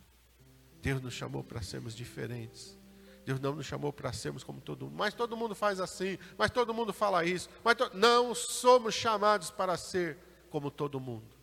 Deus 0.81 1.01
nos 1.01 1.15
chamou 1.15 1.45
para 1.45 1.63
sermos 1.63 1.95
diferentes. 1.95 2.77
Deus 3.25 3.39
não 3.41 3.55
nos 3.55 3.67
chamou 3.67 3.93
para 3.93 4.13
sermos 4.13 4.43
como 4.43 4.61
todo 4.61 4.87
mundo. 4.87 4.97
Mas 4.97 5.15
todo 5.15 5.37
mundo 5.37 5.55
faz 5.55 5.81
assim, 5.81 6.19
mas 6.37 6.51
todo 6.51 6.75
mundo 6.75 6.93
fala 6.93 7.25
isso. 7.25 7.49
Mas 7.65 7.77
to... 7.77 7.91
não 7.95 8.35
somos 8.35 8.95
chamados 8.95 9.51
para 9.51 9.77
ser 9.77 10.19
como 10.51 10.71
todo 10.71 11.01
mundo. 11.01 11.37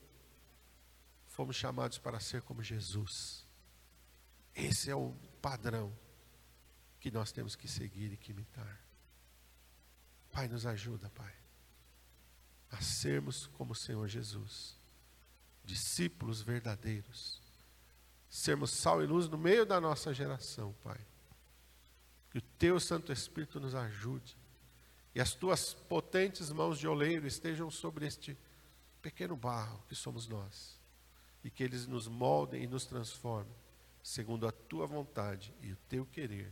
Fomos 1.27 1.55
chamados 1.55 1.97
para 1.97 2.19
ser 2.19 2.41
como 2.41 2.61
Jesus. 2.61 3.47
Esse 4.53 4.89
é 4.89 4.95
o 4.95 5.15
padrão 5.41 5.95
que 6.99 7.09
nós 7.09 7.31
temos 7.31 7.55
que 7.55 7.67
seguir 7.67 8.11
e 8.11 8.17
que 8.17 8.31
imitar. 8.31 8.79
Pai, 10.31 10.47
nos 10.47 10.65
ajuda, 10.65 11.09
Pai, 11.09 11.33
a 12.71 12.81
sermos 12.81 13.47
como 13.47 13.71
o 13.71 13.75
Senhor 13.75 14.07
Jesus, 14.07 14.77
discípulos 15.63 16.41
verdadeiros, 16.41 17.41
sermos 18.29 18.71
sal 18.71 19.01
e 19.01 19.07
luz 19.07 19.29
no 19.29 19.37
meio 19.37 19.65
da 19.65 19.79
nossa 19.79 20.13
geração, 20.13 20.75
Pai 20.83 20.99
que 22.39 22.45
o 22.45 22.57
teu 22.57 22.79
Santo 22.79 23.11
Espírito 23.11 23.59
nos 23.59 23.75
ajude. 23.75 24.37
E 25.13 25.19
as 25.19 25.33
tuas 25.33 25.73
potentes 25.73 26.51
mãos 26.51 26.79
de 26.79 26.87
oleiro 26.87 27.27
estejam 27.27 27.69
sobre 27.69 28.05
este 28.05 28.37
pequeno 29.01 29.35
barro 29.35 29.83
que 29.87 29.95
somos 29.95 30.27
nós. 30.27 30.79
E 31.43 31.49
que 31.49 31.63
eles 31.63 31.85
nos 31.85 32.07
moldem 32.07 32.63
e 32.63 32.67
nos 32.67 32.85
transformem, 32.85 33.55
segundo 34.03 34.47
a 34.47 34.51
tua 34.51 34.85
vontade 34.85 35.53
e 35.61 35.71
o 35.71 35.77
teu 35.87 36.05
querer. 36.05 36.51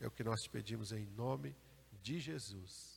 É 0.00 0.06
o 0.06 0.10
que 0.10 0.24
nós 0.24 0.42
te 0.42 0.50
pedimos 0.50 0.90
em 0.92 1.06
nome 1.16 1.54
de 2.02 2.18
Jesus. 2.18 2.91